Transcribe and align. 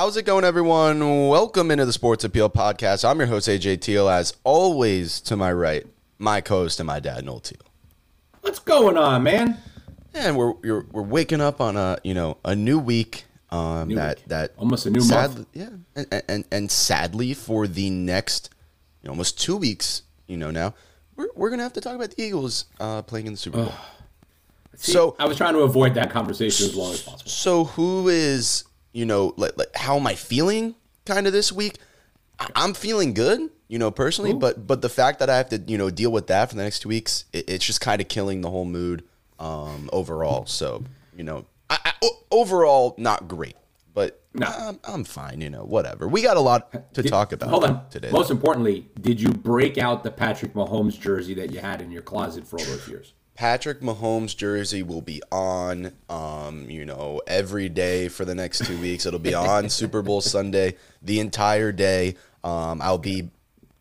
How's 0.00 0.16
it 0.16 0.22
going, 0.24 0.44
everyone? 0.44 1.28
Welcome 1.28 1.70
into 1.70 1.84
the 1.84 1.92
Sports 1.92 2.24
Appeal 2.24 2.48
Podcast. 2.48 3.06
I'm 3.06 3.18
your 3.18 3.26
host, 3.26 3.46
AJ 3.46 3.82
Teal. 3.82 4.08
As 4.08 4.34
always, 4.44 5.20
to 5.20 5.36
my 5.36 5.52
right, 5.52 5.86
my 6.18 6.40
co-host 6.40 6.80
and 6.80 6.86
my 6.86 7.00
dad, 7.00 7.22
Noel 7.26 7.40
Teal. 7.40 7.58
What's 8.40 8.60
going 8.60 8.96
on, 8.96 9.22
man? 9.24 9.58
And 10.14 10.38
we're 10.38 10.52
we're, 10.52 10.86
we're 10.90 11.02
waking 11.02 11.42
up 11.42 11.60
on 11.60 11.76
a 11.76 11.98
you 12.02 12.14
know 12.14 12.38
a 12.46 12.56
new 12.56 12.78
week. 12.78 13.26
Um, 13.50 13.88
New 13.88 13.96
that 13.96 14.16
week. 14.20 14.28
that 14.28 14.52
Almost 14.56 14.86
a 14.86 14.90
new 14.90 15.02
sad- 15.02 15.34
month. 15.34 15.48
Yeah, 15.52 15.68
and, 15.94 16.22
and 16.30 16.44
and 16.50 16.70
sadly 16.70 17.34
for 17.34 17.66
the 17.66 17.90
next 17.90 18.48
you 19.02 19.08
know, 19.08 19.10
almost 19.10 19.38
two 19.38 19.58
weeks, 19.58 20.00
you 20.26 20.38
know 20.38 20.50
now 20.50 20.72
we're 21.14 21.28
we're 21.36 21.50
gonna 21.50 21.62
have 21.62 21.74
to 21.74 21.80
talk 21.82 21.94
about 21.94 22.12
the 22.12 22.22
Eagles 22.22 22.64
uh, 22.80 23.02
playing 23.02 23.26
in 23.26 23.34
the 23.34 23.38
Super 23.38 23.64
Bowl. 23.64 23.74
See, 24.76 24.92
So- 24.92 25.14
I 25.18 25.26
was 25.26 25.36
trying 25.36 25.52
to 25.52 25.60
avoid 25.60 25.92
that 25.92 26.10
conversation 26.10 26.64
as 26.68 26.74
long 26.74 26.94
as 26.94 27.02
possible. 27.02 27.30
So 27.30 27.64
who 27.64 28.08
is 28.08 28.64
you 28.92 29.04
know 29.06 29.34
like, 29.36 29.56
like 29.56 29.74
how 29.74 29.96
am 29.96 30.06
I 30.06 30.14
feeling 30.14 30.74
kind 31.04 31.26
of 31.26 31.32
this 31.32 31.52
week? 31.52 31.78
I'm 32.56 32.72
feeling 32.72 33.12
good, 33.12 33.50
you 33.68 33.78
know, 33.78 33.90
personally, 33.90 34.32
but 34.32 34.66
but 34.66 34.80
the 34.80 34.88
fact 34.88 35.18
that 35.18 35.28
I 35.28 35.36
have 35.36 35.50
to 35.50 35.58
you 35.58 35.76
know 35.76 35.90
deal 35.90 36.10
with 36.10 36.26
that 36.28 36.48
for 36.48 36.56
the 36.56 36.62
next 36.62 36.80
two 36.80 36.88
weeks, 36.88 37.24
it, 37.32 37.48
it's 37.50 37.64
just 37.66 37.80
kind 37.80 38.00
of 38.00 38.08
killing 38.08 38.40
the 38.40 38.50
whole 38.50 38.64
mood 38.64 39.04
um, 39.38 39.90
overall. 39.92 40.46
So 40.46 40.82
you 41.16 41.22
know, 41.24 41.44
I, 41.68 41.92
I, 42.02 42.08
overall 42.30 42.94
not 42.96 43.28
great, 43.28 43.56
but 43.92 44.22
No. 44.32 44.46
I'm, 44.46 44.80
I'm 44.84 45.04
fine. 45.04 45.42
You 45.42 45.50
know, 45.50 45.64
whatever. 45.64 46.08
We 46.08 46.22
got 46.22 46.38
a 46.38 46.40
lot 46.40 46.94
to 46.94 47.02
Did- 47.02 47.10
talk 47.10 47.32
about 47.32 47.50
Hold 47.50 47.64
on. 47.64 47.88
today. 47.90 48.10
Most 48.10 48.30
importantly, 48.30 48.88
did 48.98 49.20
you 49.20 49.28
break 49.28 49.76
out 49.76 50.02
the 50.02 50.10
Patrick 50.10 50.54
Mahomes 50.54 50.98
jersey 50.98 51.34
that 51.34 51.50
you 51.52 51.60
had 51.60 51.82
in 51.82 51.90
your 51.90 52.02
closet 52.02 52.46
for 52.46 52.58
all 52.58 52.64
those 52.64 52.88
years? 52.88 53.12
Patrick 53.40 53.80
Mahomes 53.80 54.36
jersey 54.36 54.82
will 54.82 55.00
be 55.00 55.22
on, 55.32 55.92
um, 56.10 56.68
you 56.68 56.84
know, 56.84 57.22
every 57.26 57.70
day 57.70 58.08
for 58.08 58.26
the 58.26 58.34
next 58.34 58.66
two 58.66 58.78
weeks. 58.82 59.06
It'll 59.06 59.18
be 59.18 59.32
on 59.32 59.70
Super 59.80 60.02
Bowl 60.02 60.20
Sunday 60.20 60.74
the 61.00 61.20
entire 61.20 61.72
day. 61.72 62.16
Um, 62.44 62.82
I'll 62.82 62.98
be 62.98 63.30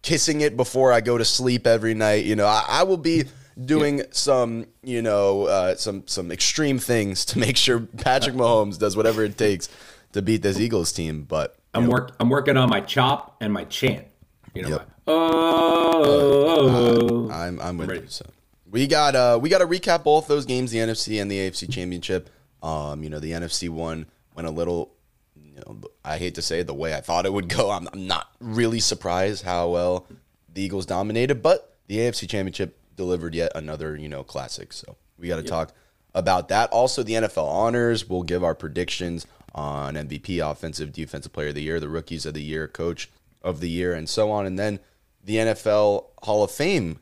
kissing 0.01 0.39
it 0.39 0.55
before 0.55 0.93
I 0.93 1.01
go 1.01 1.17
to 1.17 1.25
sleep 1.25 1.67
every 1.67 1.93
night. 1.93 2.23
You 2.23 2.37
know, 2.37 2.45
I, 2.45 2.63
I 2.69 2.83
will 2.83 2.95
be 2.95 3.25
doing 3.65 4.03
some, 4.11 4.65
you 4.81 5.01
know, 5.01 5.47
uh, 5.47 5.75
some 5.75 6.07
some 6.07 6.31
extreme 6.31 6.79
things 6.79 7.25
to 7.25 7.37
make 7.37 7.57
sure 7.57 7.81
Patrick 7.81 8.37
Mahomes 8.37 8.79
does 8.79 8.95
whatever 8.95 9.25
it 9.25 9.37
takes 9.37 9.67
to 10.13 10.21
beat 10.21 10.41
this 10.41 10.57
Eagles 10.57 10.93
team. 10.93 11.23
But 11.23 11.57
I'm 11.73 11.87
work. 11.87 12.15
I'm 12.21 12.29
working 12.29 12.55
on 12.55 12.69
my 12.69 12.79
chop 12.79 13.35
and 13.41 13.51
my 13.51 13.65
chant. 13.65 14.07
You 14.53 14.61
know, 14.61 14.69
Yep. 14.69 14.79
my, 15.05 15.13
oh, 15.13 17.29
I'm 17.29 17.59
I'm 17.59 17.77
with 17.77 17.89
ready. 17.89 18.03
you. 18.03 18.07
So 18.07 18.25
we 18.71 18.87
got 18.87 19.15
uh 19.15 19.39
we 19.41 19.49
got 19.49 19.59
to 19.59 19.67
recap 19.67 20.03
both 20.03 20.27
those 20.27 20.45
games, 20.45 20.71
the 20.71 20.79
NFC 20.79 21.21
and 21.21 21.29
the 21.29 21.37
AFC 21.37 21.71
Championship. 21.71 22.29
Um, 22.61 23.03
you 23.03 23.09
know, 23.09 23.19
the 23.19 23.31
NFC 23.31 23.69
one 23.69 24.05
went 24.35 24.47
a 24.47 24.51
little. 24.51 24.93
You 25.35 25.55
know, 25.55 25.81
I 26.03 26.17
hate 26.17 26.35
to 26.35 26.41
say 26.41 26.59
it 26.59 26.67
the 26.67 26.73
way 26.73 26.93
I 26.93 27.01
thought 27.01 27.25
it 27.25 27.33
would 27.33 27.49
go. 27.49 27.71
I'm, 27.71 27.87
I'm 27.91 28.07
not 28.07 28.29
really 28.39 28.79
surprised 28.79 29.43
how 29.43 29.69
well 29.69 30.07
the 30.53 30.61
Eagles 30.61 30.85
dominated, 30.85 31.41
but 31.41 31.77
the 31.87 31.97
AFC 31.97 32.29
Championship 32.29 32.77
delivered 32.95 33.33
yet 33.33 33.51
another 33.55 33.95
you 33.95 34.09
know 34.09 34.23
classic. 34.23 34.73
So 34.73 34.97
we 35.17 35.27
got 35.27 35.37
to 35.37 35.43
talk 35.43 35.73
about 36.13 36.49
that. 36.49 36.69
Also, 36.71 37.03
the 37.03 37.13
NFL 37.13 37.47
honors. 37.47 38.07
We'll 38.07 38.23
give 38.23 38.43
our 38.43 38.55
predictions 38.55 39.25
on 39.55 39.95
MVP, 39.95 40.39
Offensive, 40.47 40.93
Defensive 40.93 41.33
Player 41.33 41.49
of 41.49 41.55
the 41.55 41.63
Year, 41.63 41.79
the 41.79 41.89
Rookies 41.89 42.25
of 42.25 42.33
the 42.33 42.43
Year, 42.43 42.67
Coach 42.67 43.09
of 43.41 43.61
the 43.61 43.69
Year, 43.69 43.93
and 43.93 44.07
so 44.07 44.31
on. 44.31 44.45
And 44.45 44.59
then 44.59 44.79
the 45.23 45.37
NFL 45.37 46.05
Hall 46.23 46.43
of 46.43 46.51
Fame 46.51 46.99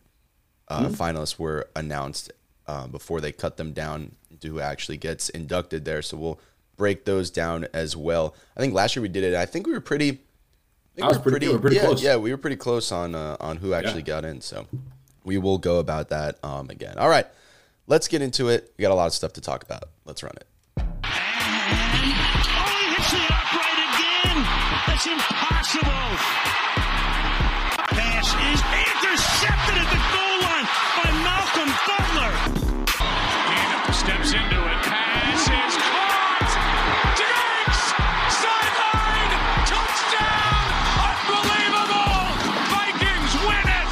uh, 0.68 0.86
finalists 0.90 1.40
were 1.40 1.68
announced 1.76 2.32
uh, 2.68 2.88
before 2.88 3.22
they 3.22 3.32
cut 3.32 3.58
them 3.58 3.72
down 3.74 4.12
to 4.42 4.48
who 4.50 4.60
actually 4.60 4.98
gets 4.98 5.30
inducted 5.30 5.86
there. 5.86 6.02
So 6.02 6.18
we'll 6.18 6.40
break 6.76 7.06
those 7.06 7.30
down 7.32 7.68
as 7.74 7.96
well. 7.96 8.36
I 8.56 8.60
think 8.60 8.74
last 8.74 8.96
year 8.96 9.02
we 9.02 9.10
did 9.10 9.24
it. 9.24 9.34
I 9.36 9.46
think 9.46 9.66
we 9.68 9.74
were 9.74 9.82
pretty. 9.82 10.10
I, 10.10 10.96
think 10.96 11.06
I 11.06 11.08
was 11.08 11.18
we 11.20 11.32
pretty 11.32 11.46
good. 11.46 11.52
We 11.52 11.56
were 11.56 11.62
pretty 11.62 11.76
yeah, 11.78 11.86
close. 11.86 12.04
Yeah, 12.04 12.16
we 12.18 12.32
were 12.32 12.38
pretty 12.38 12.56
close 12.56 12.92
on 12.92 13.16
uh, 13.16 13.38
on 13.40 13.58
who 13.58 13.74
actually 13.74 14.02
Yeah. 14.02 14.22
got 14.22 14.26
in. 14.26 14.42
So 14.42 14.68
we 15.24 15.38
will 15.38 15.58
go 15.58 15.80
about 15.80 16.10
that 16.10 16.38
um, 16.44 16.70
again. 16.70 16.98
All 16.98 17.10
right, 17.10 17.28
let's 17.88 18.08
get 18.08 18.22
into 18.22 18.50
it. 18.50 18.74
We 18.78 18.82
got 18.82 18.92
a 18.92 18.96
lot 18.96 19.08
of 19.08 19.14
stuff 19.14 19.34
to 19.34 19.42
talk 19.42 19.64
about. 19.64 19.84
Let's 20.06 20.24
run 20.24 20.34
it. 20.38 20.48
Oh, 20.78 20.84
he 22.02 22.12
hits 22.96 23.12
the 23.12 23.24
upright 23.28 23.80
again. 23.88 24.38
That's 24.88 25.06
impossible. 25.06 26.18
Pass 27.94 28.30
is 28.34 28.62
intercepted 28.62 29.78
at 29.78 29.90
the 29.92 30.02
goal 30.14 30.38
line 30.42 30.46
by 30.46 30.47
Malcolm 31.56 31.72
Butler. 31.88 32.34
Gannon 32.98 33.94
steps 33.94 34.34
into 34.34 34.60
it. 34.60 34.80
Pass 34.84 35.42
is 35.48 35.76
caught. 35.80 36.52
Diggs! 37.16 37.82
Sideline! 38.36 39.34
Touchdown! 39.64 40.68
Unbelievable! 41.08 42.28
Vikings 42.68 43.34
win 43.48 43.68
it! 43.80 43.88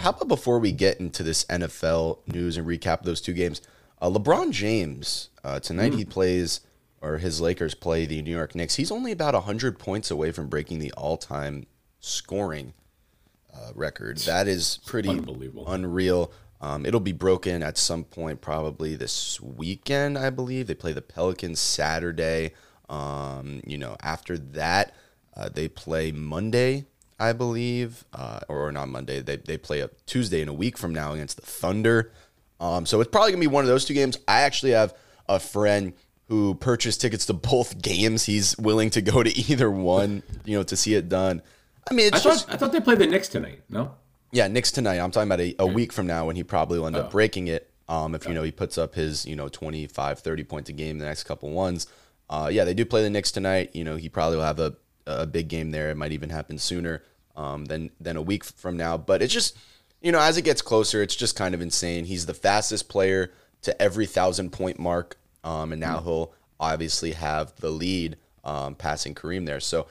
How 0.00 0.10
about 0.10 0.28
before 0.28 0.58
we 0.58 0.72
get 0.72 1.00
into 1.00 1.22
this 1.22 1.44
NFL 1.46 2.18
news 2.26 2.56
and 2.56 2.66
recap 2.66 3.02
those 3.02 3.20
two 3.20 3.32
games? 3.32 3.62
Uh, 4.02 4.10
LeBron 4.10 4.50
James 4.50 5.30
uh, 5.44 5.60
tonight 5.60 5.92
Mm. 5.92 5.98
he 5.98 6.04
plays 6.04 6.60
or 7.04 7.18
his 7.18 7.40
Lakers 7.40 7.74
play 7.74 8.06
the 8.06 8.22
New 8.22 8.30
York 8.30 8.54
Knicks. 8.54 8.76
He's 8.76 8.90
only 8.90 9.12
about 9.12 9.34
hundred 9.34 9.78
points 9.78 10.10
away 10.10 10.32
from 10.32 10.48
breaking 10.48 10.78
the 10.78 10.92
all-time 10.92 11.66
scoring 12.00 12.72
uh, 13.54 13.72
record. 13.74 14.18
That 14.18 14.48
is 14.48 14.78
pretty 14.86 15.10
Unbelievable. 15.10 15.68
unreal. 15.68 16.32
Um, 16.60 16.86
it'll 16.86 17.00
be 17.00 17.12
broken 17.12 17.62
at 17.62 17.76
some 17.76 18.04
point, 18.04 18.40
probably 18.40 18.96
this 18.96 19.38
weekend, 19.40 20.16
I 20.16 20.30
believe. 20.30 20.66
They 20.66 20.74
play 20.74 20.92
the 20.94 21.02
Pelicans 21.02 21.60
Saturday. 21.60 22.52
Um, 22.88 23.60
you 23.66 23.76
know, 23.76 23.96
after 24.00 24.38
that, 24.38 24.94
uh, 25.36 25.50
they 25.50 25.68
play 25.68 26.10
Monday, 26.10 26.86
I 27.18 27.34
believe, 27.34 28.04
uh, 28.14 28.40
or, 28.48 28.68
or 28.68 28.72
not 28.72 28.88
Monday. 28.88 29.20
They, 29.20 29.36
they 29.36 29.58
play 29.58 29.80
a 29.80 29.90
Tuesday 30.06 30.40
in 30.40 30.48
a 30.48 30.54
week 30.54 30.78
from 30.78 30.94
now 30.94 31.12
against 31.12 31.36
the 31.36 31.46
Thunder. 31.46 32.12
Um, 32.60 32.86
so 32.86 33.00
it's 33.00 33.10
probably 33.10 33.32
gonna 33.32 33.40
be 33.40 33.46
one 33.46 33.64
of 33.64 33.68
those 33.68 33.84
two 33.84 33.94
games. 33.94 34.16
I 34.26 34.40
actually 34.42 34.72
have 34.72 34.94
a 35.28 35.38
friend 35.38 35.92
who 36.28 36.54
purchased 36.54 37.00
tickets 37.00 37.26
to 37.26 37.32
both 37.32 37.80
games. 37.82 38.24
He's 38.24 38.56
willing 38.58 38.90
to 38.90 39.02
go 39.02 39.22
to 39.22 39.30
either 39.38 39.70
one, 39.70 40.22
you 40.44 40.56
know, 40.56 40.62
to 40.64 40.76
see 40.76 40.94
it 40.94 41.08
done. 41.08 41.42
I 41.90 41.94
mean, 41.94 42.06
it's 42.08 42.24
I 42.24 42.30
just 42.30 42.46
thought 42.46 42.54
I 42.54 42.56
thought 42.58 42.72
they 42.72 42.80
played 42.80 42.98
the 42.98 43.06
Knicks 43.06 43.28
tonight. 43.28 43.60
No, 43.68 43.94
yeah, 44.32 44.48
Knicks 44.48 44.72
tonight. 44.72 44.98
I'm 44.98 45.10
talking 45.10 45.28
about 45.28 45.40
a, 45.40 45.54
a 45.58 45.66
week 45.66 45.92
from 45.92 46.06
now 46.06 46.26
when 46.26 46.36
he 46.36 46.42
probably 46.42 46.78
will 46.78 46.86
end 46.86 46.96
Oh. 46.96 47.00
up 47.00 47.10
breaking 47.10 47.48
it. 47.48 47.70
Um, 47.88 48.14
if 48.14 48.26
you 48.26 48.32
know 48.32 48.42
he 48.42 48.50
puts 48.50 48.78
up 48.78 48.94
his 48.94 49.26
you 49.26 49.36
know 49.36 49.48
25, 49.48 50.18
30 50.20 50.44
points 50.44 50.70
a 50.70 50.72
game 50.72 50.98
the 50.98 51.04
next 51.04 51.24
couple 51.24 51.50
ones. 51.50 51.86
Uh, 52.30 52.48
yeah, 52.50 52.64
they 52.64 52.72
do 52.72 52.86
play 52.86 53.02
the 53.02 53.10
Knicks 53.10 53.30
tonight. 53.30 53.70
You 53.74 53.84
know 53.84 53.96
he 53.96 54.08
probably 54.08 54.38
will 54.38 54.44
have 54.44 54.58
a, 54.60 54.74
a 55.06 55.26
big 55.26 55.48
game 55.48 55.70
there. 55.72 55.90
It 55.90 55.96
might 55.96 56.12
even 56.12 56.30
happen 56.30 56.56
sooner 56.56 57.02
um, 57.36 57.66
than 57.66 57.90
than 58.00 58.16
a 58.16 58.22
week 58.22 58.44
from 58.44 58.78
now. 58.78 58.96
But 58.96 59.20
it's 59.20 59.32
just 59.34 59.58
you 60.00 60.10
know 60.10 60.20
as 60.20 60.38
it 60.38 60.42
gets 60.42 60.62
closer, 60.62 61.02
it's 61.02 61.14
just 61.14 61.36
kind 61.36 61.54
of 61.54 61.60
insane. 61.60 62.06
He's 62.06 62.24
the 62.24 62.32
fastest 62.32 62.88
player 62.88 63.30
to 63.60 63.80
every 63.82 64.06
thousand 64.06 64.52
point 64.52 64.78
mark, 64.78 65.18
um, 65.44 65.72
and 65.72 65.80
now 65.80 66.00
he'll 66.00 66.32
obviously 66.58 67.12
have 67.12 67.54
the 67.56 67.70
lead 67.70 68.16
um, 68.42 68.74
passing 68.74 69.14
Kareem 69.14 69.46
there. 69.46 69.60
So 69.60 69.86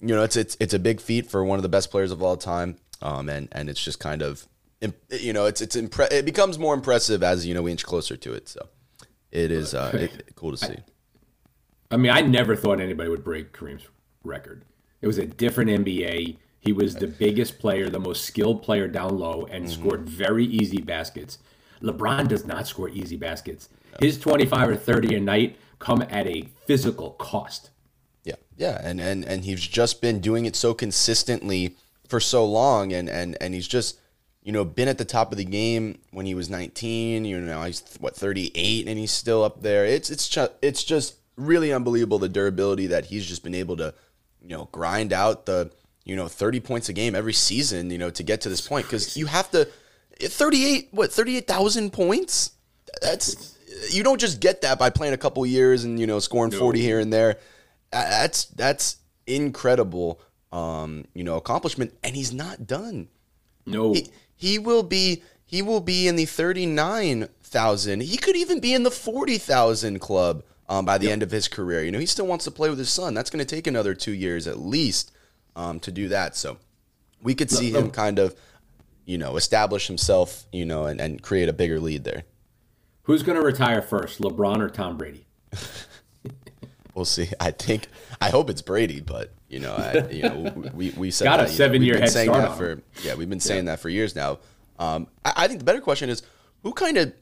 you 0.00 0.14
know, 0.14 0.22
it's 0.22 0.36
it's 0.36 0.56
it's 0.60 0.74
a 0.74 0.78
big 0.78 1.00
feat 1.00 1.30
for 1.30 1.44
one 1.44 1.58
of 1.58 1.62
the 1.62 1.68
best 1.68 1.90
players 1.90 2.10
of 2.10 2.22
all 2.22 2.36
time, 2.36 2.76
um, 3.00 3.28
and 3.28 3.48
and 3.52 3.70
it's 3.70 3.82
just 3.82 4.00
kind 4.00 4.20
of, 4.22 4.46
you 5.10 5.32
know, 5.32 5.46
it's 5.46 5.60
it's 5.60 5.76
impre- 5.76 6.12
it 6.12 6.24
becomes 6.24 6.58
more 6.58 6.74
impressive 6.74 7.22
as 7.22 7.46
you 7.46 7.54
know 7.54 7.62
we 7.62 7.70
inch 7.70 7.84
closer 7.84 8.16
to 8.16 8.34
it. 8.34 8.48
So 8.48 8.68
it 9.30 9.50
is 9.50 9.72
uh, 9.74 9.90
it, 9.94 10.34
cool 10.34 10.50
to 10.50 10.56
see. 10.58 10.76
I 11.90 11.96
mean 11.96 12.10
I 12.10 12.20
never 12.22 12.56
thought 12.56 12.80
anybody 12.80 13.08
would 13.08 13.24
break 13.24 13.52
Kareem's 13.52 13.86
record. 14.24 14.64
It 15.00 15.06
was 15.06 15.18
a 15.18 15.26
different 15.26 15.70
NBA. 15.70 16.36
He 16.60 16.72
was 16.72 16.94
the 16.96 17.06
biggest 17.06 17.58
player, 17.58 17.88
the 17.90 18.00
most 18.00 18.24
skilled 18.24 18.62
player 18.62 18.88
down 18.88 19.18
low, 19.18 19.46
and 19.50 19.64
Mm-hmm. 19.64 19.80
scored 19.80 20.08
very 20.08 20.44
easy 20.46 20.78
baskets. 20.80 21.38
LeBron 21.84 22.28
does 22.28 22.46
not 22.46 22.66
score 22.66 22.88
easy 22.88 23.16
baskets. 23.16 23.68
His 24.00 24.18
25 24.18 24.70
or 24.70 24.76
30 24.76 25.16
a 25.16 25.20
night 25.20 25.56
come 25.78 26.02
at 26.08 26.26
a 26.26 26.48
physical 26.66 27.10
cost. 27.12 27.70
Yeah, 28.24 28.36
yeah, 28.56 28.80
and 28.82 29.00
and 29.00 29.24
and 29.24 29.44
he's 29.44 29.60
just 29.60 30.00
been 30.00 30.20
doing 30.20 30.46
it 30.46 30.56
so 30.56 30.72
consistently 30.72 31.76
for 32.08 32.20
so 32.20 32.44
long, 32.44 32.92
and 32.92 33.08
and 33.08 33.36
and 33.40 33.54
he's 33.54 33.68
just 33.68 34.00
you 34.42 34.50
know 34.50 34.64
been 34.64 34.88
at 34.88 34.98
the 34.98 35.04
top 35.04 35.30
of 35.30 35.38
the 35.38 35.44
game 35.44 35.98
when 36.10 36.26
he 36.26 36.34
was 36.34 36.48
19. 36.48 37.24
You 37.24 37.40
know, 37.40 37.62
he's 37.62 37.82
what 38.00 38.16
38, 38.16 38.88
and 38.88 38.98
he's 38.98 39.12
still 39.12 39.44
up 39.44 39.60
there. 39.60 39.84
It's 39.84 40.10
it's 40.10 40.28
ju- 40.28 40.48
it's 40.62 40.82
just 40.82 41.16
really 41.36 41.72
unbelievable 41.72 42.18
the 42.18 42.28
durability 42.28 42.86
that 42.86 43.06
he's 43.06 43.26
just 43.26 43.42
been 43.42 43.54
able 43.54 43.76
to 43.76 43.92
you 44.40 44.48
know 44.48 44.68
grind 44.72 45.12
out 45.12 45.46
the 45.46 45.70
you 46.04 46.16
know 46.16 46.28
30 46.28 46.60
points 46.60 46.88
a 46.88 46.94
game 46.94 47.14
every 47.14 47.34
season. 47.34 47.90
You 47.90 47.98
know 47.98 48.10
to 48.10 48.22
get 48.22 48.40
to 48.40 48.48
this 48.48 48.66
point 48.66 48.86
because 48.86 49.16
you 49.18 49.26
have 49.26 49.50
to 49.50 49.68
38 50.20 50.88
what 50.92 51.12
38,000 51.12 51.92
points. 51.92 52.52
That's 53.02 53.56
you 53.90 54.02
don't 54.02 54.20
just 54.20 54.40
get 54.40 54.62
that 54.62 54.78
by 54.78 54.90
playing 54.90 55.14
a 55.14 55.18
couple 55.18 55.44
years 55.44 55.84
and 55.84 55.98
you 55.98 56.06
know 56.06 56.18
scoring 56.18 56.50
40 56.52 56.80
here 56.80 57.00
and 57.00 57.12
there. 57.12 57.38
That's 57.90 58.46
that's 58.46 58.96
incredible 59.26 60.20
um, 60.52 61.04
you 61.14 61.24
know 61.24 61.36
accomplishment 61.36 61.94
and 62.02 62.14
he's 62.14 62.32
not 62.32 62.66
done. 62.66 63.08
No, 63.66 63.94
He, 63.94 64.10
he 64.36 64.58
will 64.58 64.82
be 64.82 65.22
he 65.46 65.62
will 65.62 65.80
be 65.80 66.08
in 66.08 66.16
the 66.16 66.24
39 66.24 67.28
thousand. 67.42 68.02
He 68.02 68.16
could 68.16 68.36
even 68.36 68.60
be 68.60 68.74
in 68.74 68.82
the 68.82 68.90
forty 68.90 69.38
thousand 69.38 70.00
club 70.00 70.42
um, 70.68 70.84
by 70.84 70.98
the 70.98 71.10
end 71.10 71.22
of 71.22 71.30
his 71.30 71.48
career. 71.48 71.82
You 71.82 71.92
know, 71.92 71.98
he 71.98 72.06
still 72.06 72.26
wants 72.26 72.44
to 72.44 72.50
play 72.50 72.68
with 72.68 72.78
his 72.78 72.90
son. 72.90 73.14
That's 73.14 73.30
going 73.30 73.44
to 73.44 73.54
take 73.54 73.66
another 73.66 73.94
two 73.94 74.12
years 74.12 74.46
at 74.46 74.58
least 74.58 75.12
um, 75.56 75.80
to 75.80 75.90
do 75.90 76.08
that. 76.08 76.36
So 76.36 76.58
we 77.22 77.34
could 77.34 77.50
see 77.50 77.70
him 77.70 77.90
kind 77.90 78.18
of, 78.18 78.34
you 79.04 79.18
know, 79.18 79.36
establish 79.36 79.86
himself, 79.86 80.44
you 80.52 80.64
know, 80.64 80.86
and, 80.86 81.00
and 81.00 81.22
create 81.22 81.48
a 81.48 81.52
bigger 81.52 81.80
lead 81.80 82.04
there. 82.04 82.24
Who's 83.02 83.22
going 83.22 83.38
to 83.38 83.44
retire 83.44 83.82
first, 83.82 84.20
LeBron 84.20 84.60
or 84.60 84.70
Tom 84.70 84.96
Brady? 84.96 85.26
We'll 86.94 87.04
see. 87.04 87.28
I 87.40 87.50
think 87.50 87.88
I 88.20 88.30
hope 88.30 88.48
it's 88.48 88.62
Brady, 88.62 89.00
but 89.00 89.32
you 89.48 89.58
know, 89.58 89.74
I, 89.74 90.08
you 90.10 90.22
know, 90.22 90.70
we 90.74 90.90
we 90.90 91.10
said 91.10 91.24
Got 91.24 91.40
a 91.40 91.42
that, 91.44 91.48
you 91.48 91.52
know, 91.52 91.56
seven-year 91.56 91.94
we've 91.94 92.00
been 92.00 92.02
head 92.02 92.12
saying 92.12 92.30
start 92.30 92.50
that 92.50 92.56
for 92.56 92.82
yeah, 93.02 93.14
we've 93.14 93.28
been 93.28 93.40
saying 93.40 93.64
that 93.64 93.80
for 93.80 93.88
years 93.88 94.14
now. 94.14 94.38
Um, 94.78 95.08
I, 95.24 95.32
I 95.36 95.48
think 95.48 95.58
the 95.58 95.64
better 95.64 95.80
question 95.80 96.08
is 96.08 96.22
who 96.62 96.72
kind 96.72 96.96
of 96.96 97.12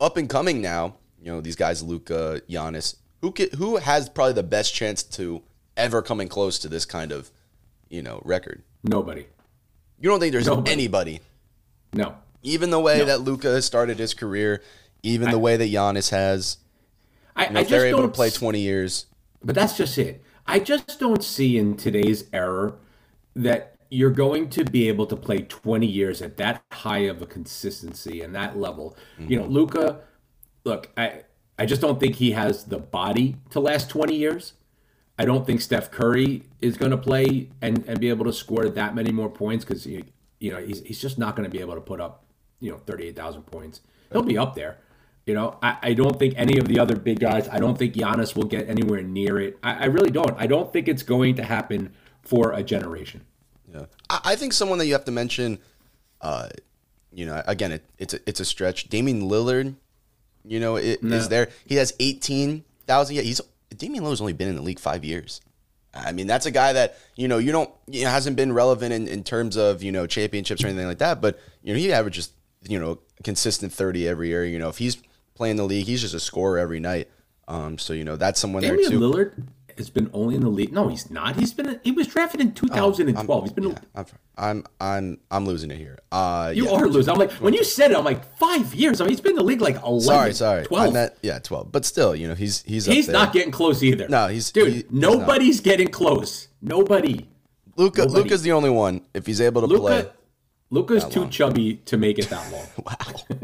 up 0.00 0.16
and 0.16 0.28
coming 0.28 0.62
now. 0.62 0.96
You 1.20 1.32
know, 1.32 1.40
these 1.40 1.56
guys, 1.56 1.82
Luka, 1.82 2.40
Giannis, 2.48 2.96
who 3.20 3.32
ca 3.32 3.50
who 3.56 3.76
has 3.76 4.08
probably 4.08 4.32
the 4.32 4.42
best 4.42 4.74
chance 4.74 5.02
to 5.02 5.42
ever 5.76 6.00
coming 6.00 6.28
close 6.28 6.58
to 6.60 6.68
this 6.68 6.86
kind 6.86 7.12
of 7.12 7.30
you 7.90 8.02
know 8.02 8.22
record. 8.24 8.62
Nobody. 8.82 9.26
You 10.00 10.08
don't 10.10 10.20
think 10.20 10.32
there's 10.32 10.46
Nobody. 10.46 10.70
anybody, 10.72 11.20
No. 11.92 12.14
even 12.42 12.70
the 12.70 12.80
way 12.80 12.98
No. 12.98 13.04
that 13.06 13.20
Luka 13.22 13.48
has 13.48 13.64
started 13.64 13.98
his 13.98 14.14
career, 14.14 14.62
even 15.02 15.30
the 15.30 15.38
way 15.38 15.56
that 15.56 15.70
Giannis 15.70 16.10
has. 16.10 16.58
I, 17.34 17.46
You 17.46 17.52
know, 17.52 17.58
I 17.58 17.62
if 17.62 17.68
they're 17.68 17.80
just 17.80 17.86
able 17.98 18.02
to 18.02 18.08
play 18.08 18.30
twenty 18.30 18.60
years. 18.60 19.06
But 19.42 19.54
that's 19.54 19.76
just 19.76 19.96
it. 19.98 20.22
I 20.46 20.58
just 20.58 20.98
don't 20.98 21.22
see 21.22 21.58
in 21.58 21.76
today's 21.76 22.24
era 22.32 22.74
that 23.36 23.76
you're 23.90 24.10
going 24.10 24.50
to 24.50 24.64
be 24.64 24.88
able 24.88 25.06
to 25.06 25.16
play 25.16 25.38
20 25.38 25.86
years 25.86 26.20
at 26.20 26.36
that 26.36 26.62
high 26.72 26.98
of 27.06 27.22
a 27.22 27.26
consistency 27.26 28.20
and 28.20 28.34
that 28.34 28.58
level. 28.58 28.96
You 29.18 29.38
know, 29.38 29.44
mm-hmm. 29.44 29.52
Luka, 29.52 30.00
look, 30.64 30.90
I 30.96 31.22
I 31.58 31.66
just 31.66 31.80
don't 31.80 31.98
think 32.00 32.16
he 32.16 32.32
has 32.32 32.64
the 32.64 32.78
body 32.78 33.36
to 33.50 33.60
last 33.60 33.88
20 33.90 34.14
years. 34.14 34.54
I 35.18 35.24
don't 35.24 35.46
think 35.46 35.60
Steph 35.60 35.90
Curry 35.90 36.44
is 36.60 36.76
going 36.76 36.92
to 36.92 36.96
play 36.96 37.48
and, 37.60 37.84
and 37.88 38.00
be 38.00 38.08
able 38.08 38.24
to 38.26 38.32
score 38.32 38.68
that 38.68 38.94
many 38.94 39.10
more 39.10 39.28
points 39.28 39.64
because 39.64 39.84
you 39.86 40.04
know 40.40 40.58
he's, 40.58 40.80
he's 40.82 41.00
just 41.00 41.18
not 41.18 41.34
going 41.34 41.48
to 41.48 41.50
be 41.50 41.60
able 41.60 41.74
to 41.74 41.80
put 41.80 42.00
up 42.00 42.24
you 42.60 42.70
know 42.70 42.78
38,000 42.78 43.42
points. 43.42 43.80
He'll 44.12 44.22
be 44.22 44.38
up 44.38 44.54
there. 44.54 44.78
You 45.26 45.34
know, 45.34 45.58
I, 45.62 45.76
I 45.82 45.92
don't 45.92 46.18
think 46.18 46.34
any 46.38 46.56
of 46.58 46.68
the 46.68 46.78
other 46.78 46.96
big 46.96 47.20
guys. 47.20 47.48
I 47.48 47.58
don't 47.58 47.76
think 47.76 47.94
Giannis 47.94 48.34
will 48.34 48.44
get 48.44 48.68
anywhere 48.68 49.02
near 49.02 49.38
it. 49.38 49.58
I, 49.62 49.74
I 49.74 49.84
really 49.86 50.10
don't. 50.10 50.34
I 50.38 50.46
don't 50.46 50.72
think 50.72 50.88
it's 50.88 51.02
going 51.02 51.34
to 51.34 51.44
happen 51.44 51.92
for 52.22 52.52
a 52.52 52.62
generation. 52.62 53.26
Yeah. 53.70 53.86
I, 54.08 54.20
I 54.24 54.36
think 54.36 54.54
someone 54.54 54.78
that 54.78 54.86
you 54.86 54.94
have 54.94 55.04
to 55.04 55.10
mention, 55.10 55.58
uh, 56.22 56.48
you 57.12 57.26
know, 57.26 57.42
again, 57.46 57.72
it, 57.72 57.84
it's 57.98 58.14
a, 58.14 58.20
it's 58.26 58.40
a 58.40 58.44
stretch. 58.46 58.88
Damian 58.88 59.22
Lillard, 59.22 59.74
you 60.46 60.60
know, 60.60 60.76
it, 60.76 61.02
is 61.02 61.28
there. 61.28 61.50
He 61.66 61.74
has 61.74 61.92
eighteen 62.00 62.64
thousand. 62.86 63.16
Yeah, 63.16 63.22
he's 63.22 63.42
Damian 63.76 64.04
Lillard's 64.04 64.20
only 64.20 64.32
been 64.32 64.48
in 64.48 64.56
the 64.56 64.62
league 64.62 64.78
five 64.78 65.04
years. 65.04 65.40
I 65.94 66.12
mean, 66.12 66.26
that's 66.26 66.46
a 66.46 66.50
guy 66.50 66.72
that 66.74 66.96
you 67.16 67.28
know 67.28 67.38
you 67.38 67.52
don't 67.52 67.70
you 67.86 68.04
know, 68.04 68.10
hasn't 68.10 68.36
been 68.36 68.52
relevant 68.52 68.92
in, 68.92 69.08
in 69.08 69.24
terms 69.24 69.56
of 69.56 69.82
you 69.82 69.92
know 69.92 70.06
championships 70.06 70.62
or 70.62 70.68
anything 70.68 70.86
like 70.86 70.98
that. 70.98 71.20
But 71.20 71.38
you 71.62 71.72
know, 71.72 71.78
he 71.78 71.92
averages 71.92 72.30
you 72.68 72.78
know 72.78 72.98
consistent 73.24 73.72
thirty 73.72 74.06
every 74.06 74.28
year. 74.28 74.44
You 74.44 74.58
know, 74.58 74.68
if 74.68 74.78
he's 74.78 74.98
playing 75.34 75.56
the 75.56 75.64
league, 75.64 75.86
he's 75.86 76.02
just 76.02 76.14
a 76.14 76.20
scorer 76.20 76.58
every 76.58 76.80
night. 76.80 77.08
Um, 77.46 77.78
so 77.78 77.94
you 77.94 78.04
know 78.04 78.16
that's 78.16 78.38
someone 78.38 78.62
there 78.62 78.76
too. 78.76 79.00
Lillard 79.00 79.32
has 79.78 79.90
been 79.90 80.10
only 80.12 80.34
in 80.34 80.42
the 80.42 80.48
league. 80.48 80.72
No, 80.72 80.88
he's 80.88 81.10
not. 81.10 81.36
He's 81.36 81.52
been. 81.52 81.80
He 81.82 81.90
was 81.92 82.06
drafted 82.06 82.40
in 82.40 82.52
2012. 82.52 83.44
he's 83.44 83.52
been. 83.52 83.66
Oh, 83.66 83.68
Yeah, 83.70 83.76
I'm, 83.96 84.06
I'm 84.36 84.64
I'm 84.80 85.18
I'm 85.30 85.46
losing 85.46 85.70
it 85.70 85.78
here. 85.78 85.98
Uh, 86.12 86.52
You 86.54 86.66
yeah. 86.66 86.72
are 86.76 86.86
losing. 86.88 87.12
I'm 87.12 87.18
like 87.18 87.32
when 87.32 87.54
you 87.54 87.64
said 87.64 87.90
it, 87.90 87.96
I'm 87.96 88.04
like 88.04 88.36
five 88.38 88.74
years. 88.74 89.00
I 89.00 89.04
mean, 89.04 89.10
he's 89.10 89.20
been 89.20 89.30
in 89.32 89.36
the 89.36 89.42
league 89.44 89.60
like 89.60 89.76
11, 89.82 90.00
Sorry, 90.02 90.32
sorry. 90.34 90.64
12. 90.66 90.88
I 90.88 90.92
meant 90.92 91.12
yeah, 91.22 91.38
twelve. 91.38 91.72
But 91.72 91.84
still, 91.84 92.14
you 92.14 92.28
know, 92.28 92.34
he's 92.34 92.62
he's 92.62 92.86
up 92.88 92.94
He's 92.94 93.08
not 93.08 93.32
getting 93.32 93.50
close 93.52 93.82
either. 93.82 94.08
No, 94.08 94.28
he's- 94.28 94.50
dude. 94.52 94.68
he- 94.68 94.74
he's 94.74 94.84
nobody's 94.90 95.60
getting 95.60 95.88
close. 95.88 96.48
Nobody. 96.62 97.26
Luka. 97.76 98.02
nobody. 98.02 98.22
Luka's 98.22 98.42
the 98.42 98.52
only 98.52 98.70
one 98.70 99.02
if 99.14 99.26
he's 99.26 99.40
able 99.40 99.62
to 99.62 99.68
play. 99.78 99.96
Luka. 99.98 100.12
Luka's 100.70 101.04
too 101.06 101.26
chubby 101.28 101.76
to 101.86 101.96
make 101.96 102.18
it 102.18 102.28
that 102.28 102.52
long. 102.52 102.66
Wow, 102.84 103.38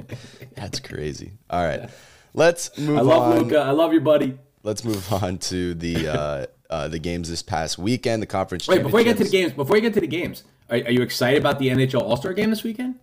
that's 0.55 0.79
crazy. 0.81 1.33
All 1.49 1.65
right, 1.65 1.89
let's 2.35 2.77
move 2.79 2.99
I 2.99 3.01
love 3.01 3.23
on. 3.23 3.39
Luka. 3.45 3.59
I 3.61 3.71
love 3.71 3.93
you, 3.95 4.01
buddy. 4.01 4.39
Let's 4.65 4.83
move 4.85 5.13
on 5.23 5.39
to 5.39 5.75
the 5.75 6.09
uh, 6.09 6.47
uh, 6.71 6.89
the 6.89 6.99
games 6.99 7.31
this 7.31 7.43
past 7.43 7.79
weekend. 7.79 8.21
The 8.23 8.27
conference. 8.27 8.67
Wait, 8.67 8.83
before 8.83 8.99
you 9.01 9.05
get 9.05 9.19
to 9.19 9.25
the 9.25 9.31
games, 9.31 9.53
before 9.53 9.77
you 9.77 9.83
get 9.83 9.95
to 9.95 10.01
the 10.01 10.07
games, 10.09 10.43
are, 10.71 10.77
are 10.79 10.91
you 10.91 11.03
excited 11.03 11.39
about 11.39 11.59
the 11.61 11.69
NHL 11.69 12.01
All 12.03 12.17
Star 12.17 12.33
game 12.33 12.51
this 12.51 12.65
weekend? 12.65 12.97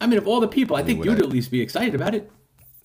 I 0.00 0.06
mean, 0.06 0.18
of 0.18 0.26
all 0.28 0.40
the 0.40 0.48
people, 0.48 0.76
I, 0.76 0.82
think 0.82 1.04
you'd 1.04 1.20
I- 1.20 1.24
at 1.24 1.28
least 1.28 1.50
be 1.50 1.60
excited 1.60 1.94
about 1.94 2.14
it. 2.14 2.30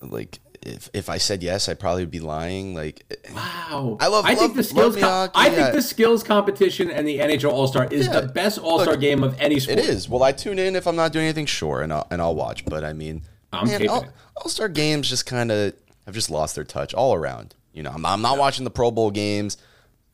like 0.02 0.40
if 0.62 0.90
if 0.94 1.10
I 1.10 1.18
said 1.18 1.42
yes, 1.44 1.68
I'd 1.68 1.80
probably 1.80 2.06
be 2.06 2.20
lying. 2.20 2.74
Like 2.76 3.04
Wow, 3.34 3.98
I 4.00 4.08
love- 4.08 4.26
I 4.26 4.36
think 4.36 4.56
the 4.56 4.64
skills. 4.64 4.96
com- 4.96 5.04
hockey, 5.04 5.32
I 5.36 5.50
think 5.50 5.74
the 5.74 5.82
skills 5.82 6.24
competition 6.24 6.90
and 6.92 7.08
the 7.08 7.20
NHL 7.20 7.52
All 7.52 7.68
Star 7.68 7.86
is 7.92 8.08
Yeah. 8.08 8.22
the 8.22 8.28
best 8.28 8.60
All 8.60 8.80
Star 8.80 8.96
game 8.98 9.24
of 9.24 9.40
any 9.40 9.60
sport. 9.60 9.80
it 9.80 9.86
is. 9.86 10.08
Well, 10.08 10.24
I 10.24 10.32
tune 10.32 10.60
in 10.60 10.76
if 10.76 10.88
I'm 10.88 10.96
not 10.96 11.12
doing 11.14 11.26
anything, 11.26 11.46
sure, 11.48 11.82
and 11.82 11.92
I'll 11.92 12.08
and 12.12 12.22
I'll 12.22 12.36
watch. 12.36 12.66
But 12.66 12.84
I 12.84 12.94
mean, 12.94 13.24
I'm 13.52 13.68
it. 13.68 13.88
All 13.90 14.06
Star 14.48 14.70
games 14.70 15.10
just 15.10 15.26
kind 15.26 15.52
of 15.52 15.74
have 16.06 16.15
just 16.15 16.30
lost 16.30 16.56
their 16.56 16.63
touch 16.63 16.94
all 16.94 17.13
around. 17.13 17.56
You 17.74 17.83
know, 17.83 17.92
I'm, 17.92 18.06
I'm 18.06 18.21
not 18.21 18.38
watching 18.38 18.63
the 18.63 18.71
Pro 18.71 18.92
Bowl 18.92 19.12
games. 19.12 19.57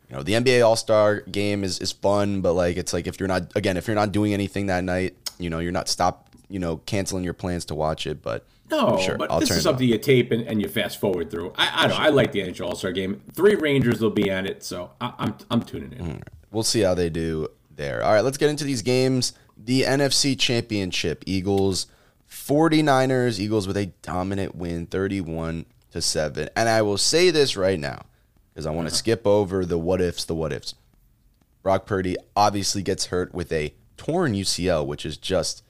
You 0.10 0.16
know, 0.16 0.24
the 0.24 0.34
NBA 0.34 0.66
All 0.66 0.76
Star 0.76 1.22
game 1.22 1.64
is, 1.64 1.80
is 1.80 1.92
fun, 1.92 2.42
but 2.42 2.54
like 2.54 2.78
it's 2.78 2.94
like 2.94 3.08
if 3.08 3.20
you're 3.20 3.28
not 3.28 3.56
again 3.56 3.78
if 3.78 3.88
you're 3.88 3.96
not 3.96 4.12
doing 4.12 4.34
anything 4.34 4.68
that 4.68 4.84
night, 4.84 5.16
you 5.38 5.50
know, 5.50 5.60
you're 5.60 5.72
not 5.72 5.90
stop 5.90 6.30
you 6.50 6.60
know 6.60 6.78
canceling 6.78 7.24
your 7.24 7.34
plans 7.34 7.66
to 7.66 7.76
watch 7.76 8.08
it. 8.08 8.22
But 8.22 8.46
No, 8.70 8.98
sure, 9.00 9.18
but 9.18 9.30
I'll 9.32 9.40
this 9.40 9.52
is 9.52 9.64
something 9.64 9.88
you 9.88 9.98
tape 9.98 10.32
and, 10.32 10.44
and 10.48 10.62
you 10.62 10.70
fast 10.70 11.00
forward 11.00 11.30
through. 11.30 11.54
I, 11.58 11.84
I 11.84 11.88
don't. 11.88 11.98
know. 11.98 12.04
I 12.04 12.10
like 12.10 12.32
the 12.32 12.40
NHL 12.40 12.68
All 12.68 12.76
Star 12.76 12.92
game. 12.92 13.22
Three 13.34 13.56
Rangers 13.56 14.00
will 14.00 14.12
be 14.12 14.30
at 14.30 14.46
it, 14.46 14.64
so 14.64 14.92
I, 15.02 15.14
I'm 15.18 15.36
I'm 15.52 15.62
tuning 15.62 15.92
in. 15.94 16.24
We'll 16.52 16.64
see 16.64 16.82
how 16.82 16.94
they 16.94 17.10
do 17.10 17.50
there. 17.76 18.04
All 18.04 18.14
right, 18.14 18.24
let's 18.24 18.38
get 18.38 18.50
into 18.50 18.64
these 18.64 18.82
games. 18.82 19.34
The 19.58 19.82
NFC 19.82 20.40
Championship, 20.40 21.24
Eagles, 21.26 21.88
49ers, 22.32 23.40
Eagles 23.40 23.68
with 23.68 23.76
a 23.76 23.88
dominant 24.02 24.56
win, 24.56 24.86
31 24.86 25.66
to 25.98 26.02
7. 26.02 26.50
And 26.56 26.70
I 26.70 26.82
will 26.82 26.98
say 26.98 27.30
this 27.32 27.58
right 27.58 27.80
now 27.80 28.06
because 28.54 28.66
I 28.66 28.72
want 28.72 28.88
to 28.90 28.96
skip 28.96 29.26
over 29.28 29.66
the 29.66 29.78
what 29.78 30.00
ifs, 30.02 30.24
the 30.26 30.36
what 30.36 30.54
ifs. 30.54 30.76
Brock 31.64 31.86
Purdy 31.86 32.16
obviously 32.36 32.82
gets 32.82 33.08
hurt 33.08 33.34
with 33.34 33.52
a 33.52 33.74
torn 33.98 34.34
UCL, 34.34 34.86
which 34.86 35.06
is 35.06 35.18
just 35.18 35.64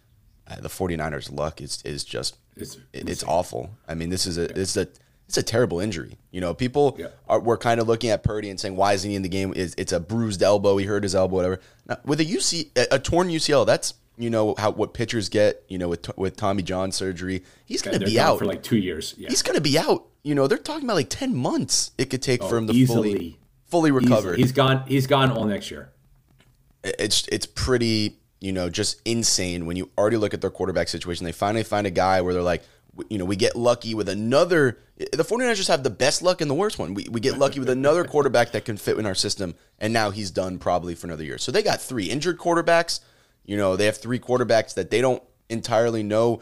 uh, 0.48 0.55
the 0.62 0.69
49ers 0.69 1.31
luck 1.36 1.62
is 1.62 1.81
is 1.84 2.03
just 2.03 2.38
It's 2.55 2.77
it- 2.93 3.10
it's 3.10 3.24
awful. 3.24 3.72
I 3.88 3.96
mean, 3.96 4.10
this 4.10 4.25
is 4.25 4.38
a 4.38 4.43
it's 4.60 4.77
a 4.77 4.88
it's 5.27 5.38
a 5.38 5.43
terrible 5.43 5.79
injury. 5.81 6.17
You 6.31 6.39
know, 6.39 6.53
people 6.53 6.96
Yeah. 7.00 7.07
are 7.27 7.39
were 7.39 7.57
kind 7.57 7.81
of 7.81 7.88
looking 7.88 8.10
at 8.12 8.24
Purdy 8.24 8.50
and 8.50 8.57
saying, 8.60 8.75
"Why 8.77 8.93
isn't 8.93 9.10
he 9.10 9.15
in 9.15 9.24
the 9.24 9.29
game? 9.29 9.51
Is 9.55 9.74
it's 9.77 9.91
a 9.91 10.00
bruised 10.00 10.41
elbow? 10.43 10.77
He 10.77 10.86
hurt 10.86 11.03
his 11.03 11.15
elbow, 11.15 11.36
whatever." 11.36 11.60
Now, 11.88 11.98
with 12.05 12.19
a 12.22 12.25
UC 12.25 12.69
a, 12.77 12.96
a 12.96 13.00
torn 13.00 13.29
UCL, 13.29 13.65
that's 13.65 13.93
you 14.18 14.30
know 14.30 14.56
how 14.58 14.72
what 14.72 14.94
pitchers 14.94 15.30
get. 15.30 15.64
You 15.68 15.78
know, 15.78 15.90
with 15.90 16.18
with 16.18 16.36
Tommy 16.36 16.64
John 16.64 16.92
surgery, 16.92 17.44
he's 17.66 17.82
going 17.82 18.00
to 18.00 18.06
be 18.06 18.20
out 18.20 18.40
for 18.40 18.46
like 18.46 18.64
two 18.64 18.78
years. 18.78 19.14
Yeah. 19.18 19.30
He's 19.30 19.42
going 19.42 19.56
to 19.56 19.62
be 19.62 19.78
out. 19.78 20.06
You 20.24 20.36
know, 20.36 20.48
they're 20.48 20.58
talking 20.58 20.84
about 20.84 20.96
like 20.96 21.10
ten 21.10 21.36
months 21.36 21.92
it 21.98 22.10
could 22.10 22.22
take 22.22 22.42
oh, 22.44 22.48
for 22.50 22.58
him 22.58 22.68
to 22.68 22.74
Oh, 22.74 22.76
easily. 22.76 23.14
fully 23.14 23.40
fully 23.66 23.92
recover. 23.92 24.34
He's 24.36 24.52
gone. 24.52 24.84
He's 24.88 25.08
gone 25.08 25.32
all 25.32 25.46
next 25.46 25.70
year. 25.72 25.92
it's 26.84 27.28
it's 27.30 27.46
pretty 27.46 28.18
you 28.40 28.52
know 28.52 28.70
just 28.70 29.02
insane 29.06 29.66
when 29.66 29.76
you 29.78 29.90
already 29.98 30.18
look 30.18 30.34
at 30.34 30.42
their 30.42 30.50
quarterback 30.52 30.88
situation 30.88 31.26
they 31.26 31.32
finally 31.32 31.64
find 31.64 31.88
a 31.88 31.92
guy 31.92 32.22
where 32.22 32.34
they're 32.34 32.44
like 32.44 32.64
you 33.10 33.18
know 33.18 33.26
we 33.26 33.36
get 33.36 33.56
lucky 33.56 33.96
with 33.96 34.08
another 34.08 34.78
the 34.98 35.24
49ers 35.24 35.56
just 35.56 35.70
have 35.70 35.82
the 35.84 35.90
best 35.90 36.22
luck 36.22 36.40
and 36.40 36.50
the 36.50 36.54
worst 36.54 36.78
one 36.78 36.94
we, 36.94 37.08
we 37.10 37.20
get 37.20 37.38
lucky 37.40 37.60
with 37.60 37.70
another 37.70 38.04
quarterback 38.06 38.52
that 38.52 38.64
can 38.64 38.78
fit 38.78 38.98
in 38.98 39.08
our 39.08 39.16
system 39.16 39.56
and 39.80 39.92
now 39.92 40.12
he's 40.12 40.30
done 40.30 40.60
probably 40.60 40.94
for 40.94 41.08
another 41.08 41.24
year 41.24 41.40
so 41.40 41.52
they 41.52 41.64
got 41.64 41.82
three 41.82 42.06
injured 42.12 42.38
quarterbacks 42.38 43.00
you 43.48 43.58
know 43.58 43.75
they 43.75 43.86
have 43.86 43.98
three 43.98 44.20
quarterbacks 44.20 44.75
that 44.75 44.92
they 44.92 45.01
don't 45.01 45.24
entirely 45.50 46.04
know 46.04 46.42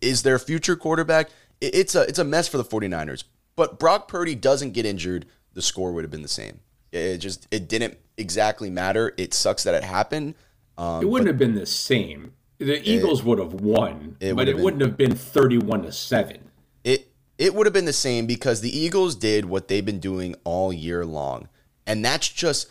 is 0.00 0.22
their 0.22 0.38
future 0.38 0.76
quarterback 0.76 1.30
it's 1.60 1.94
a 1.96 2.02
it's 2.02 2.18
a 2.20 2.24
mess 2.24 2.46
for 2.46 2.58
the 2.58 2.64
49ers 2.64 3.24
but 3.56 3.78
Brock 3.80 4.06
Purdy 4.06 4.34
doesn't 4.36 4.70
get 4.72 4.86
injured 4.86 5.26
the 5.54 5.62
score 5.62 5.90
would 5.92 6.04
have 6.04 6.10
been 6.12 6.22
the 6.22 6.28
same 6.28 6.60
it 6.92 7.18
just 7.18 7.48
it 7.50 7.68
didn't 7.68 7.98
exactly 8.16 8.70
matter 8.70 9.12
it 9.16 9.34
sucks 9.34 9.64
that 9.64 9.74
it 9.74 9.82
happened 9.82 10.34
um, 10.78 11.02
It 11.02 11.08
wouldn't 11.08 11.28
have 11.28 11.38
been 11.38 11.54
the 11.54 11.64
same. 11.64 12.34
The 12.58 12.86
Eagles 12.86 13.22
would 13.22 13.38
have 13.38 13.54
won, 13.54 14.16
it 14.20 14.36
but 14.36 14.46
it 14.46 14.56
been- 14.56 14.64
wouldn't 14.64 14.82
have 14.82 14.96
been 14.98 15.14
thirty-one 15.14 15.82
to 15.84 15.92
seven. 15.92 16.50
it 16.84 17.08
it 17.38 17.54
would 17.54 17.66
have 17.66 17.72
been 17.72 17.86
the 17.86 17.94
same 17.94 18.26
because 18.26 18.60
the 18.60 18.78
Eagles 18.78 19.14
did 19.14 19.46
what 19.46 19.68
they've 19.68 19.84
been 19.84 20.00
doing 20.00 20.34
all 20.44 20.72
year 20.74 21.04
long. 21.06 21.48
And 21.86 22.04
that's 22.04 22.28
just 22.28 22.68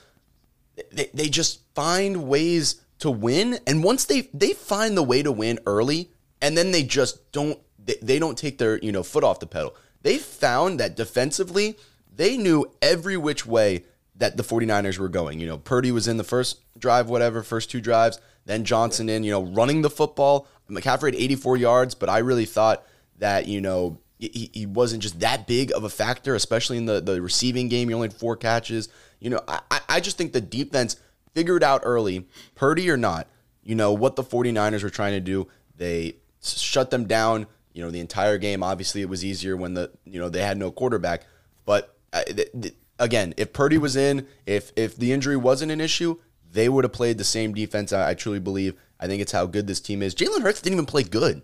they, 0.91 1.09
they 1.15 1.29
just 1.29 1.61
find 1.73 2.27
ways 2.27 2.81
to 3.05 3.11
win 3.11 3.59
and 3.67 3.83
once 3.83 4.05
they 4.05 4.21
they 4.33 4.51
find 4.51 4.97
the 4.97 5.03
way 5.03 5.21
to 5.21 5.31
win 5.31 5.59
early 5.67 6.09
and 6.41 6.57
then 6.57 6.71
they 6.71 6.81
just 6.81 7.31
don't 7.31 7.59
they, 7.85 7.97
they 8.01 8.19
don't 8.19 8.37
take 8.37 8.57
their, 8.57 8.77
you 8.79 8.91
know, 8.91 9.03
foot 9.03 9.23
off 9.23 9.39
the 9.39 9.47
pedal. 9.47 9.75
They 10.01 10.17
found 10.17 10.79
that 10.79 10.95
defensively, 10.95 11.77
they 12.13 12.37
knew 12.37 12.71
every 12.81 13.17
which 13.17 13.45
way 13.45 13.83
that 14.15 14.37
the 14.37 14.43
49ers 14.43 14.97
were 14.97 15.09
going. 15.09 15.39
You 15.39 15.47
know, 15.47 15.57
Purdy 15.57 15.91
was 15.91 16.07
in 16.07 16.17
the 16.17 16.23
first 16.23 16.61
drive, 16.79 17.09
whatever, 17.09 17.43
first 17.43 17.69
two 17.69 17.81
drives, 17.81 18.19
then 18.45 18.63
Johnson 18.63 19.09
in, 19.09 19.23
you 19.23 19.31
know, 19.31 19.43
running 19.43 19.81
the 19.81 19.89
football. 19.89 20.47
McCaffrey 20.69 21.13
had 21.13 21.15
84 21.15 21.57
yards, 21.57 21.95
but 21.95 22.09
I 22.09 22.19
really 22.19 22.45
thought 22.45 22.85
that 23.19 23.47
you 23.47 23.61
know 23.61 23.99
he, 24.17 24.49
he 24.53 24.65
wasn't 24.65 25.03
just 25.03 25.19
that 25.19 25.47
big 25.47 25.71
of 25.73 25.83
a 25.83 25.89
factor, 25.89 26.33
especially 26.33 26.77
in 26.77 26.85
the 26.85 27.01
the 27.01 27.21
receiving 27.21 27.69
game. 27.69 27.89
You 27.89 27.95
only 27.95 28.07
had 28.07 28.17
four 28.17 28.35
catches. 28.35 28.89
You 29.19 29.29
know, 29.29 29.41
I 29.47 29.81
I 29.87 29.99
just 29.99 30.17
think 30.17 30.33
the 30.33 30.41
defense 30.41 30.95
figured 31.35 31.63
out 31.63 31.81
early, 31.83 32.25
Purdy 32.55 32.89
or 32.89 32.97
not. 32.97 33.27
You 33.61 33.75
know 33.75 33.93
what 33.93 34.15
the 34.15 34.23
49ers 34.23 34.81
were 34.83 34.89
trying 34.89 35.13
to 35.13 35.19
do. 35.19 35.47
They 35.77 36.15
shut 36.41 36.89
them 36.89 37.05
down. 37.05 37.45
You 37.73 37.83
know 37.83 37.91
the 37.91 37.99
entire 37.99 38.37
game. 38.37 38.63
Obviously, 38.63 39.01
it 39.01 39.09
was 39.09 39.23
easier 39.23 39.57
when 39.57 39.73
the 39.73 39.91
you 40.05 40.19
know 40.19 40.29
they 40.29 40.41
had 40.41 40.57
no 40.57 40.71
quarterback. 40.71 41.25
But 41.65 41.95
uh, 42.13 42.23
th- 42.23 42.49
th- 42.59 42.75
again, 42.99 43.33
if 43.35 43.51
Purdy 43.51 43.77
was 43.77 43.97
in, 43.97 44.27
if 44.45 44.71
if 44.77 44.95
the 44.95 45.11
injury 45.11 45.35
wasn't 45.35 45.71
an 45.71 45.81
issue, 45.81 46.17
they 46.49 46.69
would 46.69 46.85
have 46.85 46.93
played 46.93 47.17
the 47.17 47.25
same 47.25 47.53
defense. 47.53 47.91
I, 47.91 48.11
I 48.11 48.13
truly 48.13 48.39
believe. 48.39 48.75
I 48.97 49.07
think 49.07 49.21
it's 49.21 49.33
how 49.33 49.45
good 49.45 49.67
this 49.67 49.81
team 49.81 50.01
is. 50.01 50.15
Jalen 50.15 50.41
Hurts 50.41 50.61
didn't 50.61 50.75
even 50.75 50.85
play 50.85 51.03
good. 51.03 51.41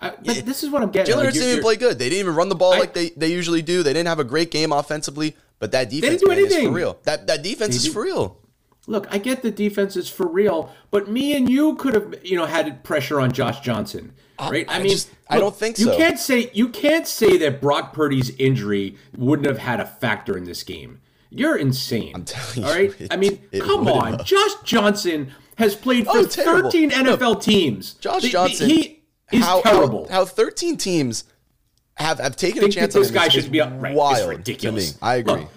I, 0.00 0.10
but 0.10 0.46
this 0.46 0.62
is 0.62 0.70
what 0.70 0.82
I'm 0.82 0.90
getting. 0.90 1.12
Jalen 1.12 1.16
like, 1.18 1.24
Hurts 1.26 1.38
didn't 1.38 1.50
even 1.50 1.62
play 1.62 1.76
good. 1.76 1.98
They 1.98 2.08
didn't 2.08 2.20
even 2.20 2.34
run 2.34 2.48
the 2.48 2.54
ball 2.54 2.72
I- 2.72 2.78
like 2.78 2.94
they, 2.94 3.10
they 3.10 3.28
usually 3.28 3.60
do. 3.60 3.82
They 3.82 3.92
didn't 3.92 4.08
have 4.08 4.20
a 4.20 4.24
great 4.24 4.50
game 4.50 4.72
offensively, 4.72 5.36
but 5.58 5.72
that 5.72 5.90
defense 5.90 6.20
didn't 6.20 6.20
do 6.20 6.28
man, 6.28 6.38
is 6.38 6.66
for 6.66 6.72
real. 6.72 6.98
That 7.02 7.26
that 7.26 7.42
defense 7.42 7.76
is 7.76 7.92
for 7.92 8.04
real. 8.04 8.38
Look, 8.88 9.06
I 9.10 9.18
get 9.18 9.42
the 9.42 9.50
defense 9.50 9.96
is 9.96 10.08
for 10.08 10.26
real, 10.26 10.72
but 10.90 11.08
me 11.08 11.36
and 11.36 11.48
you 11.48 11.74
could 11.76 11.94
have, 11.94 12.14
you 12.24 12.36
know, 12.36 12.46
had 12.46 12.82
pressure 12.82 13.20
on 13.20 13.32
Josh 13.32 13.60
Johnson, 13.60 14.14
uh, 14.38 14.48
right? 14.50 14.66
I 14.68 14.82
just- 14.82 15.10
I 15.28 15.38
don't 15.38 15.54
think 15.54 15.76
so. 15.76 15.90
you 15.92 15.96
can't 15.96 16.18
say 16.18 16.50
you 16.54 16.68
can't 16.70 17.06
say 17.06 17.36
that 17.38 17.60
Brock 17.60 17.92
Purdy's 17.92 18.30
injury 18.38 18.96
wouldn't 19.16 19.46
have 19.46 19.58
had 19.58 19.78
a 19.78 19.84
factor 19.86 20.36
in 20.38 20.44
this 20.44 20.62
game. 20.62 21.00
You're 21.30 21.56
insane. 21.56 22.12
I'm 22.14 22.24
telling 22.24 22.60
you, 22.60 22.64
All 22.64 22.72
right. 22.74 22.98
it- 22.98 23.12
I 23.12 23.16
mean, 23.16 23.38
come 23.60 23.86
on. 23.88 24.12
have. 24.14 24.24
Josh 24.24 24.54
Johnson 24.64 25.32
has 25.58 25.74
played 25.74 26.06
oh, 26.08 26.12
for 26.12 26.18
Oh, 26.20 26.24
terrible. 26.26 26.70
13 26.70 26.88
No, 26.88 27.16
NFL 27.16 27.42
teams. 27.42 27.92
Josh 27.94 28.22
The- 28.22 28.28
Johnson, 28.30 28.70
he 28.70 29.02
is 29.30 29.44
how, 29.44 29.60
terrible. 29.60 30.06
How, 30.08 30.20
how 30.20 30.24
13 30.24 30.78
teams 30.78 31.24
have, 31.96 32.18
have 32.20 32.36
taken 32.36 32.60
think 32.60 32.72
a 32.72 32.74
chance 32.74 32.94
on 32.96 33.02
this 33.02 33.10
him 33.10 33.14
guy 33.16 33.28
should 33.28 33.50
be 33.52 33.60
up. 33.60 33.70
Right, 33.76 33.94
wild 33.94 34.28
ridiculous. 34.30 34.96
I 35.02 35.16
agree. 35.16 35.34
Look, 35.34 35.50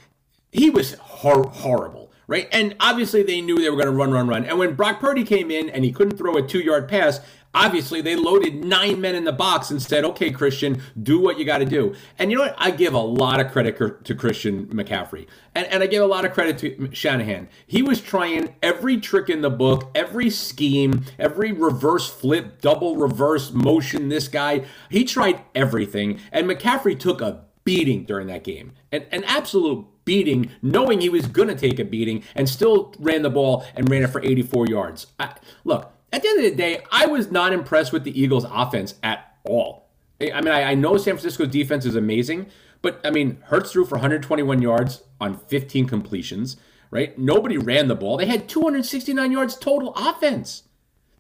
he 0.52 0.70
was 0.70 0.96
hor- 0.96 1.48
horrible, 1.48 2.01
right? 2.32 2.48
And 2.54 2.78
obviously 2.80 3.24
they 3.24 3.42
knew 3.42 3.60
they 3.60 3.70
were 3.70 3.76
going 3.76 3.88
to 3.88 3.92
run, 3.92 4.12
run, 4.12 4.26
run. 4.26 4.46
And 4.46 4.58
when 4.58 4.74
Brock 4.74 5.02
Purdy 5.02 5.26
came 5.26 5.52
in 5.52 5.70
and 5.70 5.84
he 5.84 5.92
couldn't 5.92 6.18
throw 6.18 6.38
a 6.38 6.42
two-yard 6.42 6.88
pass, 6.88 7.20
obviously 7.54 8.00
they 8.00 8.16
loaded 8.16 8.64
nine 8.64 9.02
men 9.02 9.16
in 9.16 9.26
the 9.26 9.34
box 9.34 9.70
and 9.70 9.82
said, 9.82 10.06
"Okay, 10.06 10.32
Christian, 10.32 10.82
do 11.04 11.20
what 11.20 11.38
you 11.38 11.44
got 11.44 11.58
to 11.58 11.66
do." 11.66 11.94
And 12.18 12.32
you 12.32 12.38
know 12.38 12.44
what? 12.44 12.56
I 12.58 12.72
give 12.72 12.94
a 12.94 13.00
lot 13.00 13.42
of 13.42 13.52
credit 13.52 14.06
to 14.06 14.16
Christian 14.16 14.68
McCaffrey, 14.68 15.28
and 15.54 15.68
and 15.68 15.84
I 15.84 15.88
give 15.88 16.02
a 16.02 16.06
lot 16.06 16.24
of 16.24 16.32
credit 16.32 16.58
to 16.60 16.90
Shanahan. 16.94 17.50
He 17.68 17.82
was 17.82 18.00
trying 18.00 18.56
every 18.64 18.98
trick 18.98 19.30
in 19.30 19.42
the 19.42 19.50
book, 19.50 19.92
every 19.94 20.30
scheme, 20.30 21.04
every 21.20 21.52
reverse 21.52 22.10
flip, 22.10 22.62
double 22.62 22.96
reverse 22.96 23.52
motion. 23.52 24.08
This 24.08 24.30
guy, 24.30 24.64
he 24.90 25.04
tried 25.04 25.42
everything, 25.54 26.22
and 26.32 26.50
McCaffrey 26.50 26.98
took 26.98 27.20
a 27.20 27.42
beating 27.64 28.06
during 28.06 28.28
that 28.28 28.44
game, 28.44 28.74
an, 28.92 29.06
an 29.12 29.24
absolute 29.26 29.86
beating, 30.06 30.52
knowing 30.62 31.02
he 31.02 31.10
was 31.10 31.28
going 31.28 31.48
to 31.48 31.56
take 31.56 31.80
a 31.80 31.86
beating, 31.86 32.24
and 32.36 32.50
still 32.50 32.94
ran 33.00 33.22
the 33.22 33.30
ball 33.30 33.66
and 33.76 33.90
ran 33.90 34.04
it 34.04 34.08
for 34.08 34.24
84 34.24 34.68
yards. 34.68 35.08
I, 35.20 35.36
look, 35.64 35.92
at 36.12 36.22
the 36.22 36.30
end 36.30 36.40
of 36.40 36.52
the 36.52 36.56
day, 36.56 36.82
I 36.92 37.06
was 37.06 37.32
not 37.32 37.54
impressed 37.54 37.94
with 37.94 38.04
the 38.04 38.20
Eagles' 38.20 38.46
offense 38.50 38.96
at 39.04 39.38
all. 39.44 39.90
I 40.22 40.42
mean, 40.42 40.54
I, 40.54 40.72
I 40.72 40.76
know 40.76 40.98
San 40.98 41.16
Francisco's 41.16 41.48
defense 41.48 41.86
is 41.86 41.96
amazing, 41.96 42.48
but 42.82 43.00
I 43.04 43.12
mean, 43.12 43.42
Hurts 43.46 43.72
threw 43.72 43.86
for 43.86 43.96
121 43.96 44.62
yards 44.62 45.04
on 45.20 45.38
15 45.38 45.88
completions, 45.88 46.58
right? 46.92 47.18
Nobody 47.18 47.58
ran 47.58 47.88
the 47.88 47.96
ball. 47.96 48.18
They 48.18 48.26
had 48.26 48.48
269 48.48 49.32
yards 49.32 49.56
total 49.56 49.94
offense. 49.96 50.64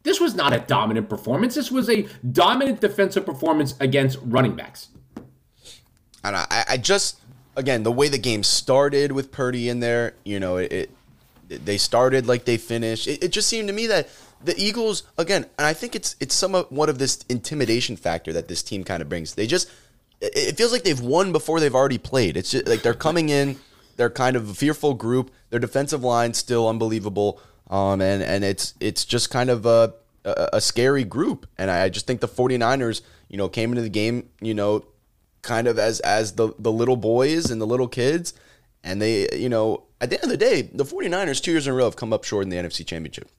This 0.03 0.19
was 0.19 0.35
not 0.35 0.53
a 0.53 0.59
dominant 0.59 1.09
performance. 1.09 1.55
This 1.55 1.71
was 1.71 1.89
a 1.89 2.07
dominant 2.31 2.81
defensive 2.81 3.25
performance 3.25 3.75
against 3.79 4.19
running 4.23 4.55
backs. 4.55 4.89
And 6.23 6.35
I, 6.35 6.65
I 6.69 6.77
just, 6.77 7.19
again, 7.55 7.83
the 7.83 7.91
way 7.91 8.07
the 8.07 8.17
game 8.17 8.43
started 8.43 9.11
with 9.11 9.31
Purdy 9.31 9.69
in 9.69 9.79
there, 9.79 10.13
you 10.23 10.39
know, 10.39 10.57
it, 10.57 10.71
it 10.71 10.91
they 11.65 11.77
started 11.77 12.27
like 12.27 12.45
they 12.45 12.57
finished. 12.57 13.07
It, 13.07 13.23
it 13.23 13.31
just 13.31 13.47
seemed 13.47 13.67
to 13.67 13.73
me 13.73 13.87
that 13.87 14.09
the 14.43 14.55
Eagles, 14.57 15.03
again, 15.17 15.45
and 15.57 15.67
I 15.67 15.73
think 15.73 15.95
it's 15.95 16.15
it's 16.19 16.33
somewhat 16.33 16.89
of 16.89 16.97
this 16.97 17.23
intimidation 17.29 17.95
factor 17.95 18.33
that 18.33 18.47
this 18.47 18.63
team 18.63 18.83
kind 18.83 19.01
of 19.01 19.09
brings. 19.09 19.35
They 19.35 19.47
just, 19.47 19.69
it, 20.19 20.31
it 20.35 20.57
feels 20.57 20.71
like 20.71 20.83
they've 20.83 20.99
won 20.99 21.31
before 21.31 21.59
they've 21.59 21.75
already 21.75 21.97
played. 21.97 22.37
It's 22.37 22.51
just 22.51 22.67
like 22.67 22.81
they're 22.81 22.93
coming 22.93 23.29
in, 23.29 23.57
they're 23.97 24.09
kind 24.09 24.35
of 24.35 24.49
a 24.49 24.53
fearful 24.53 24.93
group. 24.93 25.31
Their 25.49 25.59
defensive 25.59 26.03
line 26.03 26.33
still 26.33 26.67
unbelievable, 26.67 27.41
um, 27.69 28.01
and 28.01 28.23
and 28.23 28.43
it's 28.43 28.73
it's 28.79 29.05
just 29.05 29.29
kind 29.29 29.49
of 29.49 29.65
a 29.65 29.93
a, 30.25 30.49
a 30.53 30.61
scary 30.61 31.03
group. 31.03 31.47
And 31.57 31.69
I, 31.69 31.83
I 31.83 31.89
just 31.89 32.07
think 32.07 32.21
the 32.21 32.27
49ers, 32.27 33.01
you 33.29 33.37
know, 33.37 33.49
came 33.49 33.71
into 33.71 33.81
the 33.81 33.89
game, 33.89 34.29
you 34.41 34.53
know, 34.53 34.85
kind 35.41 35.67
of 35.67 35.79
as 35.79 35.99
as 36.01 36.33
the 36.33 36.53
the 36.59 36.71
little 36.71 36.95
boys 36.95 37.49
and 37.49 37.61
the 37.61 37.67
little 37.67 37.87
kids. 37.87 38.33
And 38.83 39.01
they 39.01 39.27
you 39.35 39.49
know 39.49 39.83
at 39.99 40.09
the 40.09 40.15
end 40.15 40.25
of 40.25 40.29
the 40.29 40.37
day 40.37 40.63
the 40.73 40.85
49ers 40.85 41.41
two 41.41 41.51
years 41.51 41.67
in 41.67 41.73
a 41.73 41.75
row 41.75 41.85
have 41.85 41.95
come 41.95 42.13
up 42.13 42.23
short 42.23 42.43
in 42.43 42.49
the 42.49 42.57
NFC 42.57 42.85
championship. 42.85 43.29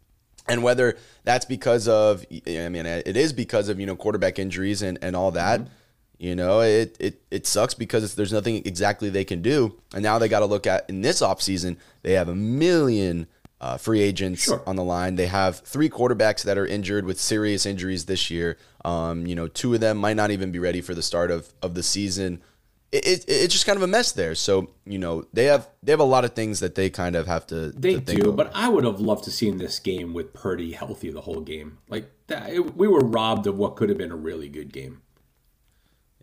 And 0.48 0.62
whether 0.62 0.96
that's 1.24 1.44
because 1.44 1.88
of 1.88 2.24
I 2.46 2.68
mean 2.68 2.86
it 2.86 3.16
is 3.16 3.32
because 3.32 3.68
of 3.68 3.78
you 3.80 3.86
know 3.86 3.96
quarterback 3.96 4.38
injuries 4.38 4.82
and 4.82 4.98
and 5.02 5.14
all 5.14 5.30
that 5.32 5.60
mm-hmm. 5.60 5.72
you 6.18 6.34
know 6.34 6.60
it 6.60 6.96
it 6.98 7.22
it 7.30 7.46
sucks 7.46 7.74
because 7.74 8.04
it's, 8.04 8.14
there's 8.14 8.32
nothing 8.32 8.62
exactly 8.64 9.10
they 9.10 9.24
can 9.24 9.42
do. 9.42 9.78
And 9.94 10.02
now 10.02 10.18
they 10.18 10.28
got 10.28 10.40
to 10.40 10.46
look 10.46 10.66
at 10.66 10.88
in 10.88 11.02
this 11.02 11.20
offseason 11.20 11.76
they 12.02 12.12
have 12.12 12.28
a 12.28 12.34
million 12.34 13.26
uh, 13.62 13.76
free 13.78 14.00
agents 14.02 14.42
Sure. 14.42 14.62
on 14.66 14.76
the 14.76 14.84
line. 14.84 15.14
They 15.16 15.26
have 15.28 15.60
three 15.60 15.88
quarterbacks 15.88 16.42
that 16.44 16.58
are 16.58 16.66
injured 16.66 17.04
with 17.06 17.18
serious 17.20 17.64
injuries 17.64 18.04
this 18.06 18.30
year. 18.30 18.58
Um, 18.84 19.26
you 19.26 19.34
know, 19.34 19.48
two 19.48 19.72
of 19.74 19.80
them 19.80 19.96
might 19.98 20.16
not 20.16 20.30
even 20.32 20.50
be 20.52 20.58
ready 20.58 20.80
for 20.80 20.94
the 20.94 21.02
start 21.02 21.30
of, 21.30 21.52
of 21.62 21.74
the 21.74 21.82
season. 21.82 22.42
It, 22.90 23.06
it, 23.06 23.24
it's 23.28 23.54
just 23.54 23.64
kind 23.64 23.76
of 23.78 23.82
a 23.82 23.86
mess 23.86 24.12
there. 24.12 24.34
So 24.34 24.68
you 24.84 24.98
know 24.98 25.24
they 25.32 25.46
have 25.46 25.66
they 25.82 25.92
have 25.92 26.00
a 26.00 26.04
lot 26.04 26.26
of 26.26 26.34
things 26.34 26.60
that 26.60 26.74
they 26.74 26.90
kind 26.90 27.16
of 27.16 27.26
have 27.26 27.46
to. 27.46 27.70
They 27.70 27.94
to 27.94 28.00
think 28.02 28.20
do, 28.20 28.28
over. 28.28 28.36
but 28.36 28.50
I 28.54 28.68
would 28.68 28.84
have 28.84 29.00
loved 29.00 29.24
to 29.24 29.30
seen 29.30 29.56
this 29.56 29.78
game 29.78 30.12
with 30.12 30.34
Purdy 30.34 30.72
healthy 30.72 31.10
the 31.10 31.22
whole 31.22 31.40
game. 31.40 31.78
Like 31.88 32.10
that, 32.26 32.50
it- 32.52 32.76
we 32.76 32.88
were 32.88 33.00
robbed 33.00 33.46
of 33.46 33.56
what 33.56 33.76
could 33.76 33.88
have 33.88 33.96
been 33.96 34.12
a 34.12 34.16
really 34.16 34.50
good 34.50 34.72
game. 34.74 35.00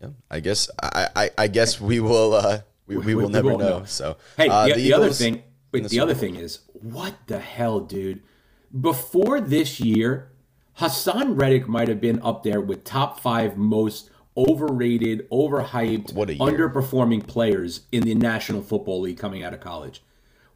yeah, 0.00 0.10
I 0.30 0.38
guess 0.40 0.70
I, 0.80 1.08
I, 1.16 1.30
I 1.38 1.46
guess 1.48 1.80
we 1.80 1.98
will 1.98 2.34
uh, 2.34 2.60
we, 2.86 2.98
we, 2.98 3.14
will 3.16 3.26
we 3.26 3.32
never 3.32 3.48
won't 3.48 3.62
know. 3.62 3.78
know. 3.80 3.84
So 3.86 4.16
Hey, 4.36 4.48
uh, 4.48 4.66
the, 4.68 4.74
the 4.74 4.92
other 4.92 5.04
Eagles 5.06 5.18
thing, 5.18 5.34
in 5.36 5.42
wait, 5.72 5.88
the, 5.88 6.00
other 6.00 6.14
thing 6.14 6.36
is, 6.36 6.60
what 6.72 7.14
the 7.26 7.38
hell, 7.38 7.80
dude? 7.80 8.22
Before 8.78 9.40
this 9.40 9.80
year, 9.80 10.30
Haason 10.78 11.38
Reddick 11.40 11.68
might 11.68 11.88
have 11.88 12.00
been 12.00 12.20
up 12.22 12.42
there 12.42 12.60
with 12.60 12.84
top 12.84 13.20
five 13.20 13.56
most 13.56 14.10
overrated, 14.36 15.28
overhyped, 15.30 16.12
underperforming 16.38 17.26
players 17.26 17.82
in 17.92 18.04
the 18.04 18.14
National 18.14 18.62
Football 18.62 19.00
League 19.02 19.18
coming 19.18 19.42
out 19.42 19.52
of 19.52 19.60
college. 19.60 20.02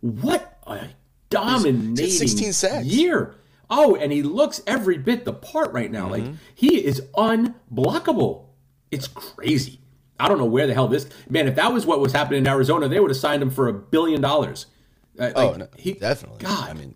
What 0.00 0.58
a 0.66 0.88
dominating 1.30 1.96
16 2.10 2.52
sacks. 2.52 2.86
year! 2.86 3.34
Oh, 3.70 3.96
and 3.96 4.12
he 4.12 4.22
looks 4.22 4.62
every 4.66 4.98
bit 4.98 5.24
the 5.24 5.32
part 5.32 5.72
right 5.72 5.90
now. 5.90 6.08
Like 6.08 6.22
Mm-hmm. 6.22 6.34
he 6.54 6.84
is 6.84 7.00
unblockable. 7.16 8.44
It's 8.90 9.08
crazy. 9.08 9.80
I 10.20 10.28
don't 10.28 10.38
know 10.38 10.44
where 10.44 10.66
the 10.66 10.74
hell 10.74 10.86
this 10.86 11.08
man. 11.28 11.48
If 11.48 11.56
that 11.56 11.72
was 11.72 11.84
what 11.86 11.98
was 12.00 12.12
happening 12.12 12.38
in 12.40 12.46
Arizona, 12.46 12.88
they 12.88 13.00
would 13.00 13.10
have 13.10 13.16
signed 13.18 13.42
him 13.42 13.50
for 13.50 13.66
a 13.68 13.72
billion 13.72 14.20
dollars. 14.20 14.66
Uh, 15.18 15.30
Oh, 15.36 15.52
no, 15.54 15.68
he- 15.76 15.92
definitely. 15.92 16.38
God, 16.38 16.70
I 16.70 16.74
mean, 16.74 16.94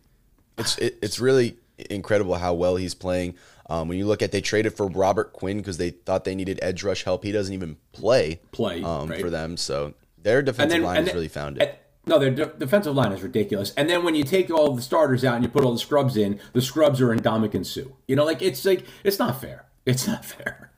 it's 0.56 0.76
it, 0.78 0.98
it's 1.02 1.20
really 1.20 1.56
incredible 1.90 2.34
how 2.36 2.54
well 2.54 2.76
he's 2.76 2.94
playing. 2.94 3.34
Um, 3.70 3.86
when 3.88 3.98
you 3.98 4.06
look 4.06 4.22
at 4.22 4.32
they 4.32 4.40
traded 4.40 4.72
for 4.74 4.86
Robert 4.88 5.32
Quinn 5.32 5.58
because 5.58 5.76
they 5.76 5.90
thought 5.90 6.24
they 6.24 6.34
needed 6.34 6.58
edge 6.62 6.82
rush 6.82 7.04
help. 7.04 7.22
He 7.22 7.32
doesn't 7.32 7.52
even 7.54 7.76
play 7.92 8.40
Play, 8.52 8.82
um, 8.82 9.08
right. 9.10 9.20
for 9.20 9.28
them. 9.30 9.56
So 9.56 9.94
their 10.20 10.42
defensive 10.42 10.82
line 10.82 11.04
has 11.04 11.14
really 11.14 11.28
found 11.28 11.60
it. 11.60 11.78
no, 12.06 12.18
their 12.18 12.30
de- 12.30 12.46
defensive 12.46 12.94
line 12.94 13.12
is 13.12 13.22
ridiculous. 13.22 13.74
And 13.76 13.88
then 13.90 14.02
when 14.04 14.14
you 14.14 14.24
take 14.24 14.50
all 14.50 14.74
the 14.74 14.80
starters 14.82 15.22
out 15.24 15.34
and 15.36 15.44
you 15.44 15.50
put 15.50 15.64
all 15.64 15.72
the 15.72 15.78
scrubs 15.78 16.16
in, 16.16 16.40
the 16.54 16.62
scrubs 16.62 17.00
are 17.02 17.12
in 17.12 17.20
Dominic 17.22 17.54
and 17.54 17.66
Sue. 17.66 17.94
You 18.08 18.16
know, 18.16 18.24
like 18.24 18.40
it's 18.42 18.64
like 18.64 18.84
it's 19.04 19.18
not 19.18 19.38
fair. 19.40 19.66
It's 19.84 20.06
not 20.08 20.24
fair. 20.34 20.72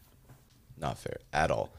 Not 0.76 0.98
fair 0.98 1.18
at 1.32 1.50
all. 1.52 1.70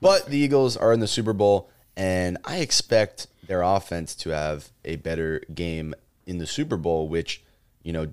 But 0.00 0.26
the 0.26 0.36
Eagles 0.38 0.76
are 0.76 0.92
in 0.92 1.00
the 1.00 1.08
Super 1.08 1.32
Bowl, 1.32 1.70
and 1.96 2.36
I 2.44 2.58
expect 2.58 3.26
their 3.48 3.62
offense 3.62 4.14
to 4.14 4.30
have 4.30 4.70
a 4.84 4.96
better 4.96 5.42
game 5.52 5.94
in 6.26 6.38
the 6.38 6.46
Super 6.46 6.76
Bowl, 6.76 7.08
which, 7.08 7.42
you 7.82 7.92
know, 7.92 8.12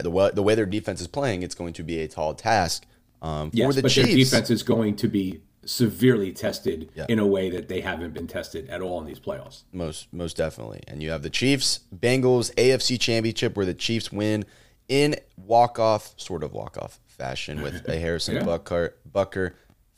the 0.00 0.10
way, 0.10 0.30
the 0.32 0.42
way 0.42 0.54
their 0.54 0.64
defense 0.66 1.00
is 1.00 1.06
playing, 1.08 1.42
it's 1.42 1.54
going 1.54 1.74
to 1.74 1.82
be 1.82 1.98
a 2.00 2.08
tall 2.08 2.32
task 2.32 2.86
um, 3.20 3.50
for 3.50 3.56
Yes, 3.56 3.74
the 3.76 3.82
but 3.82 3.90
Chiefs. 3.90 4.06
their 4.08 4.16
defense 4.16 4.50
is 4.50 4.62
going 4.62 4.96
to 4.96 5.08
be 5.08 5.42
severely 5.64 6.32
tested 6.32 6.88
Yeah. 6.94 7.06
in 7.08 7.18
a 7.18 7.26
way 7.26 7.50
that 7.50 7.68
they 7.68 7.80
haven't 7.82 8.14
been 8.14 8.26
tested 8.28 8.70
at 8.70 8.80
all 8.80 9.00
in 9.00 9.06
these 9.06 9.20
playoffs. 9.20 9.64
Most 9.72 10.10
most 10.12 10.36
definitely. 10.36 10.80
And 10.88 11.02
you 11.02 11.10
have 11.10 11.22
the 11.22 11.28
Chiefs, 11.30 11.80
Bengals 11.94 12.54
AFC 12.54 12.98
Championship 12.98 13.56
where 13.56 13.66
the 13.66 13.74
Chiefs 13.74 14.10
win 14.12 14.46
in 14.88 15.16
walk 15.36 15.78
off, 15.78 16.14
sort 16.16 16.42
of 16.42 16.52
walk 16.54 16.78
off 16.78 17.00
fashion 17.06 17.60
with 17.60 17.86
a 17.88 17.96
Harrison 18.00 18.36
Yeah. 18.36 18.44
Butker 18.44 18.92
Butker 19.12 19.52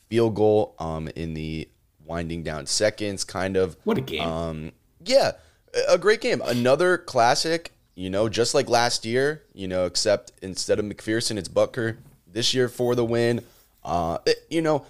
field 0.09 0.35
goal 0.35 0.75
um 0.79 1.07
in 1.15 1.35
the 1.35 1.69
winding 2.05 2.43
down 2.43 2.65
seconds 2.65 3.23
kind 3.23 3.55
of. 3.57 3.77
What 3.83 3.97
a 3.97 4.01
game! 4.01 4.21
Um 4.21 4.71
yeah, 5.03 5.31
a- 5.87 5.97
great 5.97 6.21
game. 6.21 6.41
Another 6.45 6.97
classic, 6.97 7.71
you 7.95 8.09
know, 8.09 8.29
just 8.29 8.53
like 8.53 8.69
last 8.69 9.05
year, 9.05 9.43
you 9.53 9.67
know, 9.67 9.85
except 9.85 10.31
instead 10.41 10.79
of 10.79 10.85
McPherson 10.85 11.37
it's 11.37 11.49
Butker 11.49 11.97
this 12.27 12.53
year 12.53 12.67
for 12.69 12.95
the 12.95 13.05
win. 13.05 13.41
Uh 13.83 14.17
you 14.49 14.61
know, 14.61 14.85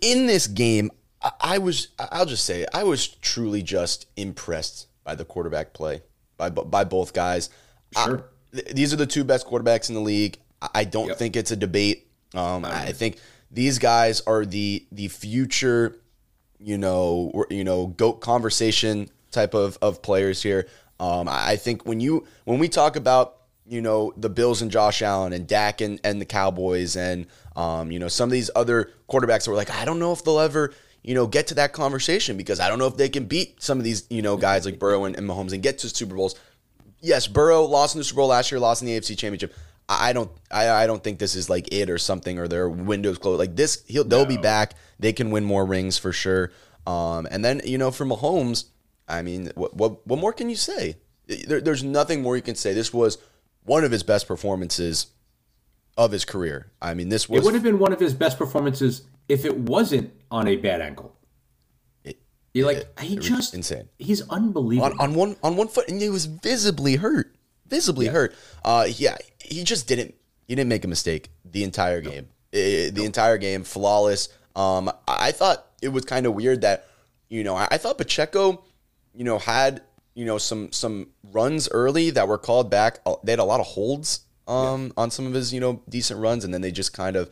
in 0.00 0.26
this 0.26 0.46
game, 0.46 0.90
I, 1.22 1.30
I 1.40 1.58
was 1.58 1.88
I'll 1.98 2.26
just 2.26 2.44
say 2.44 2.66
I 2.74 2.84
was 2.84 3.06
truly 3.08 3.62
just 3.62 4.06
impressed 4.16 4.88
by 5.04 5.14
the 5.14 5.24
quarterback 5.24 5.72
play 5.72 6.02
by 6.36 6.50
by 6.50 6.84
both 6.84 7.12
guys. 7.12 7.50
Sure. 7.96 8.18
I- 8.52 8.56
th- 8.56 8.74
these 8.74 8.92
are 8.92 8.96
the 8.96 9.06
two 9.06 9.24
best 9.24 9.46
quarterbacks 9.46 9.88
in 9.88 9.94
the 9.94 10.00
league. 10.00 10.38
I- 10.60 10.68
I 10.74 10.84
don't 10.84 11.08
Yep. 11.08 11.18
think 11.18 11.36
it's 11.36 11.50
a 11.50 11.56
debate. 11.56 12.08
Um, 12.34 12.64
I 12.64 12.92
think 12.92 13.18
these 13.50 13.78
guys 13.78 14.20
are 14.26 14.44
the 14.44 14.84
the 14.90 15.08
future, 15.08 15.96
you 16.58 16.78
know, 16.78 17.44
you 17.50 17.64
know, 17.64 17.88
goat 17.88 18.20
conversation 18.20 19.10
type 19.30 19.54
of 19.54 19.78
of 19.82 20.02
players 20.02 20.42
here. 20.42 20.66
Um, 21.00 21.28
I 21.28 21.56
think 21.56 21.86
when 21.86 22.00
you 22.00 22.26
when 22.44 22.58
we 22.58 22.68
talk 22.68 22.96
about 22.96 23.36
you 23.66 23.80
know 23.80 24.12
the 24.16 24.30
Bills 24.30 24.62
and 24.62 24.70
Josh 24.70 25.02
Allen 25.02 25.32
and 25.32 25.46
Dak 25.46 25.80
and, 25.80 26.00
and 26.04 26.20
the 26.20 26.26
Cowboys 26.26 26.96
and 26.96 27.26
um, 27.56 27.90
you 27.90 27.98
know 27.98 28.08
some 28.08 28.28
of 28.28 28.32
these 28.32 28.50
other 28.54 28.90
quarterbacks 29.08 29.44
that 29.44 29.50
were 29.50 29.56
like 29.56 29.70
I 29.70 29.84
don't 29.84 29.98
know 29.98 30.12
if 30.12 30.24
they'll 30.24 30.40
ever 30.40 30.72
you 31.02 31.14
know 31.14 31.26
get 31.26 31.48
to 31.48 31.54
that 31.54 31.72
conversation 31.72 32.36
because 32.36 32.60
I 32.60 32.68
don't 32.68 32.78
know 32.78 32.86
if 32.86 32.96
they 32.96 33.08
can 33.08 33.24
beat 33.24 33.62
some 33.62 33.78
of 33.78 33.84
these 33.84 34.06
you 34.10 34.22
know 34.22 34.36
guys 34.36 34.64
like 34.64 34.78
Burrow 34.78 35.04
and, 35.04 35.16
and 35.16 35.28
Mahomes 35.28 35.52
and 35.52 35.62
get 35.62 35.78
to 35.78 35.88
Super 35.88 36.14
Bowls 36.14 36.36
yes, 37.04 37.26
Burrow 37.26 37.64
lost 37.64 37.94
in 37.94 38.00
the 38.00 38.04
Super 38.04 38.16
Bowl 38.16 38.28
last 38.28 38.50
year, 38.50 38.58
lost 38.58 38.82
in 38.82 38.86
the 38.86 38.98
AFC 38.98 39.16
Championship. 39.16 39.54
I 39.88 40.12
don't, 40.12 40.30
I, 40.50 40.68
I 40.70 40.86
don't 40.86 41.02
think 41.04 41.18
this 41.18 41.34
is 41.34 41.50
like 41.50 41.72
it 41.72 41.90
or 41.90 41.98
something, 41.98 42.38
or 42.38 42.48
their 42.48 42.68
windows 42.68 43.18
closed. 43.18 43.38
Like 43.38 43.54
this, 43.56 43.84
he'll 43.86 44.04
they'll 44.04 44.24
be 44.24 44.38
back. 44.38 44.74
They 44.98 45.12
can 45.12 45.30
win 45.30 45.44
more 45.44 45.64
rings 45.64 45.98
for 45.98 46.12
sure. 46.12 46.52
Um, 46.86 47.26
and 47.30 47.44
then 47.44 47.60
you 47.64 47.78
know 47.78 47.90
for 47.90 48.04
Mahomes, 48.04 48.64
I 49.08 49.22
mean, 49.22 49.50
what 49.54 49.76
what, 49.76 50.06
what 50.06 50.18
more 50.18 50.32
can 50.32 50.48
you 50.48 50.56
say? 50.56 50.96
There, 51.26 51.60
there's 51.60 51.84
nothing 51.84 52.22
more 52.22 52.36
you 52.36 52.42
can 52.42 52.54
say. 52.54 52.72
This 52.72 52.92
was 52.92 53.18
one 53.64 53.84
of 53.84 53.90
his 53.90 54.02
best 54.02 54.26
performances 54.26 55.08
of 55.96 56.12
his 56.12 56.24
career. 56.24 56.70
I 56.80 56.94
mean, 56.94 57.08
this 57.08 57.28
was 57.28 57.40
It 57.40 57.44
would 57.44 57.54
have 57.54 57.62
been 57.62 57.78
one 57.78 57.92
of 57.92 58.00
his 58.00 58.14
best 58.14 58.38
performances 58.38 59.02
if 59.28 59.44
it 59.44 59.56
wasn't 59.56 60.12
on 60.30 60.48
a 60.48 60.56
bad 60.56 60.80
ankle. 60.80 61.14
You're 62.52 62.66
like 62.66 63.00
he 63.00 63.16
just 63.16 63.52
insane. 63.52 63.88
He's 63.98 64.26
unbelievable. 64.28 64.92
on, 65.00 65.10
on 65.10 65.14
one 65.14 65.36
on 65.42 65.56
one 65.56 65.66
foot, 65.66 65.88
and 65.88 66.00
he 66.00 66.08
was 66.08 66.26
visibly 66.26 66.96
hurt, 66.96 67.34
visibly 67.74 68.06
hurt. 68.06 68.34
Uh, 68.64 68.86
yeah, 68.88 69.16
he 69.40 69.64
just 69.64 69.88
didn't 69.88 70.14
he 70.46 70.54
didn't 70.54 70.68
make 70.68 70.84
a 70.84 70.88
mistake 70.88 71.30
the 71.44 71.64
entire 71.64 72.00
game. 72.00 72.28
Eh, 72.52 72.90
the 72.90 73.04
entire 73.04 73.38
game, 73.38 73.64
flawless. 73.64 74.28
Um, 74.54 74.90
I 75.08 75.32
thought 75.32 75.66
it 75.82 75.88
was 75.88 76.04
kind 76.04 76.24
of 76.26 76.34
weird 76.34 76.60
that 76.60 76.86
you 77.28 77.42
know 77.42 77.56
I, 77.56 77.66
I 77.72 77.78
thought 77.78 77.98
Pacheco, 77.98 78.62
you 79.12 79.24
know, 79.24 79.38
had 79.38 79.82
you 80.14 80.24
know 80.24 80.38
some 80.38 80.70
some 80.70 81.08
runs 81.32 81.68
early 81.70 82.10
that 82.10 82.28
were 82.28 82.38
called 82.38 82.70
back. 82.70 83.00
Uh, 83.04 83.16
They 83.24 83.32
had 83.32 83.40
a 83.40 83.44
lot 83.44 83.60
of 83.60 83.66
holds 83.66 84.20
um 84.46 84.92
on 84.96 85.10
some 85.10 85.26
of 85.26 85.32
his 85.32 85.52
you 85.52 85.60
know 85.60 85.82
decent 85.88 86.20
runs, 86.20 86.44
and 86.44 86.54
then 86.54 86.60
they 86.60 86.70
just 86.70 86.92
kind 86.92 87.16
of 87.16 87.30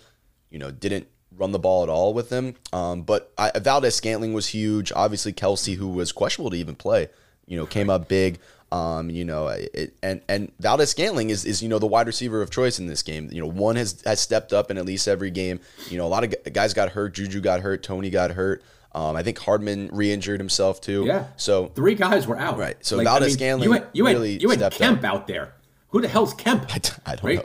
you 0.51 0.59
know 0.59 0.71
didn't 0.73 1.07
run 1.37 1.53
the 1.53 1.59
ball 1.59 1.83
at 1.85 1.89
all 1.89 2.13
with 2.13 2.31
him. 2.31 2.55
Um, 2.73 3.03
but 3.03 3.33
I, 3.39 3.59
Valdes-Scantling 3.59 4.35
was 4.35 4.49
huge. 4.49 4.93
Obviously, 4.95 5.33
Kelce, 5.33 5.77
who 5.77 5.89
was 5.89 6.13
questionable 6.13 6.51
to 6.51 6.57
even 6.59 6.75
play, 6.75 7.09
you 7.47 7.57
know, 7.57 7.65
came 7.65 7.89
up 7.89 8.07
big. 8.09 8.39
Um, 8.73 9.11
you 9.11 9.25
know, 9.27 9.49
it, 9.49 9.95
and 10.03 10.23
and 10.31 10.51
Valdes-Scantling 10.59 11.29
is 11.29 11.45
is 11.45 11.63
you 11.63 11.69
know 11.69 11.79
the 11.79 11.87
wide 11.87 12.07
receiver 12.07 12.41
of 12.41 12.51
choice 12.51 12.79
in 12.79 12.87
this 12.87 13.03
game. 13.03 13.29
You 13.31 13.43
know, 13.43 13.47
one 13.47 13.77
has 13.77 14.01
has 14.07 14.19
stepped 14.21 14.53
up 14.55 14.71
in 14.71 14.79
at 14.79 14.87
least 14.87 15.07
every 15.07 15.31
game. 15.31 15.61
You 15.91 15.99
know, 15.99 16.07
a 16.07 16.09
lot 16.09 16.25
of 16.25 16.35
guys 16.55 16.73
got 16.73 16.89
hurt. 16.91 17.13
Juju 17.15 17.41
got 17.43 17.61
hurt. 17.61 17.83
Toney 17.83 18.09
got 18.09 18.31
hurt. 18.31 18.63
Um, 18.95 19.15
I 19.17 19.23
think 19.23 19.39
Hardman 19.39 19.89
re-injured 19.93 20.41
himself 20.41 20.81
too. 20.81 21.05
yeah. 21.07 21.27
So 21.37 21.69
three 21.75 21.95
guys 21.95 22.27
were 22.27 22.39
out. 22.39 22.57
Right. 22.59 22.77
So 22.85 23.03
Valdes-Scantling 23.03 23.69
you 23.69 23.73
had, 23.75 23.87
you 23.93 24.07
had, 24.07 24.13
really 24.15 24.39
you 24.39 24.49
had 24.51 24.73
Kemp 24.73 25.05
out 25.05 25.27
there. 25.27 25.53
Who 25.89 26.01
the 26.01 26.09
hell's 26.09 26.33
Kemp? 26.35 26.75
I, 26.75 26.79
d- 26.79 26.91
I 27.05 27.17
don't 27.17 27.25
right? 27.25 27.39
know. 27.39 27.45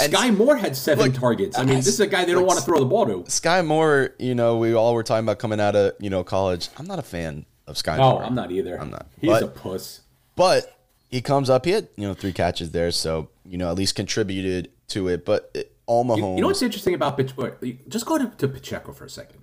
And 0.00 0.12
Skyy 0.12 0.36
Moore 0.36 0.56
had 0.56 0.76
seven 0.76 1.06
Look, 1.06 1.14
targets. 1.14 1.58
I 1.58 1.64
mean, 1.64 1.74
I- 1.74 1.78
this 1.78 1.88
is 1.88 1.98
a 2.00 2.06
guy 2.06 2.24
they 2.24 2.32
don't 2.32 2.42
like, 2.42 2.46
want 2.48 2.60
to 2.60 2.64
throw 2.64 2.78
the 2.78 2.86
ball 2.86 3.06
to. 3.06 3.18
Skyy 3.24 3.66
Moore, 3.66 4.10
you 4.20 4.34
know, 4.36 4.58
we 4.58 4.74
all 4.74 4.94
were 4.94 5.02
talking 5.02 5.24
about 5.24 5.38
coming 5.40 5.60
out 5.60 5.74
of 5.74 5.94
you 5.98 6.08
know 6.08 6.22
college. 6.22 6.68
I'm 6.78 6.86
not 6.86 6.98
a 7.00 7.02
fan 7.02 7.46
of 7.66 7.74
Skyy 7.76 7.96
No, 7.96 8.10
Moore. 8.12 8.24
I'm 8.24 8.34
not 8.36 8.52
either. 8.52 8.80
I'm 8.80 8.90
not. 8.90 9.06
He's 9.20 9.28
But- 9.30 9.42
a 9.42 9.48
puss. 9.48 10.01
But 10.36 10.78
he 11.10 11.20
comes 11.20 11.50
up. 11.50 11.64
He 11.64 11.72
had 11.72 11.88
you 11.96 12.06
know 12.06 12.14
three 12.14 12.32
catches 12.32 12.70
there, 12.70 12.90
so 12.90 13.28
you 13.44 13.58
know 13.58 13.70
at 13.70 13.76
least 13.76 13.94
contributed 13.94 14.70
to 14.88 15.08
it. 15.08 15.24
But 15.24 15.50
it, 15.54 15.76
all 15.86 16.04
Mahomes, 16.04 16.36
You 16.36 16.42
know 16.42 16.48
what's 16.48 16.62
interesting 16.62 16.94
about 16.94 17.16
Pacheco? 17.16 17.56
Just 17.88 18.06
go 18.06 18.18
to, 18.18 18.26
to 18.38 18.48
Pacheco 18.48 18.92
for 18.92 19.04
a 19.04 19.10
second. 19.10 19.42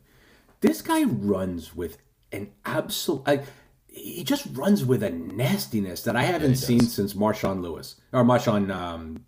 This 0.62 0.82
guy 0.82 1.04
runs 1.04 1.76
with 1.76 1.98
an 2.32 2.52
absolute. 2.66 3.26
Like, 3.28 3.46
he 3.88 4.24
just 4.24 4.48
runs 4.54 4.86
with 4.86 5.04
a 5.04 5.10
nastiness 5.10 6.04
that 6.04 6.16
I 6.16 6.24
haven't 6.24 6.56
seen 6.56 6.82
since 6.82 7.14
Marshawn 7.14 7.62
Lewis 7.62 7.96
or 8.12 8.24
Marshawn 8.24 8.72
um, 8.72 9.26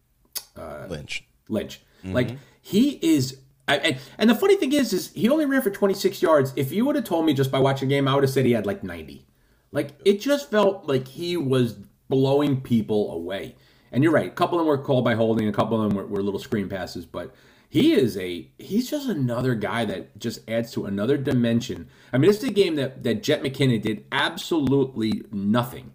Lynch. 0.90 1.26
Lynch. 1.48 1.82
Mm-hmm. 2.04 2.14
Like 2.14 2.30
he 2.62 3.00
is. 3.02 3.38
I, 3.68 3.78
and, 3.78 3.98
and 4.18 4.30
the 4.30 4.36
funny 4.36 4.56
thing 4.56 4.74
is, 4.74 4.92
is 4.92 5.12
he 5.14 5.30
only 5.30 5.46
ran 5.46 5.62
for 5.62 5.70
26 5.70 6.22
yards. 6.22 6.52
If 6.56 6.72
you 6.72 6.86
would 6.86 6.96
have 6.96 7.06
told 7.06 7.26
me 7.26 7.34
just 7.34 7.52
by 7.52 7.60
watching 7.60 7.88
the 7.88 7.96
game, 7.96 8.08
I 8.08 8.16
would 8.16 8.24
have 8.24 8.32
said 8.32 8.46
he 8.46 8.52
had 8.52 8.66
like 8.66 8.84
90. 8.84 9.26
Like 9.72 9.92
it 10.06 10.20
just 10.20 10.50
felt 10.52 10.88
like 10.88 11.08
he 11.08 11.38
was 11.38 11.78
blowing 12.10 12.62
people 12.62 13.12
away. 13.14 13.56
And 13.92 14.04
you're 14.04 14.14
right. 14.14 14.28
A 14.28 14.36
couple 14.36 14.58
of 14.58 14.62
them 14.62 14.68
were 14.68 14.78
called 14.78 15.04
by 15.04 15.16
holding. 15.16 15.48
A 15.48 15.54
couple 15.54 15.82
of 15.82 15.90
them 15.90 15.98
were, 15.98 16.06
were 16.06 16.24
little 16.24 16.40
screen 16.40 16.70
passes. 16.70 17.06
But 17.06 17.34
he 17.70 17.94
is 17.94 18.18
a 18.18 18.50
he's 18.58 18.90
just 18.90 19.08
another 19.10 19.56
guy 19.56 19.86
that 19.86 20.20
just 20.20 20.50
adds 20.50 20.72
to 20.74 20.86
another 20.86 21.18
dimension. 21.18 21.90
I 22.12 22.18
mean, 22.18 22.30
this 22.30 22.44
is 22.44 22.50
a 22.50 22.54
game 22.54 22.76
that 22.76 23.04
that 23.04 23.24
Jet 23.24 23.44
McKinnon 23.44 23.82
did 23.82 24.06
absolutely 24.12 25.24
nothing. 25.32 25.94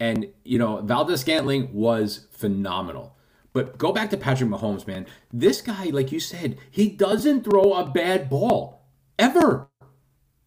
And, 0.00 0.26
you 0.44 0.58
know, 0.58 0.82
Valdes-Scantling 0.82 1.72
was 1.72 2.26
phenomenal. 2.32 3.16
But 3.52 3.78
go 3.78 3.92
back 3.92 4.10
to 4.10 4.16
Patrick 4.16 4.50
Mahomes, 4.50 4.86
man. 4.86 5.06
This 5.32 5.60
guy, 5.62 5.84
like 5.84 6.10
you 6.10 6.18
said, 6.18 6.58
he 6.70 6.88
doesn't 6.88 7.44
throw 7.44 7.72
a 7.74 7.88
bad 7.88 8.28
ball 8.28 8.88
ever. 9.16 9.68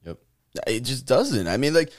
Yep. 0.06 0.19
It 0.67 0.82
just 0.82 1.06
doesn't. 1.06 1.47
I 1.47 1.56
mean, 1.56 1.73
like 1.73 1.93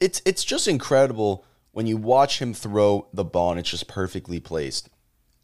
it's 0.00 0.22
it's 0.24 0.44
just 0.44 0.68
incredible 0.68 1.44
when 1.72 1.86
you 1.86 1.96
watch 1.96 2.40
him 2.40 2.54
throw 2.54 3.08
the 3.12 3.24
ball 3.24 3.50
and 3.50 3.60
it's 3.60 3.70
just 3.70 3.88
perfectly 3.88 4.40
placed. 4.40 4.88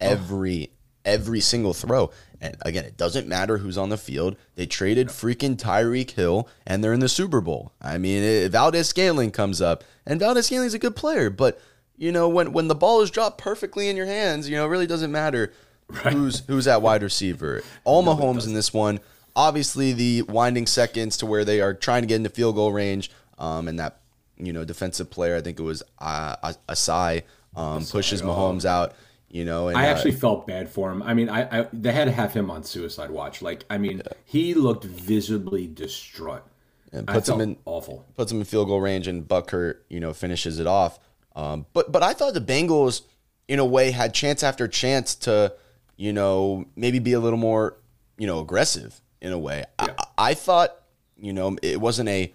Every 0.00 0.72
every 1.04 1.40
single 1.40 1.72
throw. 1.72 2.10
And 2.40 2.56
again, 2.62 2.84
it 2.84 2.96
doesn't 2.96 3.26
matter 3.26 3.58
who's 3.58 3.78
on 3.78 3.88
the 3.88 3.96
field. 3.96 4.36
They 4.54 4.66
traded 4.66 5.08
freaking 5.08 5.56
Tyreek 5.56 6.10
Hill 6.12 6.48
and 6.66 6.84
they're 6.84 6.92
in 6.92 7.00
the 7.00 7.08
Super 7.08 7.40
Bowl. 7.40 7.72
I 7.80 7.98
mean, 7.98 8.22
it, 8.22 8.52
Valdes-Scantling 8.52 9.32
comes 9.32 9.60
up 9.60 9.82
and 10.06 10.20
Valdes-Scantling's 10.20 10.74
a 10.74 10.78
good 10.78 10.94
player, 10.94 11.30
but 11.30 11.60
you 11.96 12.12
know, 12.12 12.28
when 12.28 12.52
when 12.52 12.68
the 12.68 12.76
ball 12.76 13.00
is 13.00 13.10
dropped 13.10 13.38
perfectly 13.38 13.88
in 13.88 13.96
your 13.96 14.06
hands, 14.06 14.48
you 14.48 14.56
know, 14.56 14.66
it 14.66 14.68
really 14.68 14.86
doesn't 14.86 15.10
matter 15.10 15.52
who's 15.92 16.40
who's 16.46 16.68
at 16.68 16.82
wide 16.82 17.02
receiver. 17.02 17.62
All 17.84 18.04
Mahomes 18.04 18.46
in 18.46 18.54
this 18.54 18.72
one. 18.72 19.00
Obviously, 19.34 19.92
the 19.92 20.22
winding 20.22 20.66
seconds 20.66 21.16
to 21.18 21.26
where 21.26 21.44
they 21.44 21.60
are 21.60 21.72
trying 21.74 22.02
to 22.02 22.06
get 22.06 22.16
into 22.16 22.30
field 22.30 22.56
goal 22.56 22.72
range, 22.72 23.10
um, 23.38 23.68
and 23.68 23.78
that 23.78 24.00
you 24.38 24.52
know 24.52 24.64
defensive 24.64 25.10
player, 25.10 25.36
I 25.36 25.40
think 25.40 25.58
it 25.58 25.62
was 25.62 25.82
uh, 25.98 26.52
Ossai, 26.68 27.22
um, 27.56 27.84
pushes 27.84 28.22
Mahomes 28.22 28.64
out. 28.64 28.94
You 29.30 29.44
know, 29.44 29.68
and 29.68 29.76
I 29.76 29.88
uh, 29.88 29.90
actually 29.90 30.12
felt 30.12 30.46
bad 30.46 30.70
for 30.70 30.90
him. 30.90 31.02
I 31.02 31.12
mean, 31.12 31.28
I, 31.28 31.60
I 31.60 31.66
they 31.72 31.92
had 31.92 32.06
to 32.06 32.12
have 32.12 32.32
him 32.32 32.50
on 32.50 32.64
suicide 32.64 33.10
watch. 33.10 33.42
Like, 33.42 33.64
I 33.68 33.76
mean, 33.76 34.00
he 34.24 34.54
looked 34.54 34.84
visibly 34.84 35.66
distraught. 35.66 36.44
and 36.92 37.06
puts 37.06 37.28
him 37.28 37.40
in 37.42 37.58
awful. 37.66 38.06
puts 38.16 38.32
him 38.32 38.38
in 38.38 38.44
field 38.44 38.68
goal 38.68 38.80
range, 38.80 39.06
and 39.06 39.28
Butker, 39.28 39.78
you 39.90 40.00
know, 40.00 40.14
finishes 40.14 40.58
it 40.58 40.66
off. 40.66 40.98
Um, 41.36 41.66
but 41.74 41.92
but 41.92 42.02
I 42.02 42.14
thought 42.14 42.32
the 42.32 42.40
Bengals, 42.40 43.02
in 43.48 43.58
a 43.58 43.66
way, 43.66 43.90
had 43.90 44.14
chance 44.14 44.42
after 44.42 44.66
chance 44.66 45.14
to, 45.16 45.52
you 45.96 46.14
know, 46.14 46.64
maybe 46.74 46.98
be 46.98 47.12
a 47.12 47.20
little 47.20 47.38
more, 47.38 47.76
you 48.16 48.26
know, 48.26 48.40
aggressive 48.40 48.98
in 49.20 49.32
a 49.32 49.38
way. 49.38 49.64
I, 49.78 49.90
I 50.16 50.34
thought, 50.34 50.74
you 51.20 51.34
know, 51.34 51.56
it 51.62 51.80
wasn't 51.80 52.08
a 52.08 52.32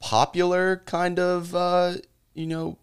popular 0.00 0.82
kind 0.86 1.18
of, 1.18 1.54
uh, 1.54 1.94
you 2.34 2.46
know, 2.46 2.78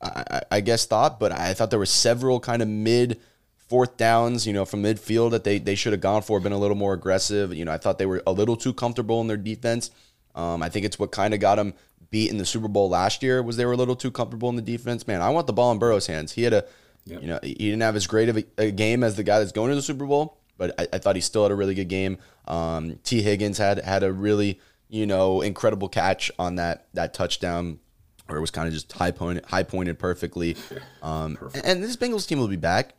I, 0.00 0.24
I- 0.30 0.42
I 0.56 0.60
guess 0.60 0.86
thought, 0.86 1.18
but 1.20 1.32
I 1.32 1.54
thought 1.54 1.70
there 1.70 1.78
were 1.78 1.86
several 1.86 2.40
kind 2.40 2.62
of 2.62 2.68
mid 2.68 3.20
fourth 3.68 3.96
downs, 3.96 4.46
you 4.46 4.52
know, 4.52 4.64
from 4.64 4.82
midfield 4.82 5.30
that 5.30 5.44
they 5.44 5.58
they 5.58 5.74
should 5.74 5.92
have 5.92 6.00
gone 6.02 6.22
for, 6.22 6.38
been 6.40 6.52
a 6.52 6.58
little 6.58 6.76
more 6.76 6.92
aggressive. 6.92 7.54
You 7.54 7.64
know, 7.64 7.72
I 7.72 7.78
thought 7.78 7.98
they 7.98 8.06
were 8.06 8.22
a 8.26 8.32
little 8.32 8.56
too 8.56 8.74
comfortable 8.74 9.20
in 9.20 9.28
their 9.28 9.36
defense. 9.36 9.90
Um, 10.34 10.62
I 10.62 10.68
think 10.68 10.84
it's 10.86 10.98
what 10.98 11.10
kind 11.12 11.32
of 11.34 11.40
got 11.40 11.56
them 11.56 11.74
beat 12.10 12.30
in 12.30 12.36
the 12.38 12.44
Super 12.44 12.68
Bowl 12.68 12.88
last 12.90 13.22
year 13.22 13.42
was 13.42 13.56
they 13.56 13.64
were 13.64 13.72
a 13.72 13.76
little 13.76 13.96
too 13.96 14.10
comfortable 14.10 14.48
in 14.50 14.56
the 14.56 14.62
defense. 14.62 15.06
Man, 15.06 15.22
I 15.22 15.30
want 15.30 15.46
the 15.46 15.52
ball 15.52 15.72
in 15.72 15.78
Burrow's 15.78 16.06
hands. 16.06 16.32
He 16.32 16.42
had 16.42 16.52
a, 16.52 16.64
you 17.06 17.20
know, 17.26 17.38
he 17.42 17.54
didn't 17.54 17.80
have 17.80 17.96
as 17.96 18.06
great 18.06 18.28
of 18.28 18.36
a, 18.38 18.44
a 18.58 18.70
game 18.70 19.02
as 19.02 19.16
the 19.16 19.22
guy 19.22 19.38
that's 19.38 19.52
going 19.52 19.70
to 19.70 19.74
the 19.74 19.82
Super 19.82 20.04
Bowl, 20.06 20.38
but 20.58 20.78
I, 20.78 20.88
I 20.94 20.98
thought 20.98 21.16
he 21.16 21.22
still 21.22 21.42
had 21.44 21.52
a 21.52 21.54
really 21.54 21.74
good 21.74 21.88
game. 21.88 22.18
Um, 22.46 22.98
Tee 23.04 23.22
Higgins 23.22 23.56
had 23.58 23.78
had 23.78 24.02
a 24.02 24.12
really, 24.12 24.60
you 24.92 25.06
know, 25.06 25.40
incredible 25.40 25.88
catch 25.88 26.30
on 26.38 26.56
that 26.56 26.86
that 26.92 27.14
touchdown 27.14 27.78
where 28.26 28.36
it 28.36 28.40
was 28.42 28.50
kind 28.50 28.68
of 28.68 28.74
just 28.74 28.92
high 28.92 29.10
pointed, 29.10 29.44
high 29.46 29.62
pointed 29.64 29.98
perfectly. 29.98 30.56
Um, 31.02 31.36
and 31.64 31.82
this 31.82 31.96
Bengals 31.96 32.28
team 32.28 32.38
will 32.38 32.46
be 32.46 32.54
back 32.54 32.94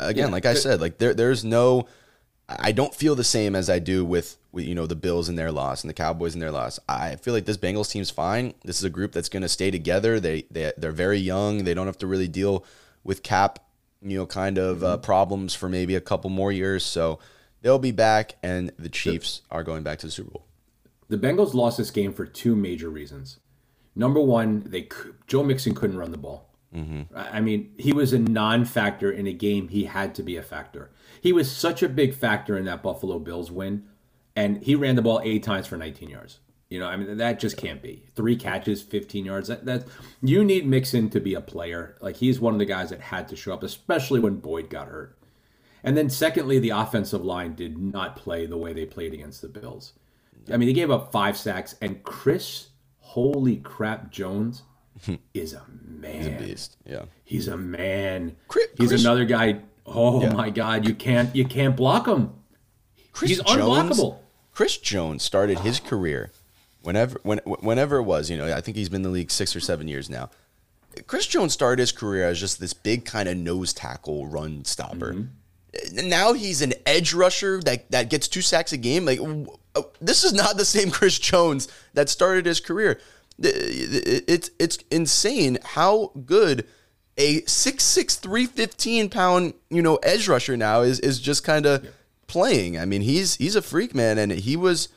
again. 0.00 0.26
Yeah. 0.26 0.32
like 0.32 0.44
I 0.44 0.54
said, 0.54 0.80
like 0.80 0.98
there, 0.98 1.14
there's 1.14 1.44
no, 1.44 1.86
I 2.48 2.72
don't 2.72 2.92
feel 2.92 3.14
the 3.14 3.22
same 3.22 3.54
as 3.54 3.70
I 3.70 3.78
do 3.78 4.04
with, 4.04 4.38
with 4.50 4.64
you 4.64 4.74
know 4.74 4.88
the 4.88 4.96
Bills 4.96 5.28
and 5.28 5.38
their 5.38 5.52
loss 5.52 5.84
and 5.84 5.88
the 5.88 5.94
Cowboys 5.94 6.34
and 6.34 6.42
their 6.42 6.50
loss. 6.50 6.80
I 6.88 7.14
feel 7.14 7.32
like 7.32 7.44
this 7.44 7.56
Bengals 7.56 7.92
team's 7.92 8.10
fine. 8.10 8.54
This 8.64 8.78
is 8.78 8.82
a 8.82 8.90
group 8.90 9.12
that's 9.12 9.28
going 9.28 9.44
to 9.44 9.48
stay 9.48 9.70
together. 9.70 10.18
They 10.18 10.46
they 10.50 10.72
they're 10.76 10.90
very 10.90 11.18
young. 11.18 11.62
They 11.62 11.74
don't 11.74 11.86
have 11.86 11.98
to 11.98 12.08
really 12.08 12.26
deal 12.26 12.64
with 13.04 13.22
cap, 13.22 13.60
you 14.02 14.18
know, 14.18 14.26
kind 14.26 14.58
of 14.58 14.82
uh, 14.82 14.96
problems 14.96 15.54
for 15.54 15.68
maybe 15.68 15.94
a 15.94 16.00
couple 16.00 16.28
more 16.28 16.50
years. 16.50 16.84
So 16.84 17.20
they'll 17.62 17.78
be 17.78 17.92
back, 17.92 18.34
and 18.42 18.72
the 18.80 18.88
Chiefs 18.88 19.42
are 19.48 19.62
going 19.62 19.84
back 19.84 20.00
to 20.00 20.06
the 20.06 20.12
Super 20.12 20.32
Bowl. 20.32 20.44
The 21.08 21.18
Bengals 21.18 21.54
lost 21.54 21.78
this 21.78 21.90
game 21.90 22.12
for 22.12 22.26
two 22.26 22.56
major 22.56 22.88
reasons. 22.88 23.38
Number 23.94 24.20
one, 24.20 24.64
they 24.66 24.88
Joe 25.26 25.44
Mixon 25.44 25.74
couldn't 25.74 25.98
run 25.98 26.10
the 26.10 26.18
ball. 26.18 26.50
Mm-hmm. 26.74 27.16
I 27.16 27.38
I 27.38 27.40
mean, 27.40 27.72
he 27.78 27.92
was 27.92 28.12
a 28.12 28.18
non-factor 28.18 29.10
in 29.10 29.26
a 29.26 29.32
game 29.32 29.68
he 29.68 29.84
had 29.84 30.14
to 30.16 30.22
be 30.22 30.36
a 30.36 30.42
factor. 30.42 30.90
He 31.20 31.32
was 31.32 31.50
such 31.50 31.82
a 31.82 31.88
big 31.88 32.14
factor 32.14 32.56
in 32.56 32.64
that 32.64 32.82
Buffalo 32.82 33.18
Bills 33.18 33.50
win, 33.50 33.84
and 34.34 34.62
he 34.62 34.74
ran 34.74 34.96
the 34.96 35.02
ball 35.02 35.20
eight 35.22 35.42
times 35.42 35.66
for 35.66 35.76
19 35.76 36.10
yards. 36.10 36.40
You 36.68 36.80
know, 36.80 36.88
I 36.88 36.96
mean, 36.96 37.18
that 37.18 37.38
just 37.38 37.56
can't 37.56 37.80
be 37.80 38.04
three 38.16 38.34
catches, 38.34 38.82
15 38.82 39.24
yards. 39.24 39.48
That, 39.48 39.64
that 39.66 39.84
you 40.22 40.42
need 40.42 40.66
Mixon 40.66 41.08
to 41.10 41.20
be 41.20 41.34
a 41.34 41.40
player. 41.40 41.96
Like 42.00 42.16
he's 42.16 42.40
one 42.40 42.52
of 42.52 42.58
the 42.58 42.64
guys 42.64 42.90
that 42.90 43.00
had 43.00 43.28
to 43.28 43.36
show 43.36 43.54
up, 43.54 43.62
especially 43.62 44.18
when 44.18 44.40
Boyd 44.40 44.70
got 44.70 44.88
hurt. 44.88 45.16
And 45.84 45.96
then, 45.96 46.08
secondly, 46.08 46.58
the 46.58 46.70
offensive 46.70 47.24
line 47.24 47.54
did 47.54 47.78
not 47.78 48.16
play 48.16 48.46
the 48.46 48.56
way 48.56 48.72
they 48.72 48.86
played 48.86 49.12
against 49.12 49.42
the 49.42 49.48
Bills. 49.48 49.92
I 50.52 50.56
mean, 50.56 50.68
they 50.68 50.72
gave 50.74 50.90
up 50.90 51.10
five 51.12 51.36
sacks, 51.36 51.74
and 51.80 52.02
Chris, 52.02 52.68
holy 52.98 53.56
crap, 53.58 54.10
Jones 54.10 54.62
is 55.34 55.52
a 55.54 55.62
man. 55.70 56.16
He's 56.16 56.26
a 56.26 56.30
beast. 56.30 56.76
Yeah. 56.86 57.04
He's 57.24 57.48
a 57.48 57.56
man. 57.56 58.36
Chris- 58.48 58.68
He's 58.76 58.88
Chris- 58.88 59.02
another 59.04 59.24
guy. 59.24 59.60
Oh 59.86 60.28
my 60.30 60.48
God, 60.50 60.88
you 60.88 60.94
can't 60.94 61.34
you 61.36 61.44
can't 61.44 61.76
block 61.76 62.06
him. 62.08 62.32
Chris 63.12 63.30
He's 63.30 63.42
Jones, 63.42 63.60
unblockable. 63.98 64.18
Chris 64.52 64.78
Jones 64.78 65.22
started 65.22 65.58
his 65.60 65.78
career 65.78 66.30
whenever 66.82 67.18
when 67.22 67.38
whenever 67.44 67.96
it 67.96 68.04
was, 68.04 68.30
you 68.30 68.36
know, 68.38 68.50
I 68.54 68.60
think 68.62 68.76
he's 68.78 68.88
been 68.88 68.96
in 69.00 69.02
the 69.02 69.08
league 69.10 69.30
6 69.30 69.54
or 69.54 69.60
7 69.60 69.86
years 69.86 70.08
now. 70.08 70.30
Chris 71.06 71.26
Jones 71.26 71.52
started 71.52 71.80
his 71.80 71.92
career 71.92 72.24
as 72.28 72.40
just 72.40 72.60
this 72.60 72.72
big 72.72 73.04
kind 73.04 73.28
of 73.28 73.36
nose 73.36 73.72
tackle 73.74 74.26
run 74.26 74.64
stopper. 74.64 75.12
Mm-hmm. 75.12 75.22
Now 75.92 76.32
he's 76.32 76.62
an 76.62 76.74
edge 76.86 77.14
rusher 77.14 77.60
that 77.62 77.90
that 77.90 78.10
gets 78.10 78.28
two 78.28 78.42
sacks 78.42 78.72
a 78.72 78.76
game. 78.76 79.04
Like 79.04 79.20
uh, 79.74 79.82
this 80.00 80.24
is 80.24 80.32
not 80.32 80.56
the 80.56 80.64
same 80.64 80.90
Chris 80.92 81.18
Jones 81.18 81.68
that 81.94 82.08
started 82.08 82.46
his 82.46 82.60
career. 82.60 83.00
It's 83.38 84.50
it's 84.58 84.78
insane 84.90 85.58
how 85.64 86.12
good 86.24 86.66
a 87.16 87.42
6'6", 87.42 88.18
315 88.18 89.08
pound 89.08 89.54
you 89.70 89.82
know 89.82 89.96
edge 89.96 90.28
rusher 90.28 90.56
now 90.56 90.82
is 90.82 91.00
is 91.00 91.20
just 91.20 91.44
kind 91.44 91.66
of 91.66 91.86
playing. 92.26 92.78
I 92.78 92.84
mean 92.84 93.02
he's 93.02 93.36
he's 93.36 93.56
a 93.56 93.62
freak 93.62 93.94
man, 93.94 94.18
and 94.18 94.32
he 94.32 94.56
was 94.56 94.88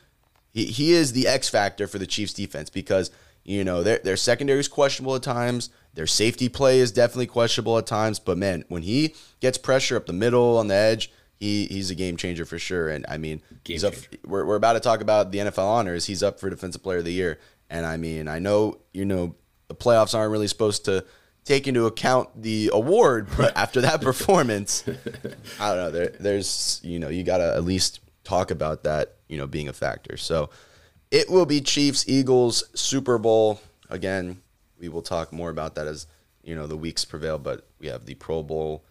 he, 0.52 0.66
he 0.66 0.92
is 0.92 1.12
the 1.12 1.26
X 1.26 1.48
factor 1.48 1.86
for 1.86 1.98
the 1.98 2.06
Chiefs 2.06 2.32
defense 2.32 2.70
because 2.70 3.10
you 3.48 3.64
know 3.64 3.82
their 3.82 3.98
their 3.98 4.16
secondary 4.18 4.60
is 4.60 4.68
questionable 4.68 5.14
at 5.16 5.22
times. 5.22 5.70
Their 5.94 6.06
safety 6.06 6.50
play 6.50 6.80
is 6.80 6.92
definitely 6.92 7.28
questionable 7.28 7.78
at 7.78 7.86
times, 7.86 8.18
but 8.18 8.36
man, 8.36 8.62
when 8.68 8.82
he 8.82 9.14
gets 9.40 9.56
pressure 9.56 9.96
up 9.96 10.04
the 10.04 10.12
middle 10.12 10.58
on 10.58 10.68
the 10.68 10.74
edge, 10.74 11.10
he 11.34 11.64
he's 11.66 11.90
a 11.90 11.94
game 11.94 12.18
changer 12.18 12.44
for 12.44 12.58
sure. 12.58 12.90
And 12.90 13.06
I 13.08 13.16
mean, 13.16 13.40
he's 13.64 13.84
up. 13.84 13.94
We're, 14.26 14.44
we're 14.44 14.56
about 14.56 14.74
to 14.74 14.80
talk 14.80 15.00
about 15.00 15.32
the 15.32 15.38
NFL 15.38 15.64
honors. 15.64 16.04
He's 16.04 16.22
up 16.22 16.38
for 16.38 16.50
Defensive 16.50 16.82
Player 16.82 16.98
of 16.98 17.06
the 17.06 17.12
Year, 17.12 17.38
and 17.70 17.86
I 17.86 17.96
mean, 17.96 18.28
I 18.28 18.38
know 18.38 18.80
you 18.92 19.06
know 19.06 19.34
the 19.68 19.74
playoffs 19.74 20.14
aren't 20.14 20.30
really 20.30 20.46
supposed 20.46 20.84
to 20.84 21.06
take 21.46 21.66
into 21.66 21.86
account 21.86 22.28
the 22.42 22.68
award, 22.74 23.28
but 23.34 23.56
after 23.56 23.80
that 23.80 24.00
performance, 24.02 24.84
I 25.58 25.68
don't 25.74 25.76
know. 25.78 25.90
There, 25.90 26.14
there's 26.20 26.82
you 26.84 26.98
know 26.98 27.08
you 27.08 27.24
got 27.24 27.38
to 27.38 27.54
at 27.54 27.64
least 27.64 28.00
talk 28.24 28.50
about 28.50 28.84
that 28.84 29.16
you 29.26 29.38
know 29.38 29.46
being 29.46 29.68
a 29.68 29.72
factor. 29.72 30.18
So 30.18 30.50
it 31.10 31.30
will 31.30 31.46
be 31.46 31.60
Chiefs 31.60 32.04
Eagles 32.08 32.64
Super 32.74 33.18
Bowl 33.18 33.60
again. 33.90 34.42
We 34.78 34.88
will 34.88 35.02
talk 35.02 35.32
more 35.32 35.50
about 35.50 35.74
that 35.76 35.86
as 35.86 36.06
you 36.42 36.54
know 36.54 36.66
the 36.66 36.76
weeks 36.76 37.04
prevail. 37.04 37.38
But 37.38 37.66
we 37.78 37.88
have 37.88 38.06
the 38.06 38.14
Pro 38.14 38.42
Bowl, 38.42 38.84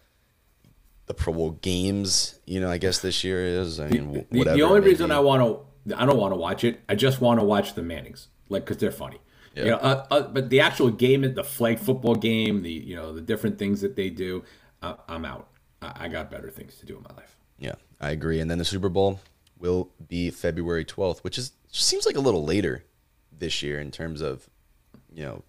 the 1.06 1.14
Pro 1.14 1.32
Bowl 1.32 1.50
games. 1.62 2.38
You 2.46 2.60
know, 2.60 2.70
I 2.70 2.78
guess 2.78 2.98
this 2.98 3.24
year 3.24 3.44
is. 3.44 3.80
I 3.80 3.88
mean, 3.88 4.12
The, 4.12 4.38
whatever. 4.38 4.56
the 4.56 4.62
only 4.62 4.80
reason. 4.80 5.10
I 5.10 5.20
want 5.20 5.42
to, 5.86 6.00
I 6.00 6.04
don't 6.04 6.18
want 6.18 6.32
to 6.32 6.36
watch 6.38 6.64
it. 6.64 6.80
I 6.88 6.94
just 6.94 7.20
want 7.20 7.40
to 7.40 7.44
watch 7.44 7.74
the 7.74 7.82
Mannings, 7.82 8.28
like 8.48 8.64
because 8.64 8.78
they're 8.78 8.90
funny. 8.90 9.18
You 9.54 9.64
know, 9.64 9.76
uh, 9.78 10.06
uh, 10.12 10.22
but 10.28 10.50
the 10.50 10.60
actual 10.60 10.88
game, 10.90 11.22
the 11.34 11.42
flag 11.42 11.80
football 11.80 12.14
game, 12.14 12.62
the 12.62 12.70
you 12.70 12.94
know 12.94 13.12
the 13.12 13.20
different 13.20 13.58
things 13.58 13.80
that 13.80 13.96
they 13.96 14.08
do, 14.08 14.44
uh, 14.82 14.94
I'm 15.08 15.24
out. 15.24 15.48
I, 15.82 16.04
I 16.04 16.08
got 16.08 16.30
better 16.30 16.48
things 16.48 16.76
to 16.78 16.86
do 16.86 16.96
in 16.96 17.02
my 17.02 17.14
life. 17.16 17.36
Yeah, 17.58 17.74
I 18.00 18.10
agree. 18.10 18.38
And 18.38 18.48
then 18.48 18.58
the 18.58 18.64
Super 18.64 18.88
Bowl 18.88 19.18
will 19.58 19.90
be 20.06 20.30
February 20.30 20.84
12th, 20.84 21.20
which 21.20 21.38
is 21.38 21.52
seems 21.70 22.06
like 22.06 22.16
a 22.16 22.20
little 22.20 22.44
later 22.44 22.84
this 23.36 23.62
year 23.62 23.78
in 23.80 23.90
terms 23.90 24.20
of, 24.20 24.48
you 25.12 25.24
know, 25.24 25.42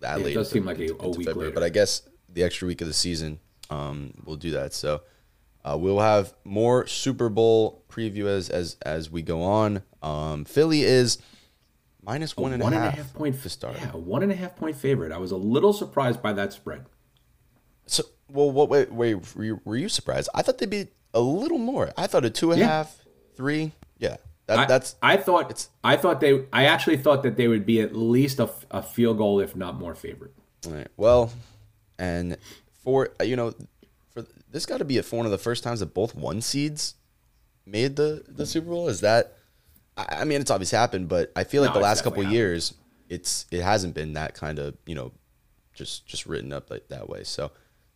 that 0.00 0.20
Yeah, 0.20 0.26
it 0.28 0.34
does 0.34 0.50
seem 0.50 0.64
like 0.64 0.78
a- 0.78 0.92
a 1.00 1.08
week 1.08 1.26
February. 1.26 1.36
later. 1.48 1.50
But 1.54 1.62
I 1.62 1.68
guess 1.68 2.02
the 2.32 2.42
extra 2.44 2.66
week 2.68 2.80
of 2.80 2.86
the 2.88 2.94
season 2.94 3.40
um, 3.68 4.12
will 4.24 4.36
do 4.36 4.50
that. 4.52 4.72
So 4.72 5.02
uh, 5.64 5.76
we'll 5.78 6.00
have 6.00 6.32
more 6.44 6.86
Super 6.86 7.28
Bowl 7.28 7.84
preview 7.90 8.26
as 8.26 8.48
as 8.48 8.76
as 8.82 9.10
we 9.10 9.22
go 9.22 9.42
on. 9.42 9.82
Um, 10.02 10.44
Philly 10.44 10.82
is 10.82 11.18
minus 12.02 12.36
one 12.36 12.52
and 12.52 12.62
a 12.62 12.64
half 12.64 12.72
One 12.72 12.82
and 12.82 12.94
a 12.94 12.96
half 12.96 13.12
point 13.14 13.42
to 13.42 13.48
start. 13.48 13.76
Yeah, 13.78 13.88
one 13.92 14.22
and 14.22 14.32
a 14.32 14.34
half 14.36 14.56
point 14.56 14.76
favorite. 14.76 15.12
I 15.12 15.18
was 15.18 15.30
a 15.32 15.36
little 15.36 15.72
surprised 15.72 16.22
by 16.22 16.32
that 16.32 16.52
spread. 16.52 16.86
So, 17.86 18.04
well, 18.30 18.50
what? 18.50 18.68
Wait, 18.68 18.90
wait, 18.92 19.34
were 19.36 19.44
you, 19.44 19.60
were 19.64 19.76
you 19.76 19.88
surprised? 19.88 20.28
I 20.34 20.42
thought 20.42 20.58
they'd 20.58 20.70
be 20.70 20.88
a 21.12 21.20
little 21.20 21.58
more. 21.58 21.90
I 21.96 22.06
thought 22.06 22.24
a 22.24 22.30
two 22.30 22.52
and 22.52 22.62
a 22.62 22.66
half, 22.66 22.99
three. 23.40 23.72
Yeah, 23.98 24.16
that, 24.48 24.58
I, 24.58 24.64
that's 24.66 24.96
I 25.02 25.16
thought 25.16 25.44
it's- 25.46 25.70
I 25.82 25.96
thought 25.96 26.20
they 26.20 26.44
I 26.52 26.64
actually 26.66 26.98
thought 26.98 27.22
that 27.22 27.36
they 27.38 27.48
would 27.48 27.64
be 27.64 27.80
at 27.80 27.96
least 27.96 28.38
a 28.38 28.82
field 28.82 29.16
goal, 29.16 29.40
if 29.40 29.56
not 29.56 29.76
more, 29.76 29.94
favorite. 29.94 30.32
All 30.66 30.72
right. 30.72 30.88
Well, 30.98 31.32
and 31.98 32.36
for 32.84 33.10
uh, 33.18 33.24
you 33.24 33.36
know, 33.36 33.54
for 34.10 34.24
this 34.50 34.66
got 34.66 34.78
to 34.78 34.84
be 34.84 35.00
for 35.00 35.16
one 35.16 35.24
of 35.24 35.32
the 35.32 35.38
first 35.38 35.64
times 35.64 35.80
that 35.80 35.94
both 35.94 36.14
one 36.14 36.42
seeds 36.42 36.96
made 37.64 37.96
the 37.96 38.24
the 38.28 38.44
Super 38.44 38.68
Bowl. 38.68 38.88
Is 38.88 39.00
that? 39.00 39.36
I 39.96 40.18
I 40.20 40.24
mean, 40.24 40.42
it's 40.42 40.50
obviously 40.50 40.76
happened, 40.76 41.08
but 41.08 41.32
I 41.34 41.44
feel 41.44 41.62
like 41.62 41.70
No, 41.70 41.80
the 41.80 41.84
last 41.84 42.04
couple 42.04 42.18
definitely 42.22 42.36
years, 42.36 42.74
it's 43.08 43.46
it 43.50 43.62
hasn't 43.62 43.94
been 43.94 44.12
that 44.14 44.34
kind 44.34 44.58
of 44.58 44.74
you 44.84 44.94
know, 44.94 45.12
just 45.72 46.06
just 46.06 46.26
written 46.26 46.52
up 46.52 46.70
like 46.70 46.88
that 46.88 47.08
way. 47.08 47.24
So 47.24 47.52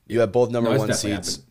you 0.06 0.20
have 0.20 0.32
both 0.32 0.50
number 0.50 0.70
No, 0.70 0.78
one 0.78 0.92
seeds. 0.94 1.36
happened. 1.36 1.50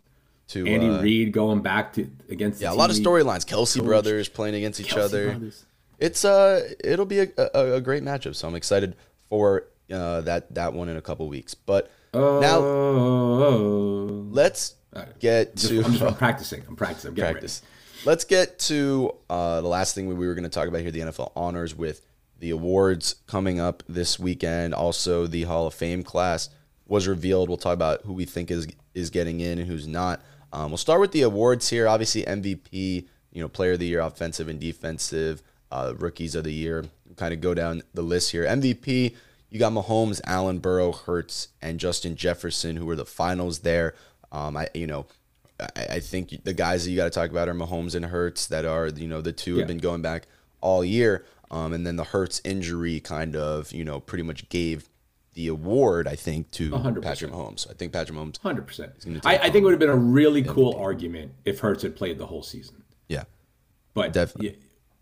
To 0.53 0.67
Andy 0.67 0.87
uh, 0.89 1.01
Reid 1.01 1.31
going 1.31 1.61
back 1.61 1.93
to 1.93 2.09
against 2.29 2.59
the 2.59 2.65
yeah, 2.65 2.73
a 2.73 2.75
lot 2.75 2.89
of 2.89 2.95
storylines. 2.95 3.45
Kelce 3.45 3.83
brothers 3.83 4.29
playing 4.29 4.55
against 4.55 4.79
each 4.79 4.93
Kelce 4.93 5.03
other. 5.03 5.29
brothers. 5.31 5.65
It's 5.99 6.25
uh, 6.25 6.69
it'll 6.83 7.05
be 7.05 7.19
a, 7.19 7.27
a, 7.37 7.73
a 7.75 7.81
great 7.81 8.03
matchup. 8.03 8.35
So 8.35 8.47
I'm 8.47 8.55
excited 8.55 8.95
for 9.29 9.65
uh, 9.91 10.21
that 10.21 10.53
that 10.55 10.73
one 10.73 10.89
in 10.89 10.97
a 10.97 11.01
couple 11.01 11.27
weeks. 11.27 11.53
But 11.53 11.89
now 12.13 12.59
Oh, 12.59 14.27
let's 14.29 14.75
get 15.19 15.55
just, 15.55 15.69
to 15.69 15.83
I'm, 15.83 15.91
just, 15.91 16.03
I'm 16.03 16.15
practicing. 16.15 16.63
I'm 16.67 16.75
practicing. 16.75 17.09
I'm 17.09 17.15
practice. 17.15 17.61
Let's 18.05 18.25
get 18.25 18.59
to 18.59 19.15
uh, 19.29 19.61
the 19.61 19.67
last 19.67 19.95
thing 19.95 20.07
we 20.07 20.27
were 20.27 20.33
going 20.35 20.43
to 20.43 20.49
talk 20.49 20.67
about 20.67 20.81
here: 20.81 20.91
the 20.91 20.99
NFL 20.99 21.31
honors 21.35 21.73
with 21.75 22.05
the 22.39 22.49
awards 22.49 23.15
coming 23.27 23.59
up 23.59 23.81
this 23.87 24.19
weekend. 24.19 24.73
Also, 24.73 25.25
the 25.25 25.43
Hall 25.43 25.67
of 25.67 25.73
Fame 25.73 26.03
class 26.03 26.49
was 26.85 27.07
revealed. 27.07 27.47
We'll 27.49 27.57
talk 27.57 27.73
about 27.73 28.01
who 28.01 28.13
we 28.13 28.25
think 28.25 28.51
is 28.51 28.67
is 28.93 29.09
getting 29.09 29.39
in 29.39 29.57
and 29.59 29.67
who's 29.67 29.87
not. 29.87 30.21
Um, 30.53 30.69
we'll 30.71 30.77
start 30.77 31.01
with 31.01 31.11
the 31.11 31.23
awards 31.23 31.69
here. 31.69 31.87
Obviously, 31.87 32.23
MVP, 32.23 33.05
you 33.33 33.41
know, 33.41 33.49
Player 33.49 33.73
of 33.73 33.79
the 33.79 33.87
Year, 33.87 33.99
offensive 34.01 34.47
and 34.47 34.59
defensive, 34.59 35.41
uh, 35.71 35.93
Rookies 35.97 36.35
of 36.35 36.43
the 36.43 36.53
Year. 36.53 36.85
Kind 37.17 37.33
of 37.33 37.41
go 37.41 37.53
down 37.53 37.81
the 37.93 38.01
list 38.03 38.31
here. 38.31 38.45
MVP, 38.45 39.15
you 39.49 39.59
got 39.59 39.73
Mahomes, 39.73 40.21
Allen, 40.25 40.59
Burrow, 40.59 40.91
Hurts, 40.91 41.49
and 41.61 41.79
Justin 41.79 42.15
Jefferson, 42.15 42.75
who 42.77 42.85
were 42.85 42.95
the 42.95 43.05
finals 43.05 43.59
there. 43.59 43.95
Um, 44.31 44.55
I, 44.57 44.67
you 44.73 44.87
know, 44.87 45.05
I, 45.59 45.85
I 45.95 45.99
think 45.99 46.43
the 46.43 46.53
guys 46.53 46.85
that 46.85 46.91
you 46.91 46.97
got 46.97 47.05
to 47.05 47.09
talk 47.11 47.29
about 47.31 47.47
are 47.49 47.53
Mahomes 47.53 47.95
and 47.95 48.05
Hurts, 48.05 48.47
that 48.47 48.65
are 48.65 48.87
you 48.87 49.07
know 49.07 49.21
the 49.21 49.31
two 49.31 49.53
Yeah. 49.55 49.59
have 49.59 49.67
been 49.67 49.77
going 49.79 50.01
back 50.01 50.27
all 50.61 50.83
year. 50.85 51.25
Um, 51.51 51.73
and 51.73 51.85
then 51.85 51.97
the 51.97 52.03
Hurts 52.03 52.41
injury 52.43 52.99
kind 52.99 53.35
of 53.35 53.71
you 53.71 53.83
know 53.85 53.99
pretty 53.99 54.23
much 54.23 54.49
gave 54.49 54.89
the 55.33 55.47
award 55.47 56.07
I 56.07 56.15
think 56.15 56.51
to 56.51 56.69
100%. 56.71 57.01
Patrick 57.01 57.31
Mahomes. 57.31 57.69
I 57.69 57.73
think 57.73 57.91
Patrick 57.93 58.17
Mahomes. 58.17 58.39
Hundred 58.41 58.67
percent. 58.67 58.93
gonna 59.03 59.19
I, 59.25 59.37
I 59.37 59.43
think 59.49 59.57
it 59.57 59.63
would 59.63 59.71
have 59.71 59.79
been 59.79 59.89
a 59.89 59.95
really 59.95 60.43
cool 60.43 60.75
argument 60.75 61.33
if 61.45 61.59
Hurts 61.59 61.83
had 61.83 61.95
played 61.95 62.17
the 62.17 62.27
whole 62.27 62.43
season. 62.43 62.83
Yeah, 63.07 63.23
But 63.93 64.13
Definitely. 64.13 64.59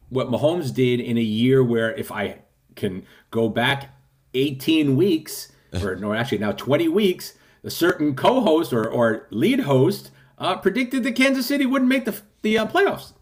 what 0.09 0.27
Mahomes 0.29 0.73
did 0.73 0.99
in 0.99 1.17
a 1.17 1.21
year 1.21 1.63
where 1.63 1.93
if 1.95 2.11
I 2.11 2.39
can 2.75 3.05
go 3.29 3.49
back 3.49 3.93
18 4.33 4.95
weeks, 4.95 5.51
or 5.83 5.95
no, 5.97 6.13
actually 6.13 6.37
now 6.39 6.51
20 6.53 6.87
weeks, 6.87 7.33
a 7.63 7.69
certain 7.69 8.15
co-host 8.15 8.73
or, 8.73 8.87
or 8.89 9.27
lead 9.31 9.61
host 9.61 10.11
uh, 10.37 10.55
predicted 10.57 11.03
that 11.03 11.15
Kansas 11.15 11.45
City 11.45 11.65
wouldn't 11.65 11.89
make 11.89 12.05
the 12.05 12.19
the 12.41 12.57
uh, 12.57 12.65
playoffs. 12.65 13.13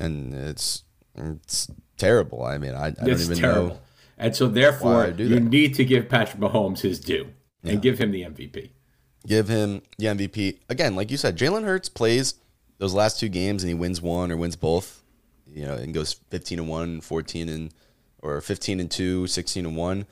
and 0.00 0.34
it's 0.34 0.82
it's 1.14 1.68
terrible. 1.96 2.44
I 2.44 2.58
mean, 2.58 2.74
I, 2.74 2.86
I 2.86 2.90
don't 2.90 3.08
It's 3.08 3.24
even 3.24 3.38
terrible. 3.38 3.68
know. 3.68 3.80
And 4.18 4.34
so 4.34 4.48
therefore, 4.48 5.08
you 5.16 5.40
need 5.40 5.74
to 5.74 5.84
give 5.84 6.08
Patrick 6.08 6.40
Mahomes 6.40 6.80
his 6.80 6.98
due 6.98 7.28
and 7.62 7.80
give 7.80 7.98
him 7.98 8.10
the 8.10 8.22
MVP. 8.22 8.70
Give 9.26 9.48
him 9.48 9.82
the 9.98 10.06
MVP 10.06 10.58
again. 10.68 10.96
Like 10.96 11.10
you 11.10 11.16
said, 11.16 11.36
Jalen 11.36 11.64
Hurts 11.64 11.88
plays 11.88 12.34
those 12.78 12.94
last 12.94 13.20
two 13.20 13.28
games 13.28 13.62
and 13.62 13.68
he 13.68 13.74
wins 13.74 14.00
one 14.00 14.32
or 14.32 14.36
wins 14.36 14.56
both. 14.56 15.02
You 15.50 15.64
know, 15.64 15.74
and 15.74 15.94
goes 15.94 16.12
15 16.30 16.58
and 16.58 16.68
1, 16.68 17.00
14 17.00 17.48
and 17.48 17.74
or 18.20 18.40
15 18.40 18.80
and 18.80 18.90
2, 18.90 19.26
16 19.26 19.66
and 19.66 19.76
1. 19.76 20.06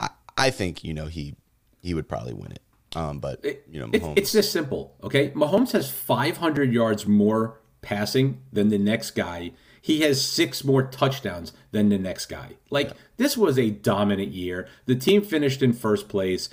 I, 0.00 0.08
I 0.36 0.50
think, 0.50 0.82
you 0.82 0.92
know, 0.92 1.06
he 1.06 1.36
he 1.80 1.94
would 1.94 2.08
probably 2.08 2.34
win 2.34 2.52
it. 2.52 2.62
Um, 2.96 3.20
but 3.20 3.44
you 3.70 3.78
know, 3.78 3.86
Mahomes, 3.86 4.18
it's 4.18 4.32
this 4.32 4.50
simple, 4.50 4.96
okay? 5.02 5.30
Mahomes 5.30 5.72
has 5.72 5.90
500 5.90 6.72
yards 6.72 7.06
more 7.06 7.60
passing 7.82 8.42
than 8.52 8.68
the 8.68 8.78
next 8.78 9.12
guy. 9.12 9.52
He 9.80 10.00
has 10.02 10.20
six 10.20 10.64
more 10.64 10.82
touchdowns 10.82 11.52
than 11.72 11.88
the 11.88 11.98
next 11.98 12.26
guy. 12.26 12.56
Like 12.70 12.92
this 13.16 13.36
was 13.36 13.58
a 13.58 13.70
dominant 13.70 14.32
year. 14.32 14.68
The 14.86 14.94
team 14.94 15.22
finished 15.22 15.62
in 15.62 15.72
first 15.72 16.08
place. 16.08 16.48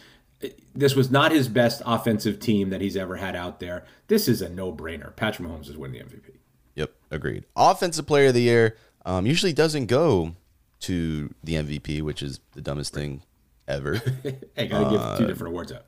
This 0.75 0.95
was 0.95 1.09
not 1.09 1.31
his 1.31 1.47
best 1.47 1.81
offensive 1.85 2.39
team 2.39 2.69
that 2.69 2.79
he's 2.81 2.95
ever 2.95 3.17
had 3.17 3.35
out 3.35 3.59
there. 3.59 3.85
This 4.07 4.27
is 4.27 4.41
a 4.41 4.49
no-brainer. 4.49 5.15
Patrick 5.15 5.47
Mahomes 5.47 5.67
is 5.67 5.75
winning 5.75 5.99
the 5.99 6.05
MVP. 6.05 6.37
Yep, 6.75 6.91
agreed. 7.09 7.45
Offensive 7.55 8.05
player 8.05 8.27
of 8.27 8.35
the 8.35 8.41
year 8.41 8.77
um, 9.05 9.25
usually 9.25 9.53
doesn't 9.53 9.87
go 9.87 10.35
to 10.81 11.33
the 11.43 11.55
MVP, 11.55 12.03
which 12.03 12.21
is 12.21 12.39
the 12.53 12.61
dumbest 12.61 12.93
thing 12.93 13.23
ever. 13.67 14.01
Hey, 14.55 14.67
gotta 14.67 14.89
give 14.89 15.17
two 15.17 15.27
different 15.27 15.51
awards 15.51 15.71
out. 15.71 15.85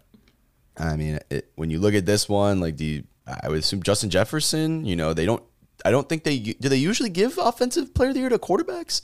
I 0.77 0.95
mean, 0.95 1.19
it, 1.29 1.51
when 1.55 1.69
you 1.69 1.79
look 1.79 1.93
at 1.93 2.05
this 2.05 2.29
one, 2.29 2.59
like 2.59 2.77
the 2.77 3.03
I 3.43 3.49
would 3.49 3.59
assume 3.59 3.83
Justin 3.83 4.09
Jefferson. 4.09 4.85
You 4.85 4.95
know, 4.95 5.13
they 5.13 5.25
don't. 5.25 5.43
I 5.85 5.91
don't 5.91 6.07
think 6.09 6.23
they 6.23 6.39
do. 6.39 6.53
They 6.69 6.75
usually 6.77 7.09
give 7.09 7.37
offensive 7.37 7.93
player 7.93 8.09
of 8.09 8.15
the 8.15 8.21
year 8.21 8.29
to 8.29 8.37
quarterbacks. 8.39 9.01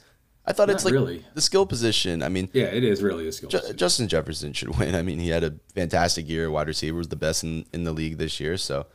I 0.48 0.54
thought 0.54 0.70
it's 0.70 0.86
like 0.86 0.94
really. 0.94 1.26
the 1.34 1.42
skill 1.42 1.66
position. 1.66 2.22
I 2.22 2.30
mean, 2.30 2.50
Yeah, 2.54 2.66
it 2.66 2.84
is 2.84 3.02
really 3.02 3.28
a 3.28 3.32
skill. 3.32 3.50
Ju- 3.50 3.58
position. 3.58 3.78
Justin 3.78 4.08
Jefferson 4.08 4.54
should 4.54 4.78
win. 4.78 4.94
I 4.94 5.02
mean, 5.02 5.18
he 5.20 5.30
had 5.30 5.44
a 5.44 5.56
fantastic 5.74 6.30
year. 6.30 6.52
Wide 6.52 6.68
receiver 6.68 6.98
was 6.98 7.08
the 7.08 7.16
best 7.16 7.44
in, 7.44 7.66
in 7.74 7.84
the 7.84 7.92
league 7.92 8.18
this 8.20 8.40
year. 8.40 8.56
So 8.58 8.86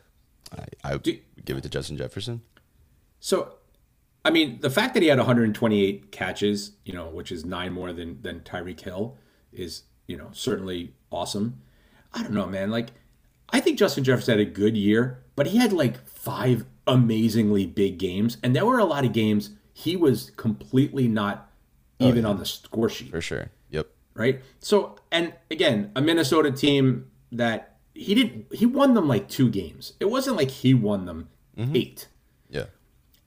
I, 0.57 0.64
I 0.85 0.93
would 0.93 1.03
Do- 1.03 1.19
give 1.45 1.57
it 1.57 1.62
to 1.62 1.69
Justin 1.69 1.97
Jefferson. 1.97 2.43
So, 3.19 3.55
I 4.25 4.31
mean, 4.31 4.61
the 4.61 4.71
fact 4.71 4.95
that 4.95 5.03
he 5.03 5.09
had 5.09 5.19
128 5.19 6.12
catches, 6.12 6.73
you 6.85 6.93
know, 6.93 7.09
which 7.09 7.33
is 7.33 7.45
nine 7.45 7.73
more 7.73 7.93
than 7.93 8.23
than 8.23 8.40
Tyreek 8.40 8.81
Hill, 8.81 9.16
is 9.53 9.83
you 10.07 10.16
know 10.16 10.29
certainly 10.33 10.95
awesome. 11.11 11.61
I 12.14 12.23
don't 12.23 12.33
know, 12.33 12.47
man. 12.47 12.71
Like, 12.71 12.88
I 13.51 13.61
think 13.61 13.79
Justin 13.79 14.05
Jefferson 14.05 14.38
had 14.38 14.47
a 14.47 14.51
good 14.51 14.77
year, 14.77 15.23
but 15.37 15.49
he 15.49 15.59
had 15.59 15.73
like 15.73 16.07
five 16.07 16.64
amazingly 16.90 17.66
big 17.66 17.98
games, 17.98 18.37
and 18.42 18.55
there 18.55 18.66
were 18.66 18.79
a 18.79 18.85
lot 18.85 19.05
of 19.05 19.12
games 19.12 19.50
he 19.72 19.96
was 19.96 20.31
completely 20.37 21.09
not 21.09 21.50
oh, 22.00 22.09
even 22.09 22.26
on 22.26 22.38
the 22.38 22.44
score 22.44 22.88
sheet 22.88 23.11
For 23.11 23.20
sure. 23.20 23.50
Yep. 23.70 23.87
right? 24.14 24.42
So, 24.59 24.96
and 25.11 25.33
again, 25.50 25.90
a 25.96 26.03
Minnesota 26.03 26.50
team 26.50 27.11
that 27.33 27.79
he 27.94 28.14
did 28.14 28.46
he 28.53 28.66
won 28.66 28.94
them 28.94 29.09
like 29.09 29.29
two 29.29 29.48
games. 29.50 29.94
It 30.00 30.07
wasn't 30.07 30.37
like 30.37 30.50
he 30.50 30.74
won 30.74 31.07
them 31.07 31.29
mm-hmm. 31.57 31.76
eight. 31.76 32.09
Yeah. 32.48 32.66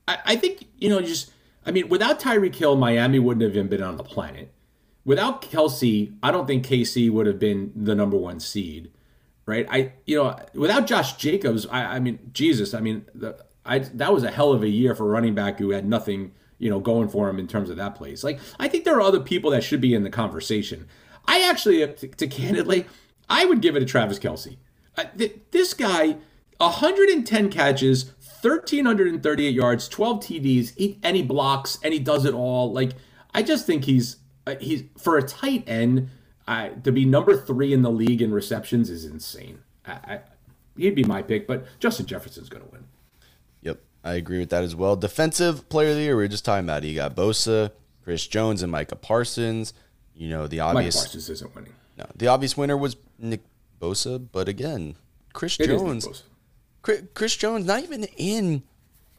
I, 0.08 0.18
I 0.24 0.36
think 0.36 0.66
you 0.78 0.88
know 0.88 1.00
just 1.00 1.32
I 1.64 1.70
mean 1.70 1.88
without 1.88 2.20
Tyreek 2.20 2.54
Hill, 2.54 2.76
Miami 2.76 3.18
wouldn't 3.18 3.42
have 3.42 3.52
even 3.52 3.68
been 3.68 3.82
on 3.82 3.96
the 3.96 4.04
planet. 4.04 4.52
Without 5.04 5.42
Kelce, 5.42 6.14
I 6.22 6.30
don't 6.30 6.46
think 6.46 6.66
KC 6.66 7.10
would 7.10 7.26
have 7.26 7.38
been 7.38 7.72
the 7.76 7.94
number 7.94 8.16
one 8.16 8.40
seed, 8.40 8.90
right? 9.46 9.66
I 9.70 9.92
you 10.06 10.16
know 10.16 10.36
without 10.54 10.86
Josh 10.86 11.16
Jacobs, 11.16 11.66
I, 11.66 11.96
I 11.96 12.00
mean 12.00 12.30
Jesus, 12.32 12.74
I 12.74 12.80
mean 12.80 13.06
the, 13.14 13.44
I 13.64 13.80
that 13.80 14.12
was 14.12 14.24
a 14.24 14.30
hell 14.30 14.52
of 14.52 14.62
a 14.62 14.68
year 14.68 14.94
for 14.94 15.06
running 15.06 15.34
back 15.34 15.58
who 15.58 15.70
had 15.70 15.86
nothing 15.86 16.32
you 16.58 16.70
know 16.70 16.80
going 16.80 17.08
for 17.08 17.28
him 17.28 17.38
in 17.38 17.46
terms 17.46 17.70
of 17.70 17.76
that 17.76 17.94
place. 17.94 18.24
Like 18.24 18.40
I 18.58 18.68
think 18.68 18.84
there 18.84 18.96
are 18.96 19.02
other 19.02 19.20
people 19.20 19.50
that 19.50 19.64
should 19.64 19.80
be 19.80 19.94
in 19.94 20.02
the 20.02 20.10
conversation. 20.10 20.86
I 21.26 21.48
actually, 21.48 21.78
to, 21.86 22.08
to 22.08 22.26
candidly, 22.26 22.86
I 23.28 23.44
would 23.44 23.62
give 23.62 23.76
it 23.76 23.80
to 23.80 23.86
Travis 23.86 24.18
Kelce. 24.18 24.56
I, 24.96 25.04
th- 25.04 25.40
this 25.50 25.74
guy, 25.74 26.18
110 26.58 27.50
catches, 27.50 28.12
1,338 28.42 29.54
yards, 29.54 29.88
12 29.88 30.20
TDs, 30.20 30.76
he, 30.76 30.98
and 31.02 31.16
he 31.16 31.22
blocks 31.22 31.78
and 31.82 31.94
he 31.94 32.00
does 32.00 32.24
it 32.24 32.34
all. 32.34 32.72
Like, 32.72 32.92
I 33.32 33.42
just 33.42 33.66
think 33.66 33.84
he's 33.84 34.18
uh, 34.46 34.56
he's 34.60 34.84
for 34.98 35.16
a 35.16 35.22
tight 35.22 35.64
end 35.66 36.10
I, 36.46 36.68
to 36.68 36.92
be 36.92 37.04
number 37.06 37.36
three 37.36 37.72
in 37.72 37.82
the 37.82 37.90
league 37.90 38.20
in 38.20 38.32
receptions 38.32 38.90
is 38.90 39.04
insane. 39.04 39.60
I, 39.86 39.92
I, 39.92 40.20
he'd 40.76 40.94
be 40.94 41.04
my 41.04 41.22
pick, 41.22 41.46
but 41.46 41.64
Justin 41.80 42.06
Jefferson's 42.06 42.50
going 42.50 42.64
to 42.64 42.70
win. 42.70 42.84
I 44.04 44.14
agree 44.14 44.38
with 44.38 44.50
that 44.50 44.62
as 44.62 44.76
well. 44.76 44.96
Defensive 44.96 45.68
player 45.70 45.90
of 45.90 45.96
the 45.96 46.02
year, 46.02 46.16
we 46.16 46.24
were 46.24 46.28
just 46.28 46.44
talking 46.44 46.66
about. 46.66 46.84
it. 46.84 46.88
You 46.88 46.94
got 46.94 47.16
Bosa, 47.16 47.72
Chris 48.04 48.26
Jones, 48.26 48.62
and 48.62 48.70
Micah 48.70 48.96
Parsons. 48.96 49.72
You 50.14 50.28
know, 50.28 50.46
the 50.46 50.58
Mike 50.58 50.76
obvious 50.76 50.96
Parsons 50.96 51.30
isn't 51.30 51.54
winning. 51.54 51.72
no, 51.98 52.04
the 52.14 52.28
obvious 52.28 52.56
winner 52.56 52.76
was 52.76 52.96
Nick 53.18 53.40
Bosa, 53.80 54.24
but 54.30 54.48
again, 54.48 54.94
Chris 55.32 55.58
It 55.58 55.66
Jones. 55.66 56.22
Chris, 56.82 57.02
Chris 57.14 57.34
Jones, 57.34 57.64
not 57.66 57.82
even 57.82 58.04
in, 58.18 58.62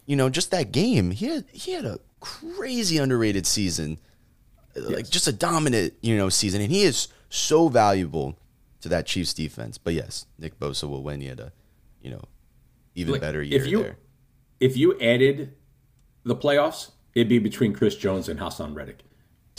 you 0.05 0.15
know, 0.15 0.29
just 0.29 0.51
that 0.51 0.71
game. 0.71 1.09
He 1.11 1.25
had 1.25 1.45
he 1.51 1.71
had 1.71 1.83
a 1.83 1.99
crazy 2.19 2.99
underrated 2.99 3.47
season, 3.47 3.97
like 4.75 5.09
just 5.09 5.27
a 5.27 5.33
dominant, 5.33 5.95
you 6.01 6.15
know, 6.15 6.29
season, 6.29 6.61
and 6.61 6.71
he 6.71 6.83
is 6.83 7.07
so 7.29 7.69
valuable 7.69 8.37
to 8.81 8.89
that 8.89 9.07
Chiefs 9.07 9.33
defense. 9.33 9.79
But 9.79 9.93
yes, 9.95 10.27
Nick 10.37 10.59
Bosa 10.59 10.87
will 10.87 11.01
win. 11.01 11.21
He 11.21 11.27
had 11.27 11.39
a, 11.39 11.51
you 12.01 12.11
know, 12.11 12.23
even 12.93 13.13
Like, 13.13 13.21
better 13.21 13.41
year 13.41 13.59
if 13.59 13.67
you 13.67 13.81
there. 13.81 13.97
If 14.59 14.77
you 14.77 14.99
added 14.99 15.53
the 16.23 16.35
playoffs, 16.35 16.91
it'd 17.13 17.29
be 17.29 17.39
between 17.39 17.73
Chris 17.73 17.95
Jones 17.95 18.29
and 18.29 18.39
Haason 18.39 18.75
Reddick. 18.75 18.99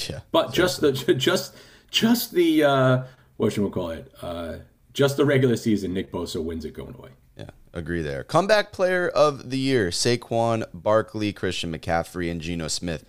Yeah, 0.08 0.20
But 0.32 0.52
just 0.52 0.80
the 0.80 0.92
just 1.14 1.54
just 1.90 2.32
the 2.32 2.64
uh, 2.64 3.02
what 3.36 3.52
should 3.52 3.64
we 3.64 3.70
call 3.70 3.90
it? 3.90 4.12
Uh, 4.20 4.56
just 4.92 5.16
the 5.16 5.24
regular 5.24 5.56
season, 5.56 5.92
Nick 5.94 6.10
Bosa 6.12 6.42
wins 6.42 6.64
it 6.64 6.72
going 6.74 6.94
away. 6.94 7.10
yeah, 7.36 7.50
agree 7.72 8.02
there. 8.02 8.24
Comeback 8.24 8.72
player 8.72 9.08
of 9.08 9.50
the 9.50 9.58
year: 9.58 9.88
Saquon 9.90 10.64
Barkley, 10.74 11.32
Christian 11.32 11.72
McCaffrey, 11.76 12.30
and 12.30 12.40
Geno 12.40 12.68
Smith. 12.68 13.04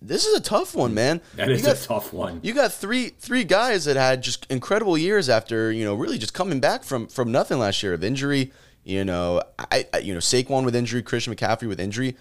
This 0.00 0.24
is 0.24 0.34
a 0.34 0.40
tough 0.40 0.74
one, 0.74 0.94
man. 0.94 1.20
That 1.34 1.48
You 1.48 1.54
is 1.54 1.62
got 1.62 1.76
a 1.76 1.82
tough 1.84 2.12
one. 2.12 2.40
You 2.42 2.54
got 2.54 2.72
three 2.72 3.10
three 3.10 3.44
guys 3.44 3.84
that 3.84 3.96
had 3.96 4.22
just 4.22 4.46
incredible 4.50 4.96
years 4.96 5.28
after 5.28 5.70
you 5.70 5.84
know 5.84 5.94
really 5.94 6.16
just 6.18 6.32
coming 6.34 6.60
back 6.60 6.82
from 6.82 7.06
from 7.08 7.30
nothing 7.30 7.58
last 7.58 7.82
year 7.82 7.92
of 7.92 8.02
injury. 8.02 8.52
You 8.86 9.04
know, 9.04 9.42
I, 9.58 9.84
I 9.92 9.98
you 9.98 10.14
know 10.14 10.20
Saquon 10.20 10.64
with 10.64 10.76
injury, 10.76 11.02
Christian 11.02 11.34
McCaffrey 11.34 11.66
with 11.66 11.80
injury, 11.80 12.16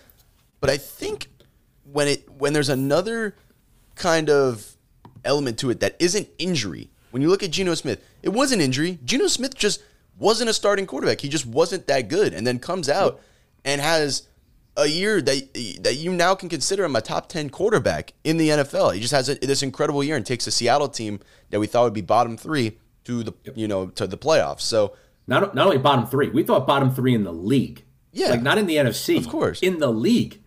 but 0.60 0.72
I 0.72 0.78
think 0.78 1.28
when 1.84 2.08
it 2.08 2.28
when 2.28 2.54
there's 2.54 2.70
another 2.70 3.36
kind 3.94 4.32
of 4.32 4.76
element 5.24 5.60
to 5.60 5.70
it 5.70 5.80
that 5.82 5.96
isn't 6.00 6.28
injury. 6.40 6.90
When 7.12 7.22
you 7.22 7.30
look 7.30 7.44
at 7.44 7.52
Geno 7.52 7.76
Smith, 7.76 8.04
it 8.24 8.30
wasn't 8.30 8.64
injury. 8.64 8.98
Geno 9.06 9.28
Smith 9.28 9.54
just 9.54 9.84
wasn't 10.18 10.50
a 10.50 10.54
starting 10.54 10.88
quarterback. 10.88 11.22
He 11.22 11.30
just 11.30 11.46
wasn't 11.46 11.86
that 11.86 12.08
good, 12.08 12.34
and 12.34 12.48
then 12.48 12.58
comes 12.58 12.90
out 12.90 13.22
and 13.64 13.80
has 13.80 14.28
a 14.76 14.88
year 14.88 15.22
that 15.22 15.54
that 15.82 15.98
you 15.98 16.14
now 16.14 16.34
can 16.34 16.50
consider 16.50 16.84
him 16.84 16.96
a 16.96 17.02
top 17.02 17.30
ten 17.30 17.52
quarterback 17.52 18.14
in 18.24 18.38
the 18.38 18.50
NFL. 18.50 18.96
He 18.96 19.02
just 19.02 19.14
has 19.14 19.30
a, 19.30 19.36
this 19.36 19.62
incredible 19.62 20.04
year 20.04 20.16
and 20.16 20.26
takes 20.26 20.48
a 20.48 20.52
Seattle 20.52 20.90
team 20.90 21.20
that 21.52 21.60
we 21.60 21.68
thought 21.68 21.84
would 21.84 21.94
be 21.94 22.02
bottom 22.02 22.38
three 22.38 22.80
to 23.04 23.22
the 23.22 23.34
you 23.54 23.68
know 23.68 23.86
to 23.90 24.08
the 24.08 24.18
playoffs. 24.18 24.62
So 24.62 24.96
Not 25.28 25.56
not 25.56 25.66
only 25.68 25.78
bottom 25.78 26.06
three, 26.06 26.30
we 26.30 26.44
thought 26.44 26.68
bottom 26.68 26.94
three 26.94 27.14
in 27.16 27.24
the 27.24 27.34
league. 27.34 27.84
Yeah. 28.12 28.30
like 28.30 28.42
not 28.42 28.58
in 28.58 28.66
the 28.66 28.76
NFC. 28.78 29.18
Of 29.18 29.28
course. 29.28 29.60
in 29.62 29.80
the 29.80 29.92
league. 29.92 30.42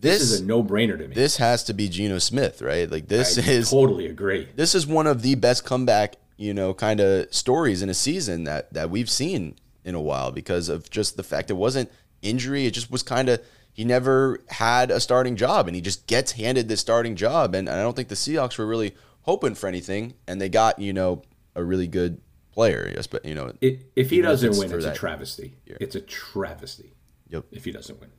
this 0.00 0.20
This 0.20 0.30
is 0.32 0.40
a 0.40 0.44
no 0.44 0.62
brainer 0.64 0.96
to 0.98 1.06
me. 1.08 1.14
this 1.14 1.36
has 1.36 1.64
to 1.64 1.74
be 1.74 1.88
Geno 1.88 2.18
Smith, 2.18 2.62
right? 2.62 2.90
Like 2.90 3.08
this 3.08 3.38
I 3.38 3.42
is 3.50 3.70
totally 3.70 4.06
agree. 4.06 4.48
this 4.56 4.74
is 4.74 4.86
one 4.86 5.06
of 5.06 5.22
the 5.22 5.34
best 5.34 5.64
comeback, 5.64 6.14
you 6.36 6.54
know, 6.54 6.72
kind 6.74 7.00
of 7.00 7.32
stories 7.34 7.82
in 7.82 7.88
a 7.90 7.94
season 7.94 8.44
that 8.44 8.72
that 8.72 8.88
we've 8.90 9.10
seen 9.10 9.56
in 9.84 9.94
a 9.94 10.00
while 10.00 10.32
because 10.32 10.68
of 10.70 10.88
just 10.88 11.16
the 11.16 11.22
fact 11.22 11.50
it 11.50 11.54
wasn't 11.54 11.90
injury. 12.22 12.64
It 12.66 12.70
just 12.72 12.90
was 12.90 13.02
kind 13.02 13.28
of 13.28 13.42
he 13.72 13.84
never 13.84 14.40
had 14.48 14.90
a 14.90 15.00
starting 15.00 15.36
job 15.36 15.66
and 15.66 15.74
he 15.74 15.82
just 15.82 16.06
gets 16.06 16.32
handed 16.32 16.68
this 16.68 16.80
starting 16.80 17.16
job. 17.16 17.54
And 17.54 17.68
I 17.68 17.82
don't 17.82 17.94
think 17.96 18.08
the 18.08 18.14
Seahawks 18.14 18.56
were 18.56 18.66
really 18.66 18.94
hoping 19.22 19.54
for 19.54 19.66
anything, 19.66 20.14
and 20.26 20.40
they 20.40 20.48
got 20.48 20.78
you 20.78 20.92
know 20.94 21.22
a 21.54 21.62
really 21.62 21.86
good 21.86 22.20
player. 22.54 22.90
Yes, 22.94 23.06
but 23.06 23.24
you 23.24 23.34
know, 23.34 23.52
It, 23.60 23.90
if 23.96 24.10
he 24.10 24.20
doesn't 24.22 24.56
win, 24.56 24.72
it's 24.72 24.84
a 24.84 24.94
travesty. 24.94 25.54
It's 25.66 25.94
a 25.96 26.00
travesty. 26.00 26.94
Yep. 27.30 27.46
If 27.50 27.64
he 27.64 27.72
doesn't 27.72 28.00
win. 28.00 28.10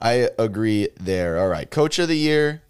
I 0.00 0.30
agree 0.38 0.88
there. 0.98 1.38
All 1.38 1.48
right, 1.48 1.70
coach 1.70 1.98
of 1.98 2.08
the 2.08 2.16
year, 2.16 2.62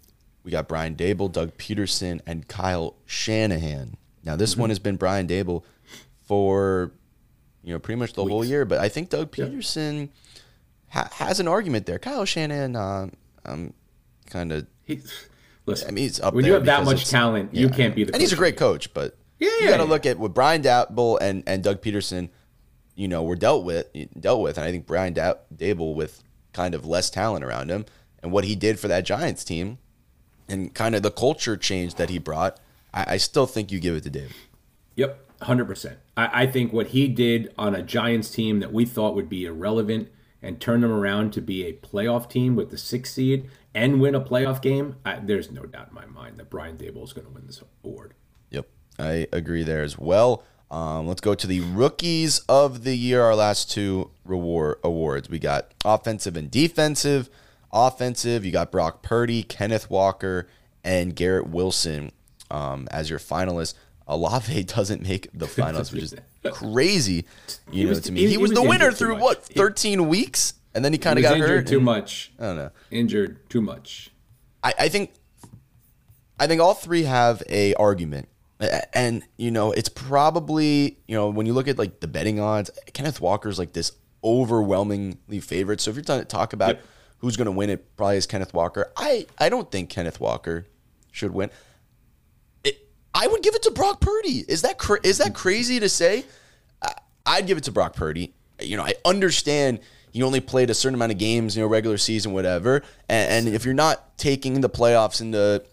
we 0.43 0.51
got 0.51 0.67
Brian 0.67 0.95
Daboll, 0.95 1.31
Doug 1.31 1.57
Pederson, 1.57 2.21
and 2.25 2.47
Kyle 2.47 2.95
Shanahan. 3.05 3.95
Now 4.23 4.35
this 4.35 4.55
one 4.57 4.69
has 4.69 4.79
been 4.79 4.97
Brian 4.97 5.27
Daboll 5.27 5.63
for 6.25 6.91
you 7.63 7.73
know 7.73 7.79
pretty 7.79 7.99
much 7.99 8.13
the 8.13 8.25
whole 8.25 8.43
year, 8.45 8.65
but 8.65 8.79
I 8.79 8.89
think 8.89 9.09
Doug 9.09 9.31
Pederson 9.31 10.09
ha- 10.89 11.09
has 11.13 11.39
an 11.39 11.47
argument 11.47 11.85
there. 11.85 11.99
Kyle 11.99 12.25
Shanahan, 12.25 12.75
uh, 12.75 13.07
um, 13.45 13.73
kind 14.29 14.51
of. 14.51 14.67
Listen, 15.65 15.87
I 15.89 15.91
mean, 15.91 16.03
he's 16.03 16.19
up 16.21 16.33
when 16.33 16.45
you 16.45 16.53
have 16.53 16.65
that 16.65 16.85
much 16.85 17.09
talent, 17.09 17.53
you 17.53 17.69
can't 17.69 17.93
be 17.93 18.05
the. 18.05 18.13
and 18.13 18.21
he's 18.21 18.31
a 18.31 18.37
great 18.37 18.53
year. 18.53 18.59
coach, 18.59 18.93
but 18.93 19.17
Yeah, 19.39 19.49
you 19.49 19.65
yeah, 19.65 19.71
got 19.71 19.77
to 19.77 19.85
look 19.85 20.05
at 20.05 20.17
what 20.17 20.33
Brian 20.33 20.61
Daboll 20.63 21.17
and, 21.21 21.43
and 21.45 21.63
Doug 21.63 21.81
Pederson, 21.81 22.29
you 22.95 23.07
know, 23.07 23.23
were 23.23 23.35
dealt 23.35 23.63
with 23.63 23.87
dealt 24.19 24.41
with, 24.41 24.57
and 24.57 24.65
I 24.65 24.71
think 24.71 24.85
Brian 24.85 25.13
da- 25.13 25.35
Daboll 25.55 25.95
with 25.95 26.23
kind 26.53 26.73
of 26.73 26.85
less 26.85 27.09
talent 27.09 27.45
around 27.45 27.69
him 27.69 27.85
and 28.23 28.31
what 28.31 28.45
he 28.45 28.55
did 28.55 28.79
for 28.79 28.87
that 28.87 29.05
Giants 29.05 29.43
team, 29.43 29.77
and 30.47 30.73
kind 30.73 30.95
of 30.95 31.03
the 31.03 31.11
culture 31.11 31.55
change 31.55 31.95
that 31.95 32.09
he 32.09 32.17
brought. 32.17 32.59
I, 32.93 33.13
I 33.13 33.17
still 33.17 33.45
think 33.45 33.71
you 33.71 33.79
give 33.79 33.95
it 33.95 34.03
to 34.03 34.09
Daboll. 34.09 34.33
Yep, 34.95 35.41
hundred 35.43 35.65
percent. 35.65 35.99
I, 36.15 36.43
I 36.43 36.47
think 36.47 36.73
what 36.73 36.87
he 36.87 37.07
did 37.07 37.53
on 37.57 37.75
a 37.75 37.83
Giants 37.83 38.31
team 38.31 38.59
that 38.59 38.73
we 38.73 38.85
thought 38.85 39.15
would 39.15 39.29
be 39.29 39.45
irrelevant 39.45 40.09
and 40.41 40.59
turn 40.59 40.81
them 40.81 40.91
around 40.91 41.33
to 41.33 41.41
be 41.41 41.65
a 41.65 41.73
playoff 41.73 42.29
team 42.29 42.55
with 42.55 42.69
the 42.69 42.77
sixth 42.77 43.13
seed 43.13 43.49
and 43.73 44.01
win 44.01 44.15
a 44.15 44.21
playoff 44.21 44.61
game. 44.61 44.95
I, 45.05 45.19
there's 45.19 45.51
no 45.51 45.63
doubt 45.63 45.89
in 45.89 45.95
my 45.95 46.05
mind 46.05 46.37
that 46.37 46.49
Brian 46.49 46.77
Daboll 46.77 47.03
is 47.03 47.13
going 47.13 47.27
to 47.27 47.33
win 47.33 47.45
this 47.45 47.61
award. 47.83 48.13
I 48.99 49.27
agree 49.31 49.63
there 49.63 49.83
as 49.83 49.97
well. 49.97 50.43
Um, 50.69 51.07
let's 51.07 51.21
go 51.21 51.33
to 51.35 51.47
the 51.47 51.61
rookies 51.61 52.39
of 52.49 52.83
the 52.83 52.95
year. 52.97 53.21
Our 53.21 53.35
last 53.35 53.71
two 53.71 54.11
reward 54.25 54.79
awards. 54.83 55.29
We 55.29 55.39
got 55.39 55.71
offensive 55.85 56.35
and 56.35 56.51
defensive. 56.51 57.29
Offensive, 57.71 58.43
you 58.45 58.51
got 58.51 58.71
Brock 58.71 59.01
Purdy, 59.01 59.43
Kenneth 59.43 59.89
Walker, 59.89 60.47
and 60.83 61.15
Garrett 61.15 61.47
Wilson 61.47 62.11
um, 62.49 62.87
as 62.91 63.09
your 63.09 63.19
finalists. 63.19 63.75
Olave 64.07 64.63
doesn't 64.75 65.01
make 65.07 65.29
the 65.33 65.47
finals, 65.47 65.91
which 65.91 66.03
is 66.03 66.15
crazy. 66.51 67.25
You 67.71 67.83
know, 67.85 67.89
was- 67.89 68.01
to 68.01 68.11
me, 68.11 68.21
he- 68.21 68.25
he, 68.27 68.31
he 68.33 68.37
was, 68.37 68.51
was 68.51 68.59
the 68.59 68.67
winner 68.67 68.91
through 68.91 69.17
what 69.19 69.45
He- 69.49 69.53
13 69.53 70.07
weeks, 70.07 70.53
and 70.73 70.83
then 70.83 70.91
he 70.93 70.99
kind 70.99 71.19
of 71.19 71.23
got 71.23 71.35
injured 71.35 71.49
hurt. 71.49 71.67
too 71.67 71.77
and- 71.77 71.85
much. 71.85 72.31
I 72.39 72.43
don't 72.43 72.55
know. 72.57 72.71
Injured 72.91 73.49
too 73.49 73.61
much. 73.61 74.11
I, 74.63 74.73
I 74.79 74.89
think 74.89 75.11
I 76.39 76.47
think 76.47 76.61
all 76.61 76.73
three 76.73 77.03
have 77.03 77.43
a 77.49 77.73
argument. 77.75 78.27
And 78.93 79.23
you 79.37 79.51
know, 79.51 79.71
it's 79.71 79.89
probably, 79.89 80.97
you 81.07 81.15
know, 81.15 81.29
when 81.29 81.45
you 81.45 81.53
look 81.53 81.67
at 81.67 81.77
like 81.77 81.99
the 81.99 82.07
betting 82.07 82.39
odds, 82.39 82.71
Kenneth 82.93 83.21
Walker's 83.21 83.59
like 83.59 83.73
this 83.73 83.91
overwhelmingly 84.23 85.39
favorite. 85.39 85.81
So 85.81 85.91
if 85.91 85.95
you're 85.95 86.03
trying 86.03 86.19
to 86.19 86.25
talk 86.25 86.53
about 86.53 86.75
Yep. 86.77 86.85
who's 87.19 87.37
going 87.37 87.45
to 87.45 87.51
win 87.51 87.69
it, 87.69 87.95
probably 87.97 88.17
is 88.17 88.25
Kenneth 88.25 88.53
Walker. 88.53 88.91
I 88.97 89.27
I 89.37 89.49
don't 89.49 89.71
think 89.71 89.89
Kenneth 89.89 90.19
Walker 90.19 90.65
should 91.11 91.31
win. 91.33 91.49
It, 92.63 92.87
I 93.13 93.27
would 93.27 93.43
give 93.43 93.55
it 93.55 93.63
to 93.63 93.71
Brock 93.71 94.01
Purdy. 94.01 94.43
Is 94.47 94.61
that 94.63 94.77
cra- 94.77 94.99
is 95.03 95.19
that 95.19 95.33
crazy 95.35 95.79
to 95.79 95.89
say? 95.89 96.25
I- 96.81 96.95
I'd 97.25 97.47
give 97.47 97.57
it 97.57 97.63
to 97.65 97.71
Brock 97.71 97.95
Purdy. 97.95 98.33
You 98.59 98.77
know, 98.77 98.83
I 98.83 98.93
understand 99.05 99.79
he 100.11 100.23
only 100.23 100.39
played 100.39 100.69
a 100.71 100.73
certain 100.73 100.95
amount 100.95 101.11
of 101.11 101.17
games, 101.19 101.55
you 101.55 101.61
know, 101.61 101.67
regular 101.67 101.97
season, 101.99 102.33
whatever. 102.33 102.81
And, 103.07 103.47
and 103.47 103.55
if 103.55 103.65
you're 103.65 103.73
not 103.75 104.17
taking 104.17 104.61
the 104.61 104.69
playoffs 104.69 105.21
into, 105.21 105.63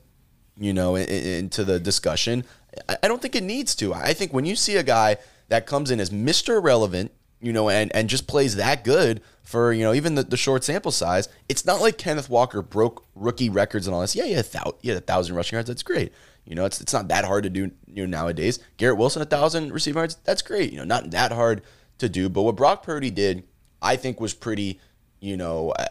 you 0.58 0.74
know, 0.74 0.96
i- 0.96 1.00
i- 1.00 1.02
into 1.04 1.64
the 1.64 1.80
discussion, 1.80 2.44
I, 2.88 3.08
don't 3.08 3.20
think 3.22 3.34
it 3.34 3.42
needs 3.42 3.74
to. 3.76 3.94
I 3.94 4.14
think 4.14 4.32
when 4.32 4.44
you 4.44 4.56
see 4.56 4.76
a 4.76 4.82
guy 4.82 5.18
that 5.48 5.66
comes 5.66 5.90
in 5.90 6.00
as 6.00 6.10
Mr. 6.10 6.56
Irrelevant, 6.56 7.12
you 7.40 7.52
know, 7.52 7.68
and, 7.68 7.94
and 7.94 8.08
just 8.08 8.26
plays 8.26 8.56
that 8.56 8.84
good 8.84 9.20
for, 9.42 9.72
you 9.72 9.82
know, 9.82 9.92
even 9.92 10.14
the, 10.14 10.22
the 10.22 10.36
short 10.36 10.64
sample 10.64 10.90
size, 10.90 11.28
it's 11.48 11.66
not 11.66 11.80
like 11.80 11.98
Kenneth 11.98 12.30
Walker 12.30 12.62
broke 12.62 13.04
rookie 13.14 13.50
records 13.50 13.86
and 13.86 13.94
all 13.94 14.00
this. 14.00 14.16
Yeah, 14.16 14.24
yeah, 14.24 14.42
thou- 14.42 14.76
yeah, 14.80 14.94
a 14.94 15.00
thousand 15.00 15.36
rushing 15.36 15.56
yards, 15.56 15.68
that's 15.68 15.82
great. 15.82 16.12
You 16.44 16.54
know, 16.54 16.64
it's 16.64 16.80
it's 16.80 16.92
not 16.92 17.08
that 17.08 17.24
hard 17.24 17.44
to 17.44 17.50
do 17.50 17.70
you 17.86 18.06
know 18.06 18.18
nowadays. 18.18 18.58
Garrett 18.76 18.98
Wilson 18.98 19.22
a 19.22 19.24
thousand 19.24 19.72
receiving 19.72 19.98
yards, 19.98 20.16
that's 20.24 20.42
great. 20.42 20.72
You 20.72 20.78
know, 20.78 20.84
not 20.84 21.10
that 21.12 21.32
hard 21.32 21.62
to 21.98 22.08
do. 22.08 22.28
But 22.28 22.42
what 22.42 22.56
Brock 22.56 22.82
Purdy 22.82 23.10
did, 23.10 23.44
I 23.80 23.96
think 23.96 24.20
was 24.20 24.34
pretty, 24.34 24.78
you 25.20 25.36
know, 25.36 25.72
I, 25.78 25.86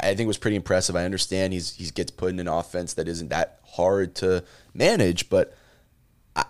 I 0.00 0.14
think 0.14 0.26
was 0.26 0.38
pretty 0.38 0.56
impressive. 0.56 0.94
I 0.94 1.04
understand 1.04 1.52
he's 1.52 1.74
he 1.74 1.90
gets 1.90 2.10
put 2.10 2.30
in 2.30 2.38
an 2.38 2.48
offense 2.48 2.94
that 2.94 3.08
isn't 3.08 3.28
that 3.28 3.60
hard 3.64 4.14
to 4.16 4.44
manage, 4.74 5.28
but 5.28 5.56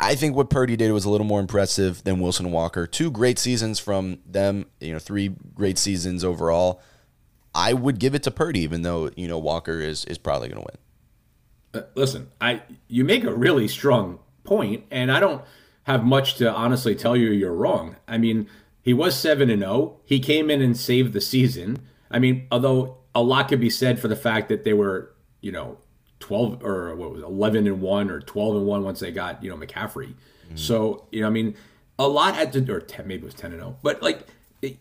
I- 0.00 0.14
think 0.14 0.34
what 0.36 0.50
Purdy 0.50 0.76
did 0.76 0.92
was 0.92 1.04
a 1.04 1.10
little 1.10 1.26
more 1.26 1.40
impressive 1.40 2.02
than 2.04 2.20
Wilson 2.20 2.50
Walker. 2.50 2.86
Two 2.86 3.10
great 3.10 3.38
seasons 3.38 3.78
from 3.78 4.18
them, 4.26 4.66
you 4.80 4.92
know, 4.92 4.98
three 4.98 5.34
great 5.54 5.78
seasons 5.78 6.24
overall. 6.24 6.80
I 7.54 7.72
would 7.72 7.98
give 7.98 8.14
it 8.14 8.22
to 8.24 8.30
Purdy, 8.30 8.60
even 8.60 8.82
though 8.82 9.10
you 9.16 9.26
know 9.28 9.38
Walker 9.38 9.80
is 9.80 10.04
is 10.04 10.18
probably 10.18 10.48
going 10.48 10.62
to 10.62 10.66
win. 10.66 11.82
Uh, 11.82 11.86
listen, 11.94 12.28
I 12.40 12.62
you 12.88 13.04
make 13.04 13.24
a 13.24 13.32
really 13.32 13.68
strong 13.68 14.20
point, 14.44 14.84
and 14.90 15.10
I 15.10 15.20
don't 15.20 15.42
have 15.84 16.04
much 16.04 16.36
to 16.36 16.52
honestly 16.52 16.94
tell 16.94 17.16
you 17.16 17.30
you're 17.30 17.54
wrong. 17.54 17.96
I 18.06 18.18
mean, 18.18 18.48
he 18.82 18.92
was 18.92 19.16
seven 19.16 19.50
and 19.50 19.62
zero. 19.62 19.96
He 20.04 20.20
came 20.20 20.50
in 20.50 20.60
and 20.62 20.76
saved 20.76 21.12
the 21.12 21.20
season. 21.20 21.78
I 22.10 22.18
mean, 22.18 22.46
although 22.50 22.98
a 23.14 23.22
lot 23.22 23.48
could 23.48 23.60
be 23.60 23.70
said 23.70 23.98
for 23.98 24.08
the 24.08 24.16
fact 24.16 24.48
that 24.48 24.64
they 24.64 24.72
were, 24.72 25.12
you 25.40 25.52
know, 25.52 25.78
twelve 26.20 26.64
or 26.64 26.94
what 26.94 27.10
was 27.10 27.22
it, 27.22 27.26
eleven 27.26 27.66
and 27.66 27.80
one 27.80 28.10
or 28.10 28.20
twelve 28.20 28.56
and 28.56 28.66
one 28.66 28.84
once 28.84 29.00
they 29.00 29.10
got 29.10 29.42
you 29.42 29.50
know 29.50 29.56
McCaffrey. 29.56 30.14
Mm-hmm. 30.14 30.56
So 30.56 31.06
you 31.10 31.22
know, 31.22 31.26
I 31.26 31.30
mean, 31.30 31.54
a 31.98 32.08
lot 32.08 32.34
had 32.34 32.52
to 32.52 32.72
or 32.72 32.80
10, 32.80 33.06
maybe 33.06 33.22
it 33.22 33.24
was 33.24 33.34
ten 33.34 33.52
and 33.52 33.60
zero, 33.60 33.76
but 33.82 34.02
like. 34.02 34.26
It, 34.62 34.78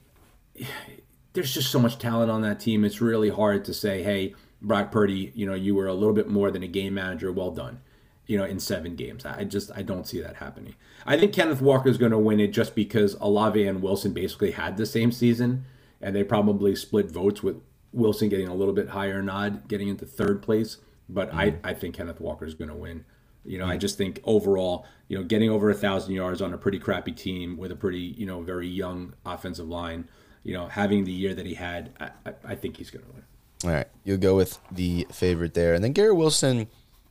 there's 1.38 1.54
just 1.54 1.70
so 1.70 1.78
much 1.78 2.00
talent 2.00 2.32
on 2.32 2.42
that 2.42 2.60
team. 2.60 2.84
It's 2.84 3.00
really 3.00 3.30
hard 3.30 3.64
to 3.66 3.74
say, 3.74 4.02
hey, 4.02 4.34
Brock 4.60 4.92
Purdy, 4.92 5.32
you 5.36 5.46
know, 5.46 5.54
you 5.54 5.76
were 5.76 5.86
a 5.86 5.94
little 5.94 6.16
bit 6.16 6.28
more 6.28 6.50
than 6.50 6.64
a 6.64 6.68
game 6.68 6.96
manager. 6.96 7.32
Well 7.32 7.52
done, 7.52 7.80
you 8.26 8.40
know, 8.40 8.44
in 8.44 8.60
seven 8.60 8.96
games. 8.96 9.24
I 9.24 9.44
just 9.44 9.70
I 9.76 9.84
don't 9.84 10.08
see 10.08 10.20
that 10.20 10.38
happening. 10.38 10.74
I 11.06 11.18
think 11.18 11.34
Kenneth 11.34 11.62
Walker 11.62 11.90
is 11.90 11.98
going 12.00 12.12
to 12.12 12.18
win 12.18 12.40
it 12.40 12.48
just 12.48 12.74
because 12.74 13.14
Olave 13.22 13.66
and 13.68 13.84
Wilson 13.84 14.14
basically 14.14 14.52
had 14.52 14.78
the 14.78 14.86
same 14.88 15.12
season, 15.12 15.66
and 16.02 16.16
they 16.16 16.24
probably 16.24 16.76
split 16.76 17.12
votes 17.12 17.44
with 17.44 17.62
Wilson 17.94 18.30
getting 18.30 18.48
a 18.48 18.56
little 18.56 18.74
bit 18.74 18.90
higher 18.90 19.22
nod, 19.22 19.68
getting 19.68 19.90
into 19.90 20.06
third 20.06 20.42
place. 20.42 20.78
But 21.10 21.34
I 21.34 21.52
mm. 21.52 21.60
I 21.64 21.74
think 21.74 21.96
Kenneth 21.96 22.20
Walker 22.20 22.46
is 22.46 22.54
going 22.54 22.70
to 22.70 22.76
win. 22.76 23.06
You 23.46 23.60
know, 23.60 23.66
I 23.66 23.78
mm. 23.78 23.80
just 23.80 23.98
think 23.98 24.20
overall, 24.26 24.86
you 25.08 25.18
know, 25.18 25.24
getting 25.24 25.50
over 25.50 25.70
a 25.70 25.74
thousand 25.74 26.14
yards 26.14 26.42
on 26.42 26.54
a 26.54 26.58
pretty 26.58 26.80
crappy 26.80 27.14
team 27.14 27.58
with 27.58 27.72
a 27.72 27.76
pretty, 27.76 28.00
you 28.00 28.26
know, 28.26 28.42
very 28.42 28.68
young 28.68 29.14
offensive 29.26 29.68
line, 29.68 30.10
you 30.44 30.54
know, 30.54 30.68
having 30.68 31.06
the 31.06 31.14
year 31.14 31.34
that 31.34 31.46
he 31.46 31.54
had, 31.54 31.92
I, 32.00 32.10
I, 32.26 32.34
I 32.44 32.56
think 32.56 32.78
he's 32.78 32.90
going 32.90 33.06
to 33.06 33.12
win. 33.12 33.24
All 33.64 33.72
right, 33.72 33.88
you'll 34.04 34.18
go 34.18 34.36
with 34.36 34.60
the 34.70 35.08
favorite 35.12 35.54
there, 35.54 35.74
and 35.74 35.84
then 35.84 35.94
Garrett 35.94 36.18
Wilson, 36.18 36.68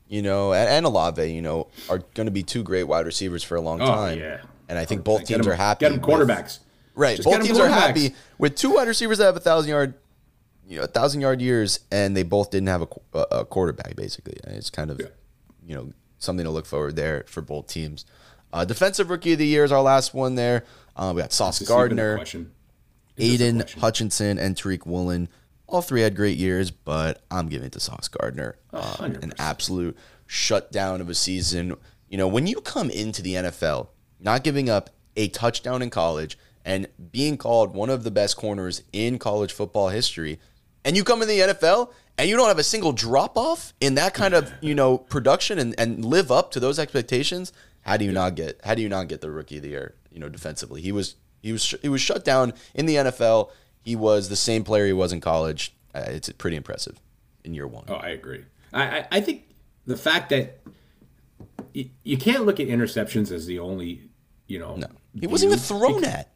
you 0.09 0.22
know, 0.22 0.52
and, 0.52 0.68
and 0.68 0.87
Olave, 0.87 1.26
you 1.26 1.42
know, 1.42 1.68
are 1.88 1.98
going 2.14 2.26
to 2.26 2.30
be 2.30 2.42
two 2.42 2.62
great 2.62 2.85
wide 2.85 3.06
receivers 3.06 3.42
for 3.42 3.56
a 3.56 3.61
long 3.61 3.80
oh, 3.80 3.87
time. 3.87 4.18
Oh, 4.18 4.22
yeah. 4.22 4.40
and 4.68 4.78
I 4.78 4.85
think 4.85 5.04
both 5.04 5.24
teams 5.24 5.44
him- 5.44 5.52
are 5.52 5.56
happy. 5.56 5.87
Get 5.87 5.92
with- 5.92 6.02
quarterbacks. 6.02 6.59
Right. 6.94 7.18
Just 7.18 7.28
Both 7.28 7.42
teams 7.44 7.59
are 7.59 7.68
happy 7.68 8.14
with 8.38 8.56
two 8.56 8.70
wide 8.70 8.88
receivers 8.88 9.18
that 9.18 9.26
have 9.26 9.37
a 9.37 9.40
thousand 9.40 9.68
yard, 9.68 9.94
you 10.68 10.79
know, 10.79 10.85
a 10.85 10.88
thousand 10.88 11.20
yard 11.20 11.40
years, 11.40 11.81
and 11.90 12.16
they 12.16 12.22
both 12.22 12.50
didn't 12.50 12.68
have 12.68 12.83
a, 13.14 13.18
a 13.31 13.44
quarterback. 13.44 13.96
Basically, 13.96 14.35
And 14.44 14.57
it's 14.57 14.70
kind 14.70 14.90
of, 14.90 15.00
Yeah. 15.00 15.07
you 15.64 15.74
know, 15.74 15.92
something 16.18 16.44
to 16.44 16.50
look 16.50 16.66
forward 16.66 16.96
there 16.96 17.24
for 17.29 17.40
both 17.42 17.66
teams. 17.68 18.05
Uh, 18.52 18.64
defensive 18.64 19.11
rookie 19.11 19.33
of 19.35 19.38
the 19.38 19.46
year 19.46 19.64
is 19.64 19.72
our 19.72 19.83
last 19.83 20.14
one 20.14 20.35
there. 20.35 20.64
Uh, 20.96 21.12
we 21.14 21.20
got 21.22 21.33
Sauce 21.33 21.59
This 21.59 21.68
is 21.68 21.72
even 21.74 21.76
a 21.76 21.79
Gardner, 21.88 22.16
question. 22.16 22.50
Is 23.16 23.38
this 23.38 23.40
a 23.40 23.44
Aidan? 23.44 23.64
Hutchinson, 23.81 24.38
and 24.38 24.57
Tariq 24.57 24.87
Woolen. 24.87 25.29
All 25.68 25.83
three 25.83 26.02
had 26.02 26.14
great 26.14 26.38
years, 26.38 26.70
but 26.70 27.22
I'm 27.31 27.48
giving 27.48 27.66
it 27.66 27.72
to 27.72 27.81
Sauce 27.81 28.09
Gardner. 28.09 28.57
Um, 28.72 29.16
an 29.22 29.33
absolute 29.38 29.96
shutdown 30.26 31.00
of 31.00 31.09
a 31.09 31.14
season. 31.14 31.74
You 32.09 32.18
know, 32.18 32.29
when 32.29 32.46
you 32.46 32.61
come 32.61 32.88
into 32.90 33.20
the 33.22 33.35
NFL, 33.35 33.88
not 34.20 34.44
giving 34.44 34.70
up 34.70 34.90
a 35.16 35.29
touchdown 35.29 35.83
in 35.83 35.90
college 35.90 36.38
and 36.64 36.87
being 37.11 37.37
called 37.37 37.74
one 37.74 37.90
of 37.90 38.05
the 38.05 38.11
best 38.11 38.37
corners 38.37 38.83
in 38.92 39.18
college 39.18 39.52
football 39.52 39.88
history, 39.88 40.38
and 40.87 40.96
you 40.96 41.05
come 41.05 41.20
in 41.20 41.29
the 41.29 41.40
NFL 41.40 41.92
and 42.16 42.31
you 42.31 42.37
don't 42.37 42.49
have 42.49 42.59
a 42.59 42.64
single 42.64 42.92
drop 42.92 43.37
off 43.37 43.75
in 43.81 43.96
that 43.96 44.14
kind 44.14 44.33
of 44.33 44.51
you 44.62 44.75
know 44.75 44.96
production 44.96 45.59
and, 45.59 45.75
and 45.79 46.03
live 46.05 46.33
up 46.33 46.53
to 46.53 46.61
those 46.61 46.79
expectations, 46.79 47.53
how 47.83 47.99
do 47.99 48.07
you 48.07 48.12
not 48.12 48.37
get 48.37 48.59
how 48.64 48.75
do 48.75 48.81
you 48.81 48.88
not 48.88 49.09
get 49.09 49.20
the 49.20 49.31
rookie 49.31 49.59
of 49.59 49.62
the 49.62 49.70
year? 49.70 49.94
You 50.11 50.20
know, 50.20 50.31
defensively, 50.31 50.81
he 50.81 50.92
was 50.92 51.16
he 51.42 51.53
was 51.53 51.75
he 51.83 51.90
was 51.90 52.01
shut 52.01 52.25
down 52.25 52.55
in 52.75 52.87
the 52.87 52.94
NFL. 52.94 53.51
He 53.83 53.96
was 53.96 54.31
the 54.31 54.37
same 54.37 54.64
player 54.64 54.87
he 54.87 54.92
was 54.92 55.12
in 55.12 55.20
college. 55.20 55.75
Uh, 55.94 56.05
it's 56.09 56.31
pretty 56.33 56.57
impressive 56.57 56.99
in 57.44 57.53
year 57.53 57.66
one. 57.66 57.85
Oh, 57.88 57.94
I 57.94 58.09
agree. 58.09 58.44
I, 58.72 58.83
I, 58.83 59.07
I 59.12 59.20
think 59.20 59.44
the 59.87 59.96
fact 59.96 60.31
that 60.31 60.61
you, 61.72 61.90
you 62.03 62.16
can't 62.16 62.44
look 62.44 62.59
at 62.59 62.66
interceptions 62.66 63.31
as 63.31 63.46
the 63.46 63.59
only, 63.59 64.03
you 64.46 64.59
know, 64.59 64.77
No, 64.77 64.88
he 65.18 65.27
wasn't 65.27 65.53
even 65.53 65.62
thrown 65.62 66.05
at. 66.05 66.33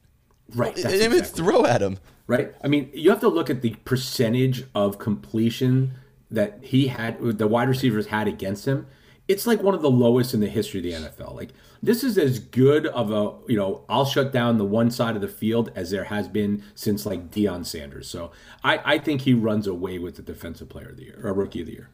Right. 0.55 0.75
They 0.75 0.83
didn't 0.83 1.13
even 1.13 1.25
throw 1.25 1.65
at 1.65 1.83
him. 1.83 1.99
Right? 2.31 2.55
I 2.63 2.69
mean, 2.69 2.91
you 2.95 3.11
have 3.11 3.19
to 3.21 3.29
look 3.29 3.51
at 3.51 3.61
the 3.61 3.71
percentage 3.85 4.63
of 4.73 5.01
completion 5.01 5.95
that 6.31 6.61
he 6.63 6.87
had, 6.87 7.21
the 7.21 7.49
wide 7.49 7.69
receivers 7.69 8.07
had 8.07 8.29
against 8.29 8.67
him. 8.67 8.87
It's 9.27 9.49
like 9.49 9.65
one 9.65 9.75
of 9.75 9.83
the 9.83 9.91
lowest 9.91 10.33
in 10.33 10.39
the 10.39 10.49
history 10.49 10.79
of 10.79 10.85
the 10.85 11.09
NFL. 11.09 11.35
Like 11.35 11.51
this 11.83 12.05
is 12.05 12.17
as 12.17 12.39
good 12.39 12.87
of 12.87 13.11
a, 13.11 13.35
you 13.51 13.57
know, 13.57 13.85
I'll 13.89 14.05
shut 14.05 14.33
down 14.33 14.59
the 14.59 14.65
one 14.65 14.93
side 14.93 15.17
of 15.17 15.23
the 15.23 15.29
field 15.29 15.73
as 15.75 15.91
there 15.91 16.05
has 16.05 16.29
been 16.29 16.63
since 16.77 17.05
like 17.05 17.33
Deion 17.33 17.67
Sanders. 17.67 18.09
So 18.09 18.31
I, 18.63 18.81
I 18.85 18.99
think 18.99 19.23
he 19.23 19.35
runs 19.35 19.67
away 19.67 19.99
with 19.99 20.15
the 20.15 20.23
defensive 20.23 20.69
player 20.69 20.91
of 20.91 20.99
the 20.99 21.07
year 21.07 21.21
or 21.25 21.33
rookie 21.33 21.63
of 21.63 21.67
the 21.67 21.73
year. 21.73 21.91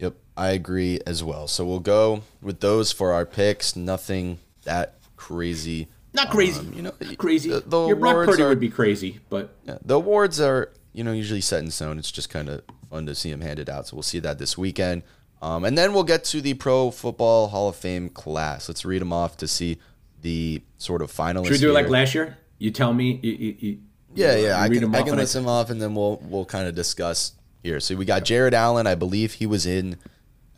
Yep, 0.00 0.16
I 0.36 0.50
agree 0.50 1.00
as 1.06 1.24
well. 1.24 1.48
So 1.48 1.64
we'll 1.64 1.80
go 1.80 2.22
with 2.42 2.60
those 2.60 2.92
for 2.92 3.14
our 3.14 3.24
picks. 3.24 3.74
Nothing 3.74 4.38
that 4.64 4.98
crazy. 5.16 5.88
Not 6.14 6.30
crazy. 6.30 6.60
Um, 6.60 6.72
you 6.74 6.82
know, 6.82 6.92
Not 7.00 7.18
crazy. 7.18 7.50
the- 7.50 7.60
the 7.66 7.86
Your 7.86 7.96
Brock 7.96 8.26
Purdy 8.26 8.42
are- 8.42 8.48
would 8.48 8.60
be 8.60 8.68
crazy, 8.68 9.20
but 9.30 9.54
Yeah, 9.66 9.78
the 9.84 9.94
awards 9.96 10.40
are 10.40 10.70
you 10.92 11.02
know 11.04 11.12
usually 11.12 11.40
set 11.40 11.62
in 11.62 11.70
stone. 11.70 11.98
It's 11.98 12.10
just 12.12 12.28
kind 12.28 12.48
of 12.48 12.62
fun 12.90 13.06
to 13.06 13.14
see 13.14 13.30
them 13.30 13.40
handed 13.40 13.70
out. 13.70 13.88
So 13.88 13.96
we'll 13.96 14.02
see 14.02 14.18
that 14.18 14.38
this 14.38 14.58
weekend, 14.58 15.02
um, 15.40 15.64
and 15.64 15.76
then 15.78 15.92
we'll 15.94 16.04
get 16.04 16.24
to 16.24 16.40
the 16.42 16.54
Pro 16.54 16.90
Football 16.90 17.48
Hall 17.48 17.68
of 17.70 17.76
Fame 17.76 18.08
class. 18.10 18.68
Let's 18.68 18.84
read 18.84 19.00
them 19.00 19.12
off 19.12 19.36
to 19.38 19.48
see 19.48 19.78
the 20.20 20.62
sort 20.78 21.00
of 21.02 21.10
finalists. 21.10 21.44
should 21.46 21.52
we 21.52 21.58
do 21.58 21.70
it 21.70 21.74
like 21.74 21.88
last 21.88 22.14
year? 22.14 22.36
You 22.58 22.70
tell 22.70 22.92
me. 22.92 23.18
You, 23.22 23.32
you, 23.32 23.56
you, 23.58 23.78
Yeah, 24.14 24.36
yeah. 24.36 24.60
I 24.60 24.68
can, 24.68 24.94
I 24.94 25.02
can 25.02 25.16
list 25.16 25.32
them 25.32 25.48
off, 25.48 25.70
and 25.70 25.80
then 25.80 25.94
we'll 25.94 26.20
we'll 26.24 26.44
kind 26.44 26.68
of 26.68 26.74
discuss 26.74 27.32
here. 27.62 27.80
So 27.80 27.96
we 27.96 28.04
got 28.04 28.24
Jared 28.24 28.52
Allen. 28.54 28.86
I 28.86 28.94
believe 28.94 29.32
he 29.34 29.46
was 29.46 29.64
in 29.66 29.96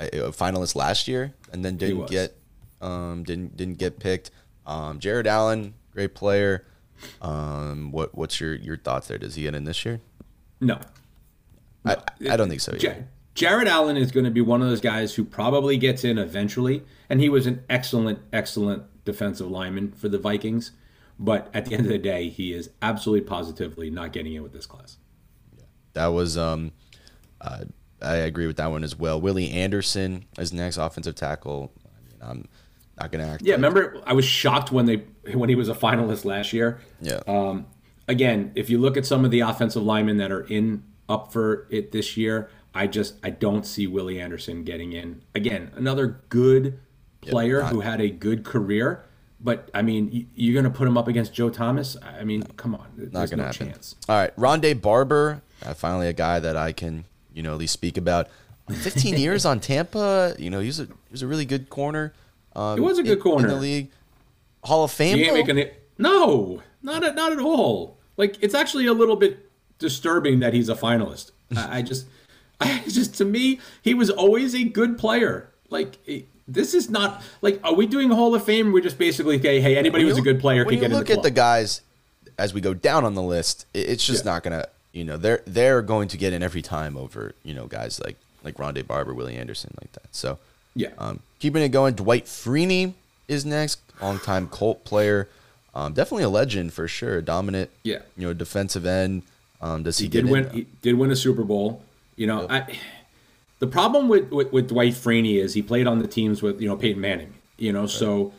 a, 0.01 0.07
a 0.27 0.33
finalist 0.33 0.75
last 0.75 1.07
year, 1.07 1.33
and 1.53 1.65
then 1.65 1.77
didn't 1.77 2.11
get 2.11 2.37
um 2.83 3.23
didn't 3.23 3.57
didn't 3.57 3.79
get 3.79 4.01
picked. 4.01 4.33
Um, 4.67 4.99
Jared 4.99 5.27
Allen, 5.27 5.75
great 5.93 6.15
player. 6.15 6.67
Um, 7.21 7.91
what 7.93 8.15
what's 8.15 8.41
your 8.41 8.55
your 8.55 8.77
thoughts 8.77 9.09
there? 9.09 9.19
Does 9.19 9.35
he 9.35 9.43
get 9.43 9.55
in 9.55 9.65
this 9.65 9.85
year? 9.85 10.01
No. 10.61 10.79
I, 11.85 11.97
I 12.31 12.37
don't 12.37 12.49
think 12.49 12.63
so. 12.63 12.73
Either. 12.75 13.09
Jared 13.35 13.69
Allen 13.69 13.97
is 13.97 14.11
going 14.11 14.25
to 14.25 14.31
be 14.31 14.41
one 14.41 14.63
of 14.63 14.69
those 14.69 14.81
guys 14.81 15.15
who 15.15 15.25
probably 15.25 15.77
gets 15.77 16.05
in 16.05 16.19
eventually, 16.19 16.83
and 17.11 17.21
he 17.21 17.29
was 17.29 17.47
an 17.47 17.63
excellent, 17.69 18.21
excellent 18.33 18.85
defensive 19.05 19.51
lineman 19.51 19.93
for 19.93 20.09
the 20.09 20.19
Vikings. 20.19 20.71
But 21.19 21.51
at 21.53 21.67
the 21.67 21.75
end 21.75 21.83
of 21.85 21.93
the 21.93 21.99
day, 21.99 22.29
he 22.29 22.53
is 22.53 22.71
absolutely 22.81 23.29
positively 23.29 23.91
not 23.91 24.13
getting 24.13 24.35
in 24.35 24.43
with 24.43 24.53
this 24.53 24.67
class. 24.67 24.97
That 25.93 26.09
was 26.09 26.39
um, 26.39 26.73
uh, 27.41 27.65
I 28.03 28.17
agree 28.17 28.47
with 28.47 28.57
that 28.57 28.71
one 28.71 28.85
as 28.85 28.97
well. 28.97 29.21
Willie 29.21 29.51
Anderson 29.51 30.25
as 30.39 30.53
next 30.53 30.77
offensive 30.77 31.15
tackle. 31.15 31.73
I 31.85 32.09
mean, 32.09 32.19
I'm 32.23 32.49
not 33.01 33.11
gonna 33.13 33.27
act. 33.27 33.43
Yeah, 33.43 33.55
like- 33.55 33.57
remember 33.75 34.03
I 34.07 34.13
was 34.13 34.25
shocked 34.25 34.71
when 34.73 34.87
they 34.87 35.05
when 35.33 35.49
he 35.49 35.55
was 35.55 35.69
a 35.69 35.75
finalist 35.75 36.25
last 36.25 36.53
year. 36.53 36.81
Yeah. 37.01 37.21
Um, 37.27 37.67
again, 38.09 38.53
if 38.55 38.71
you 38.71 38.79
look 38.79 38.97
at 38.97 39.07
some 39.07 39.25
of 39.25 39.31
the 39.31 39.41
offensive 39.41 39.83
linemen 39.83 40.17
that 40.19 40.31
are 40.31 40.43
in 40.43 40.83
up 41.09 41.33
for 41.33 41.67
it 41.71 41.93
this 41.93 42.17
year, 42.17 42.49
I 42.75 42.87
just 42.87 43.15
I 43.23 43.31
don't 43.31 43.65
see 43.67 43.87
Willie 43.87 44.21
Anderson 44.21 44.65
getting 44.65 44.93
in. 44.93 45.23
Again, 45.35 45.71
another 45.77 46.21
good 46.29 46.79
player 47.21 47.63
not- 47.63 47.73
who 47.73 47.81
had 47.81 48.01
a 48.01 48.09
good 48.11 48.45
career, 48.45 49.05
but 49.41 49.71
I 49.75 49.83
mean, 49.83 50.29
you're 50.35 50.53
going 50.55 50.71
to 50.71 50.77
put 50.77 50.87
him 50.87 50.97
up 50.99 51.09
against 51.09 51.33
Joe 51.35 51.49
Thomas? 51.51 51.97
I 52.03 52.25
mean, 52.25 52.43
come 52.57 52.75
on, 52.75 52.87
not 52.97 53.13
there's 53.13 53.31
gonna 53.31 53.43
no 53.43 53.47
happen. 53.49 53.69
chance. 53.69 53.97
All 54.09 54.17
right, 54.17 54.35
Rondé 54.37 54.81
Barber, 54.81 55.43
uh, 55.65 55.75
finally 55.75 56.09
a 56.09 56.13
guy 56.13 56.39
that 56.41 56.57
I 56.57 56.73
can 56.73 57.05
you 57.33 57.43
know 57.43 57.53
at 57.53 57.59
least 57.59 57.73
speak 57.73 57.97
about. 57.97 58.29
15 58.71 59.17
years 59.19 59.45
on 59.45 59.61
Tampa, 59.61 60.35
you 60.39 60.49
know 60.51 60.61
he's 60.61 60.81
a 60.81 60.85
he 60.85 60.93
was 61.11 61.23
a 61.23 61.27
really 61.27 61.45
good 61.45 61.69
corner. 61.71 62.13
Um, 62.57 62.77
He 62.77 62.81
was 62.81 62.99
a 62.99 63.03
good 63.03 63.19
in- 63.19 63.23
corner. 63.23 63.49
in 63.49 63.55
the 63.55 63.61
league. 63.61 63.91
Hall 64.65 64.85
of 64.85 64.91
Fame. 64.93 65.17
He 65.19 65.25
ain't 65.25 65.33
though? 65.33 65.37
making 65.39 65.59
it. 65.59 65.89
No, 65.99 66.63
not 66.83 67.05
at, 67.05 67.15
not 67.15 67.33
at 67.33 67.39
all. 67.39 67.99
Like 68.17 68.37
it's 68.43 68.55
actually 68.55 68.87
a 68.87 68.93
little 68.93 69.17
bit 69.17 69.51
disturbing 69.79 70.41
that 70.41 70.55
he's 70.55 70.69
a 70.69 70.75
finalist. 70.75 71.33
I, 71.57 71.79
I 71.79 71.83
just, 71.83 72.07
I 72.61 72.83
just 72.89 73.15
to 73.17 73.25
me, 73.25 73.61
he 73.83 73.93
was 73.95 74.11
always 74.11 74.55
a 74.55 74.65
good 74.65 74.99
player. 74.99 75.51
Like 75.71 75.99
it- 76.07 76.29
this 76.47 76.75
is 76.75 76.91
not 76.91 77.23
like 77.41 77.59
are 77.65 77.73
we 77.75 77.87
doing 77.87 78.11
Hall 78.11 78.35
of 78.35 78.45
Fame? 78.45 78.71
We're 78.73 78.83
just 78.83 78.99
basically 78.99 79.39
okay. 79.39 79.61
Hey, 79.61 79.77
anybody 79.79 80.05
who's 80.05 80.19
a 80.19 80.23
good 80.23 80.41
player 80.41 80.65
when 80.65 80.75
can 80.75 80.81
get 80.81 80.91
you 80.91 80.95
in 80.95 80.99
look 80.99 81.07
the 81.09 81.15
at 81.15 81.23
the 81.23 81.31
guys 81.31 81.81
as 82.39 82.53
we 82.53 82.61
go 82.61 82.75
down 82.75 83.05
on 83.05 83.15
the 83.15 83.23
list, 83.23 83.65
it- 83.73 83.89
it's 83.89 84.07
just 84.07 84.25
Yeah. 84.25 84.33
not 84.33 84.43
gonna. 84.43 84.67
You 84.93 85.05
know, 85.05 85.17
they're 85.17 85.43
they're 85.47 85.83
going 85.83 86.09
to 86.09 86.17
get 86.17 86.33
in 86.35 86.43
every 86.43 86.63
time 86.63 86.97
over 86.97 87.35
you 87.43 87.53
know 87.55 87.67
guys 87.67 87.99
like 88.05 88.17
like 88.45 88.57
Rondé 88.57 88.87
Barber, 88.87 89.13
Willie 89.15 89.37
Anderson, 89.37 89.75
like 89.81 89.91
that. 89.93 90.15
So 90.15 90.39
yeah, 90.75 90.91
um, 90.99 91.21
keeping 91.39 91.63
it 91.63 91.71
going, 91.71 91.95
Dwight 91.95 92.27
Freeney 92.27 92.95
is 93.29 93.45
next, 93.45 93.81
longtime 94.01 94.49
Colt 94.49 94.85
player, 94.85 95.29
um, 95.75 95.93
definitely 95.93 96.25
a 96.25 96.29
legend 96.29 96.73
for 96.73 96.87
sure, 96.87 97.21
dominant. 97.21 97.71
Yeah. 97.83 97.99
you 98.17 98.27
know, 98.27 98.35
defensive 98.35 98.87
end. 98.87 99.23
Um, 99.61 99.83
does 99.83 99.99
he, 99.99 100.05
he 100.05 100.09
get 100.11 100.23
did 100.23 100.31
win. 100.31 100.45
in? 100.47 100.53
He 100.53 100.67
did 100.83 100.95
win 100.97 101.11
a 101.11 101.17
Super 101.17 101.43
Bowl. 101.43 101.83
You 102.17 102.27
know, 102.27 102.47
I, 102.49 102.79
the 103.59 103.67
problem 103.67 104.09
with, 104.09 104.31
with 104.31 104.53
with 104.53 104.69
Dwight 104.69 104.93
Freeney 104.93 105.37
is 105.37 105.55
he 105.55 105.63
played 105.63 105.87
on 105.87 105.99
the 105.99 106.07
teams 106.07 106.43
with 106.43 106.61
you 106.61 106.69
know 106.69 106.77
Peyton 106.77 107.01
Manning. 107.01 107.35
You 107.57 107.73
know, 107.73 107.87
so 107.87 108.33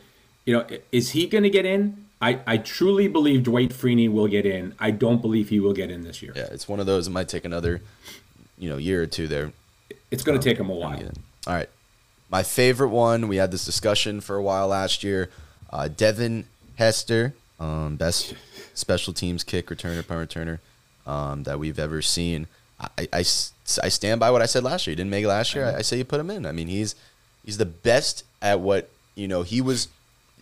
you 0.44 0.54
know, 0.54 0.66
is 0.92 1.10
he 1.10 1.26
going 1.26 1.44
to 1.44 1.50
get 1.50 1.66
in? 1.66 2.06
I, 2.22 2.40
I 2.46 2.56
truly 2.56 3.08
believe 3.08 3.42
Dwight 3.42 3.70
Freeney 3.70 4.10
will 4.10 4.28
get 4.28 4.46
in. 4.46 4.74
I 4.78 4.90
don't 4.90 5.20
believe 5.20 5.50
he 5.50 5.60
will 5.60 5.74
get 5.74 5.90
in 5.90 6.02
this 6.02 6.22
year. 6.22 6.32
Yeah, 6.34 6.48
it's 6.50 6.66
one 6.66 6.80
of 6.80 6.86
those. 6.86 7.08
It 7.08 7.10
might 7.10 7.28
take 7.28 7.44
another, 7.44 7.82
you 8.56 8.70
know, 8.70 8.78
year 8.78 9.02
or 9.02 9.06
two 9.06 9.28
there. 9.28 9.52
It's 10.10 10.22
going 10.22 10.38
to 10.38 10.42
take 10.42 10.58
him 10.58 10.70
a 10.70 10.74
while. 10.74 10.98
All 11.46 11.54
right. 11.54 11.68
My 12.28 12.42
favorite 12.42 12.88
one, 12.88 13.28
we 13.28 13.36
had 13.36 13.50
this 13.50 13.64
discussion 13.64 14.20
for 14.20 14.36
a 14.36 14.42
while 14.42 14.68
last 14.68 15.04
year. 15.04 15.30
Uh, 15.70 15.88
Devin 15.88 16.44
Hester, 16.76 17.34
um, 17.60 17.96
best 17.96 18.34
special 18.74 19.12
teams 19.12 19.44
kick 19.44 19.66
returner, 19.68 20.06
punt 20.06 20.28
returner 20.28 20.58
um, 21.06 21.44
that 21.44 21.58
we've 21.58 21.78
ever 21.78 22.02
seen. 22.02 22.46
I 22.98 23.08
I 23.12 23.22
stand 23.22 24.20
by 24.20 24.30
what 24.30 24.42
I 24.42 24.46
said 24.46 24.62
last 24.62 24.86
year. 24.86 24.92
He 24.92 24.96
didn't 24.96 25.10
make 25.10 25.24
it 25.24 25.28
last 25.28 25.54
year. 25.54 25.66
I, 25.66 25.76
I 25.76 25.82
say 25.82 25.96
you 25.96 26.04
put 26.04 26.20
him 26.20 26.30
in. 26.30 26.44
I 26.44 26.52
mean, 26.52 26.68
he's 26.68 26.94
he's 27.44 27.58
the 27.58 27.66
best 27.66 28.24
at 28.42 28.60
what 28.60 28.90
you 29.14 29.26
know 29.26 29.42
he 29.42 29.60
was, 29.60 29.88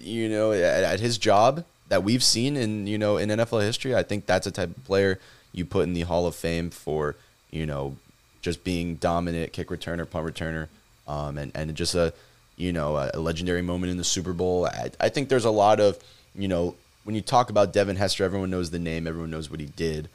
you 0.01 0.29
know, 0.29 0.53
at, 0.53 0.83
at 0.83 1.01
his 1.01 1.17
job 1.17 1.65
that 1.89 2.03
we've 2.03 2.25
seen 2.25 2.57
in 2.57 2.87
you 2.87 2.99
know 2.99 3.17
in 3.19 3.29
NFL 3.29 3.63
history. 3.63 3.95
I 3.95 4.03
think 4.03 4.27
that's 4.27 4.47
a 4.47 4.51
type 4.51 4.77
of 4.77 4.85
player 4.85 5.21
you 5.53 5.65
put 5.65 5.85
in 5.85 5.95
the 5.95 6.03
Hall 6.03 6.27
of 6.27 6.35
Fame 6.35 6.71
for 6.71 7.15
you 7.51 7.67
know 7.67 7.97
just 8.43 8.65
being 8.65 8.97
dominant 8.97 9.53
kick 9.53 9.69
returner, 9.69 10.09
punt 10.09 10.27
returner, 10.27 10.67
um, 11.07 11.39
and 11.39 11.53
and 11.55 11.75
just 11.75 11.95
a 11.95 12.13
you 12.57 12.73
know 12.73 12.97
a, 12.97 13.19
legendary 13.19 13.63
moment 13.63 13.91
in 13.91 13.97
the 13.97 14.05
Super 14.05 14.33
Bowl. 14.33 14.67
I, 14.67 14.91
I 15.01 15.09
think 15.09 15.29
there's 15.29 15.45
a 15.45 15.51
lot 15.51 15.81
of 15.81 15.99
you 16.35 16.49
know 16.49 16.75
when 17.05 17.15
you 17.15 17.21
talk 17.21 17.51
about 17.51 17.73
Devin 17.73 17.97
Hester, 17.97 18.25
everyone 18.25 18.51
knows 18.51 18.71
the 18.71 18.79
name, 18.79 19.07
everyone 19.07 19.31
knows 19.31 19.51
what 19.51 19.61
he 19.61 19.67
did, 19.67 20.09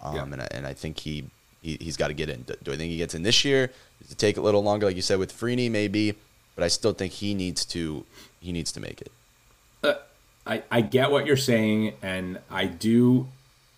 um, 0.00 0.14
Yeah. 0.14 0.22
and 0.24 0.42
I, 0.42 0.48
and 0.52 0.66
I 0.66 0.74
think 0.74 0.98
he. 0.98 1.24
He, 1.62 1.78
he's 1.80 1.96
got 1.96 2.08
to 2.08 2.14
get 2.14 2.28
in. 2.28 2.42
Do, 2.42 2.54
do 2.62 2.72
I 2.72 2.76
think 2.76 2.92
he 2.92 2.98
gets 2.98 3.14
in 3.14 3.24
this 3.24 3.44
year? 3.44 3.72
Does 4.00 4.12
it 4.12 4.18
take 4.18 4.36
a 4.36 4.40
little 4.40 4.62
longer, 4.62 4.86
like 4.86 4.94
you 4.94 5.02
said 5.02 5.18
with 5.18 5.32
Freeney, 5.32 5.68
maybe? 5.68 6.14
But 6.54 6.62
I 6.62 6.68
still 6.68 6.92
think 6.92 7.12
he 7.12 7.34
needs 7.34 7.64
to. 7.64 8.04
He 8.38 8.52
needs 8.52 8.70
to 8.72 8.80
make 8.80 9.00
it. 9.00 9.10
I, 10.46 10.62
I 10.70 10.80
get 10.80 11.10
what 11.10 11.26
you're 11.26 11.36
saying, 11.36 11.94
and 12.02 12.38
I 12.50 12.66
do. 12.66 13.26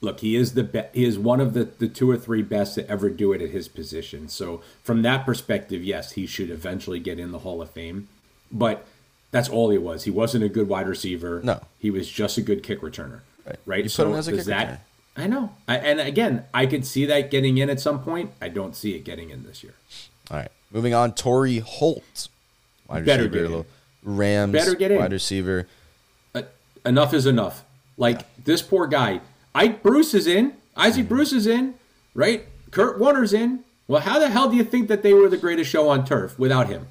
Look, 0.00 0.20
he 0.20 0.36
is 0.36 0.54
the 0.54 0.62
be- 0.62 0.84
he 0.92 1.04
is 1.04 1.18
one 1.18 1.40
of 1.40 1.54
the, 1.54 1.64
the 1.64 1.88
two 1.88 2.08
or 2.10 2.16
three 2.16 2.42
best 2.42 2.76
to 2.76 2.88
ever 2.88 3.10
do 3.10 3.32
it 3.32 3.42
at 3.42 3.50
his 3.50 3.66
position. 3.66 4.28
So 4.28 4.62
from 4.82 5.02
that 5.02 5.26
perspective, 5.26 5.82
yes, 5.82 6.12
he 6.12 6.24
should 6.26 6.50
eventually 6.50 7.00
get 7.00 7.18
in 7.18 7.32
the 7.32 7.40
Hall 7.40 7.60
of 7.60 7.70
Fame. 7.70 8.08
But 8.52 8.86
that's 9.32 9.48
all 9.48 9.70
he 9.70 9.78
was. 9.78 10.04
He 10.04 10.10
wasn't 10.10 10.44
a 10.44 10.48
good 10.48 10.68
wide 10.68 10.86
receiver. 10.88 11.40
No. 11.42 11.60
he 11.78 11.90
was 11.90 12.08
just 12.08 12.38
a 12.38 12.42
good 12.42 12.62
kick 12.62 12.80
returner. 12.80 13.20
Right. 13.44 13.56
Right. 13.66 13.78
You 13.78 13.84
put 13.84 13.90
so 13.92 14.10
him 14.12 14.16
as 14.18 14.28
a 14.28 14.32
kick 14.36 14.44
that? 14.44 14.68
returner. 14.68 14.78
I 15.16 15.26
know. 15.26 15.52
I, 15.66 15.76
and 15.78 15.98
again, 16.00 16.44
I 16.54 16.66
could 16.66 16.86
see 16.86 17.04
that 17.06 17.28
getting 17.28 17.58
in 17.58 17.68
at 17.68 17.80
some 17.80 18.00
point. 18.04 18.30
I 18.40 18.48
don't 18.48 18.76
see 18.76 18.94
it 18.94 19.00
getting 19.04 19.30
in 19.30 19.42
this 19.44 19.64
year. 19.64 19.74
All 20.30 20.36
right, 20.36 20.50
moving 20.70 20.94
on. 20.94 21.12
Torry 21.14 21.58
Holt, 21.58 22.28
wide 22.88 23.04
Better 23.04 23.24
receiver, 23.24 23.48
get 23.48 23.56
in. 23.56 23.64
Rams, 24.16 24.52
Better 24.52 24.74
get 24.76 24.92
in. 24.92 24.98
wide 24.98 25.10
receiver. 25.12 25.66
Uh, 26.36 26.42
enough 26.86 27.12
is 27.14 27.26
enough. 27.26 27.64
Like 27.96 28.20
this 28.44 28.62
poor 28.62 28.86
guy. 28.86 29.20
Ike 29.58 29.82
Bruce 29.82 30.14
is 30.14 30.26
in. 30.26 30.54
Isaac 30.76 31.04
Mm-hmm. 31.04 31.14
Bruce 31.14 31.32
is 31.32 31.46
in. 31.46 31.74
Right? 32.14 32.46
Kurt 32.70 32.98
Warner's 32.98 33.32
in. 33.32 33.64
Well, 33.88 34.00
how 34.02 34.18
the 34.18 34.28
hell 34.28 34.48
do 34.50 34.56
you 34.56 34.64
think 34.64 34.88
that 34.88 35.02
they 35.02 35.12
were 35.14 35.28
the 35.28 35.36
greatest 35.38 35.70
show 35.70 35.88
on 35.88 36.04
turf 36.04 36.38
without 36.38 36.68
him? 36.68 36.88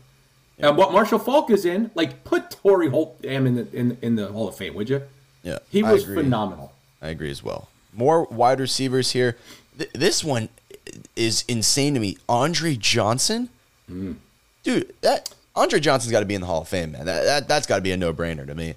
And 0.59 0.75
what 0.75 0.91
Marshall 0.91 1.19
Faulk 1.19 1.51
is 1.51 1.65
in, 1.65 1.91
like 1.93 2.23
put 2.23 2.49
Torry 2.49 2.89
Holt 2.89 3.23
in 3.23 3.55
the 3.55 3.67
in, 3.71 3.97
in 4.01 4.15
the 4.15 4.27
Hall 4.31 4.47
of 4.47 4.55
Fame, 4.55 4.73
would 4.73 4.89
you? 4.89 5.03
Yeah, 5.43 5.59
He 5.69 5.83
was 5.83 6.03
phenomenal. 6.03 6.73
I 7.01 7.09
agree 7.09 7.29
as 7.29 7.43
well. 7.43 7.69
More 7.93 8.23
wide 8.25 8.59
receivers 8.59 9.11
here. 9.11 9.37
Th- 9.77 9.91
this 9.93 10.23
one 10.23 10.49
is 11.15 11.45
insane 11.47 11.93
to 11.93 11.99
me. 11.99 12.17
Andre 12.27 12.75
Johnson, 12.75 13.49
Mm. 13.89 14.15
dude, 14.63 14.93
that 15.01 15.29
Andre 15.55 15.79
Johnson's 15.79 16.11
got 16.11 16.19
to 16.21 16.25
be 16.25 16.33
in 16.35 16.41
the 16.41 16.47
Hall 16.47 16.61
of 16.63 16.67
Fame, 16.67 16.91
man. 16.93 17.05
That, 17.05 17.23
that 17.23 17.47
that's 17.47 17.67
got 17.67 17.75
to 17.77 17.81
be 17.81 17.91
a 17.91 17.97
no 17.97 18.11
brainer 18.13 18.45
to 18.47 18.55
me. 18.55 18.73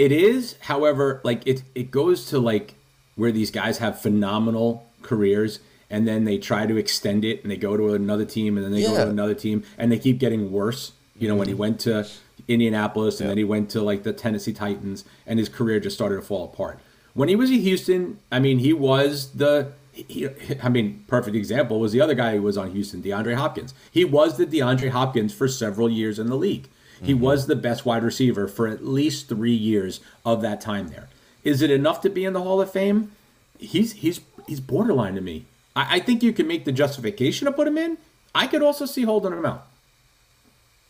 It 0.00 0.12
is, 0.12 0.56
however, 0.60 1.20
like 1.24 1.46
it 1.46 1.62
it 1.74 1.90
goes 1.90 2.24
to 2.30 2.38
like 2.38 2.72
where 3.16 3.30
these 3.30 3.50
guys 3.50 3.76
have 3.78 4.00
phenomenal 4.00 4.86
careers 5.02 5.60
and 5.90 6.08
then 6.08 6.24
they 6.24 6.38
try 6.38 6.64
to 6.64 6.78
extend 6.78 7.22
it 7.22 7.42
and 7.42 7.50
they 7.50 7.58
go 7.58 7.76
to 7.76 7.92
another 7.92 8.24
team 8.24 8.56
and 8.56 8.64
then 8.64 8.72
they 8.72 8.80
go 8.80 8.94
to 8.94 9.10
another 9.10 9.34
team 9.34 9.62
and 9.76 9.92
they 9.92 9.98
keep 9.98 10.18
getting 10.18 10.50
worse. 10.50 10.92
You 11.18 11.28
know, 11.28 11.36
when 11.36 11.48
he 11.48 11.52
mm-hmm. 11.52 11.60
went 11.60 11.80
to 11.80 12.08
Indianapolis 12.48 13.20
and 13.20 13.28
then 13.28 13.36
he 13.36 13.44
went 13.44 13.68
to 13.72 13.82
like 13.82 14.02
the 14.02 14.14
Tennessee 14.14 14.54
Titans 14.54 15.04
and 15.26 15.38
his 15.38 15.50
career 15.50 15.78
just 15.80 15.96
started 15.96 16.16
to 16.16 16.22
fall 16.22 16.44
apart. 16.44 16.78
When 17.12 17.28
he 17.28 17.36
was 17.36 17.50
in 17.50 17.60
Houston, 17.60 18.20
I 18.32 18.38
mean, 18.38 18.60
he 18.60 18.72
was 18.72 19.32
the 19.32 19.72
he, 19.92 20.30
I 20.62 20.70
mean, 20.70 21.04
perfect 21.08 21.36
example 21.36 21.78
was 21.78 21.92
the 21.92 22.00
other 22.00 22.14
guy 22.14 22.36
who 22.36 22.42
was 22.42 22.56
on 22.56 22.70
Houston, 22.70 23.02
DeAndre 23.02 23.34
Hopkins. 23.34 23.74
He 23.90 24.06
was 24.06 24.38
the 24.38 24.46
DeAndre 24.46 24.92
Hopkins 24.92 25.34
for 25.34 25.46
several 25.46 25.90
years 25.90 26.18
in 26.18 26.28
the 26.28 26.36
league. 26.36 26.70
He 27.02 27.14
was 27.14 27.46
the 27.46 27.56
best 27.56 27.86
wide 27.86 28.02
receiver 28.04 28.46
for 28.46 28.68
at 28.68 28.84
least 28.84 29.28
three 29.28 29.54
years 29.54 30.00
of 30.24 30.42
that 30.42 30.60
time 30.60 30.88
there. 30.88 31.08
Is 31.44 31.62
it 31.62 31.70
enough 31.70 32.00
to 32.02 32.10
be 32.10 32.24
in 32.24 32.32
the 32.34 32.42
Hall 32.42 32.60
of 32.60 32.70
Fame? 32.70 33.12
He's 33.58 33.92
he's 33.92 34.20
he's 34.46 34.60
borderline 34.60 35.14
to 35.14 35.20
me. 35.20 35.46
I, 35.74 35.96
I 35.96 36.00
think 36.00 36.22
you 36.22 36.32
can 36.32 36.46
make 36.46 36.64
the 36.66 36.72
justification 36.72 37.46
to 37.46 37.52
put 37.52 37.66
him 37.66 37.78
in. 37.78 37.96
I 38.34 38.46
could 38.46 38.62
also 38.62 38.84
see 38.86 39.02
holding 39.02 39.32
him 39.32 39.46
out. 39.46 39.66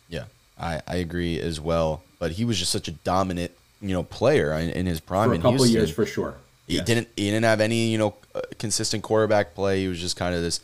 Yeah, 0.08 0.24
I, 0.58 0.82
I 0.86 0.96
agree 0.96 1.38
as 1.40 1.60
well. 1.60 2.02
But 2.18 2.32
he 2.32 2.44
was 2.44 2.58
just 2.58 2.72
such 2.72 2.88
a 2.88 2.92
dominant, 2.92 3.52
you 3.80 3.92
know, 3.92 4.02
player 4.02 4.52
in, 4.52 4.70
in 4.70 4.86
his 4.86 5.00
prime 5.00 5.28
For 5.28 5.32
a 5.32 5.36
in 5.36 5.42
couple 5.42 5.58
Houston. 5.58 5.72
years 5.76 5.90
for 5.90 6.04
sure. 6.06 6.34
He 6.66 6.76
Yes. 6.76 6.86
didn't. 6.86 7.08
He 7.16 7.30
didn't 7.30 7.44
have 7.44 7.60
any, 7.60 7.88
you 7.88 7.98
know, 7.98 8.14
uh, 8.34 8.40
consistent 8.58 9.02
quarterback 9.02 9.54
play. 9.54 9.80
He 9.80 9.88
was 9.88 10.00
just 10.00 10.16
kind 10.16 10.34
of 10.34 10.42
this 10.42 10.60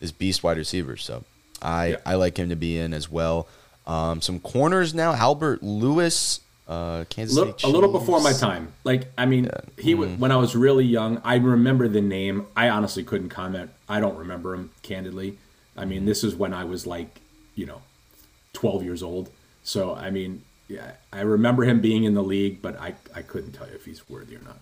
this 0.00 0.12
beast 0.12 0.42
wide 0.42 0.56
receiver. 0.56 0.96
So 0.96 1.24
I 1.62 1.86
Yeah. 1.88 1.96
I 2.06 2.14
like 2.14 2.36
him 2.38 2.48
to 2.50 2.56
be 2.56 2.78
in 2.78 2.92
as 2.92 3.10
well. 3.10 3.46
Um, 3.88 4.20
some 4.20 4.38
corners 4.38 4.94
now. 4.94 5.14
Albert 5.14 5.62
Lewis, 5.62 6.40
uh, 6.68 7.04
Kansas 7.08 7.34
Little- 7.36 7.54
City 7.58 7.66
a 7.66 7.74
little 7.74 7.90
before 7.90 8.20
my 8.20 8.32
time. 8.32 8.72
Like, 8.84 9.10
I 9.16 9.24
mean, 9.24 9.50
he 9.78 9.92
w 9.92 10.14
when 10.16 10.30
I 10.30 10.36
was 10.36 10.54
really 10.54 10.84
young, 10.84 11.20
I 11.24 11.36
remember 11.36 11.88
the 11.88 12.02
name. 12.02 12.46
I 12.54 12.68
honestly 12.68 13.02
couldn't 13.02 13.30
comment. 13.30 13.70
I 13.88 13.98
don't 14.00 14.16
remember 14.16 14.54
him 14.54 14.70
candidly. 14.82 15.38
I 15.76 15.86
mean, 15.86 16.04
this 16.04 16.22
is 16.22 16.34
when 16.34 16.52
I 16.52 16.64
was 16.64 16.86
like, 16.86 17.20
you 17.54 17.64
know, 17.64 17.80
12 18.52 18.82
years 18.82 19.02
old. 19.02 19.30
So, 19.64 19.94
I 19.94 20.10
mean, 20.10 20.42
yeah, 20.68 20.92
I 21.12 21.20
remember 21.20 21.64
him 21.64 21.80
being 21.80 22.04
in 22.04 22.14
the 22.14 22.22
league, 22.22 22.60
but 22.60 22.78
I, 22.78 22.94
I 23.14 23.22
couldn't 23.22 23.52
tell 23.52 23.66
you 23.68 23.74
if 23.74 23.84
he's 23.86 24.06
worthy 24.08 24.36
or 24.36 24.40
not. 24.40 24.58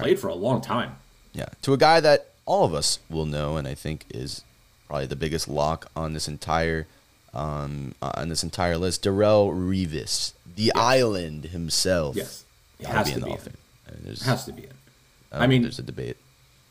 Played 0.00 0.18
for 0.18 0.28
a 0.28 0.34
long 0.34 0.62
time. 0.62 0.96
Yeah, 1.34 1.48
to 1.62 1.74
a 1.74 1.76
guy 1.76 2.00
that 2.00 2.30
all 2.46 2.64
of 2.64 2.72
us 2.72 3.00
will 3.10 3.26
know, 3.26 3.58
and 3.58 3.68
I 3.68 3.74
think 3.74 4.06
is 4.08 4.42
probably 4.86 5.06
the 5.06 5.16
biggest 5.16 5.48
lock 5.48 5.90
on 5.94 6.14
this 6.14 6.28
entire 6.28 6.86
um, 7.34 7.94
on 8.00 8.28
this 8.28 8.42
entire 8.42 8.78
list. 8.78 9.04
Darrelle 9.04 9.52
Revis, 9.52 10.32
the 10.56 10.72
island 10.74 11.46
himself. 11.46 12.16
Yes. 12.16 12.44
It 12.78 12.86
has 12.86 13.12
to 13.12 13.20
the 13.20 13.26
be 13.26 13.32
in. 13.32 13.38
I 13.38 13.90
mean, 13.92 14.00
there's, 14.04 14.22
Has 14.22 14.44
to 14.46 14.52
be 14.52 14.62
in. 14.64 14.70
I, 15.32 15.44
I 15.44 15.46
mean- 15.46 15.62
there's 15.62 15.78
a 15.78 15.82
debate. 15.82 16.16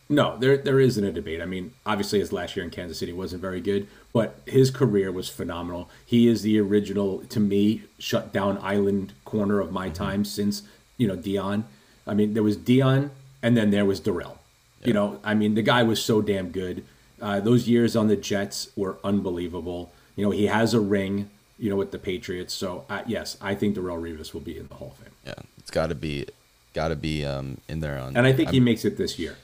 No, 0.09 0.37
there 0.37 0.57
there 0.57 0.79
isn't 0.81 1.03
a 1.03 1.11
debate. 1.13 1.41
I 1.41 1.45
mean, 1.45 1.73
obviously 1.85 2.19
his 2.19 2.33
last 2.33 2.55
year 2.55 2.63
in 2.65 2.69
Kansas 2.71 2.99
City 2.99 3.13
wasn't 3.13 3.41
very 3.41 3.61
good, 3.61 3.87
but 4.11 4.35
his 4.45 4.69
career 4.69 5.11
was 5.11 5.29
phenomenal. 5.29 5.89
He 6.05 6.27
is 6.27 6.41
the 6.41 6.59
original, 6.59 7.19
to 7.29 7.39
me, 7.39 7.83
shut 7.97 8.33
down 8.33 8.59
island 8.61 9.13
corner 9.23 9.59
of 9.61 9.71
my 9.71 9.89
time 9.89 10.25
since 10.25 10.63
you 10.97 11.07
know 11.07 11.15
Deion. 11.15 11.63
I 12.05 12.13
mean, 12.13 12.33
there 12.33 12.43
was 12.43 12.57
Deion, 12.57 13.11
and 13.41 13.55
then 13.55 13.71
there 13.71 13.85
was 13.85 14.01
Darrelle. 14.01 14.37
You 14.83 14.93
know, 14.93 15.19
I 15.23 15.33
mean, 15.33 15.55
the 15.55 15.61
guy 15.61 15.81
was 15.83 16.03
so 16.03 16.21
damn 16.21 16.49
good. 16.49 16.83
Uh, 17.21 17.39
those 17.39 17.69
years 17.69 17.95
on 17.95 18.07
the 18.07 18.17
Jets 18.17 18.67
were 18.75 18.97
unbelievable. 19.05 19.93
You 20.15 20.23
know, 20.25 20.31
he 20.31 20.45
has 20.47 20.73
a 20.73 20.79
ring. 20.79 21.29
You 21.59 21.69
know, 21.69 21.75
with 21.77 21.91
the 21.91 21.99
Patriots. 21.99 22.53
So 22.53 22.83
uh, 22.89 23.03
yes, 23.05 23.37
I 23.39 23.53
think 23.55 23.75
Darrelle 23.77 24.01
Revis 24.01 24.33
will 24.33 24.41
be 24.41 24.57
in 24.57 24.67
the 24.67 24.73
Hall 24.73 24.95
of 24.97 24.97
Fame, 24.97 25.13
Yeah, 25.25 25.35
it's 25.59 25.69
got 25.71 25.87
to 25.87 25.95
be, 25.95 26.25
got 26.73 26.87
to 26.89 26.95
be 26.95 27.23
um, 27.23 27.59
in 27.69 27.79
there 27.79 27.97
on. 27.99 28.17
and 28.17 28.25
I 28.25 28.33
think 28.33 28.49
he 28.49 28.57
I'm- 28.57 28.63
makes 28.65 28.83
it 28.83 28.97
this 28.97 29.17
year. 29.19 29.37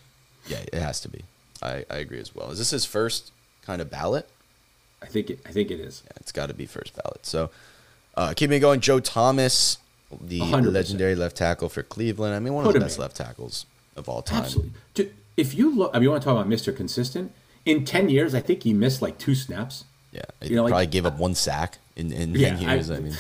yeah, 0.48 0.58
it 0.74 0.82
has 0.82 1.00
to 1.02 1.08
be. 1.08 1.24
I, 1.62 1.86
I 1.90 1.98
agree 1.98 2.20
as 2.20 2.34
well. 2.36 2.50
Is 2.52 2.58
this 2.58 2.72
his 2.72 2.84
first 2.84 3.32
kind 3.62 3.80
of 3.82 3.90
ballot? 3.92 4.28
I 5.02 5.06
think 5.06 5.30
it. 5.30 5.40
I 5.46 5.52
think 5.52 5.70
it 5.72 5.80
is. 5.80 6.02
Yeah, 6.06 6.12
it's 6.20 6.32
got 6.32 6.48
to 6.48 6.54
be 6.54 6.66
first 6.66 6.94
ballot. 6.96 7.26
So, 7.26 7.52
uh, 8.16 8.34
keeping 8.36 8.58
it 8.58 8.60
going, 8.62 8.82
Joe 8.82 9.00
Thomas, 9.00 9.78
the 10.20 10.40
100%. 10.42 10.74
legendary 10.74 11.16
left 11.16 11.38
tackle 11.38 11.70
for 11.70 11.84
Cleveland. 11.84 12.36
I 12.36 12.40
mean, 12.40 12.54
one 12.54 12.66
Put 12.66 12.76
of 12.76 12.82
the 12.82 12.86
best 12.86 12.98
in. 12.98 13.04
left 13.04 13.16
tackles 13.16 13.66
of 13.96 14.10
all 14.10 14.24
time. 14.24 14.44
Absolutely. 14.44 15.12
If 15.38 15.54
you 15.54 15.74
look, 15.74 15.92
I 15.94 16.00
mean, 16.00 16.04
you 16.04 16.10
want 16.12 16.24
to 16.24 16.26
talk 16.28 16.36
about 16.38 16.50
Mr. 16.52 16.76
Consistent? 16.76 17.32
In 17.66 17.86
10 17.86 18.10
years, 18.10 18.34
I 18.36 18.42
think 18.42 18.64
he 18.64 18.74
missed 18.74 19.02
like 19.02 19.18
two 19.18 19.36
snaps. 19.36 19.86
Yeah, 20.12 20.22
he 20.42 20.50
You 20.50 20.56
know, 20.56 20.64
like- 20.64 20.72
probably 20.72 20.88
gave 20.88 21.06
up 21.06 21.18
one 21.18 21.36
sack 21.36 21.78
in 21.96 22.12
in 22.12 22.34
Yeah, 22.36 22.56
10 22.56 22.62
years. 22.70 22.90
I, 22.92 22.96
I- 22.96 23.00
mean, 23.00 23.18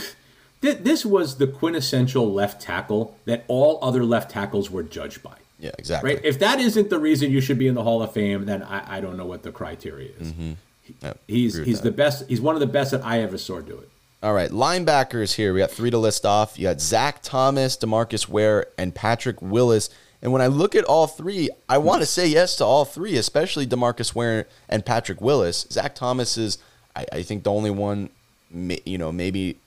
Th- 0.62 0.78
This 0.80 1.06
was 1.06 1.38
the 1.38 1.48
quintessential 1.48 2.34
left 2.34 2.62
tackle 2.62 3.16
that 3.26 3.46
all 3.48 3.80
other 3.82 4.04
left 4.04 4.30
tackles 4.32 4.70
were 4.70 4.84
judged 4.84 5.24
by. 5.24 5.36
yeah, 5.60 5.72
exactly. 5.78 6.16
Right? 6.16 6.26
If 6.26 6.40
that 6.40 6.60
isn't 6.60 6.90
the 6.90 7.00
reason 7.00 7.32
you 7.32 7.40
should 7.42 7.58
be 7.58 7.68
in 7.68 7.76
the 7.76 7.84
Hall 7.84 8.02
of 8.02 8.12
Fame, 8.12 8.46
then 8.46 8.64
I, 8.64 8.98
I 8.98 9.02
don't 9.02 9.16
know 9.18 9.26
what 9.26 9.44
the 9.44 9.52
criteria 9.52 10.10
is. 10.20 10.32
Mm-hmm. 10.34 10.52
Yep, 11.04 11.20
He's 11.28 11.56
he's 11.56 11.78
that. 11.82 11.84
the 11.84 11.92
best. 11.92 12.28
He's 12.28 12.42
one 12.42 12.56
of 12.56 12.60
the 12.62 12.68
best 12.68 12.92
that 12.92 13.06
I 13.06 13.22
ever 13.22 13.38
saw 13.38 13.60
do 13.62 13.78
it. 13.78 13.90
All 14.24 14.34
right, 14.34 14.50
linebackers 14.50 15.36
here. 15.36 15.54
We 15.54 15.60
got 15.60 15.72
three 15.72 15.92
to 15.92 15.98
list 15.98 16.26
off. 16.26 16.58
You 16.60 16.64
got 16.68 16.82
Zach 16.82 17.20
Thomas, 17.22 17.78
Demarcus 17.78 18.28
Ware, 18.28 18.66
and 18.78 18.94
Patrick 18.94 19.42
Willis. 19.42 19.90
And 20.22 20.34
when 20.34 20.42
I 20.42 20.48
look 20.48 20.76
at 20.76 20.84
all 20.84 21.08
three, 21.08 21.50
I 21.70 21.78
want 21.78 22.02
to 22.02 22.06
say 22.06 22.28
yes 22.28 22.58
to 22.58 22.66
all 22.66 22.84
three, 22.84 23.16
especially 23.16 23.66
Demarcus 23.66 24.14
Ware 24.14 24.48
and 24.68 24.86
Patrick 24.86 25.22
Willis. 25.22 25.66
Zach 25.72 25.96
Thomas 25.96 26.38
is, 26.38 26.58
I, 27.00 27.18
I 27.20 27.22
think, 27.24 27.44
the 27.44 27.52
only 27.52 27.72
one. 27.72 28.10
You 28.52 28.98
know, 28.98 29.12
maybe, 29.12 29.58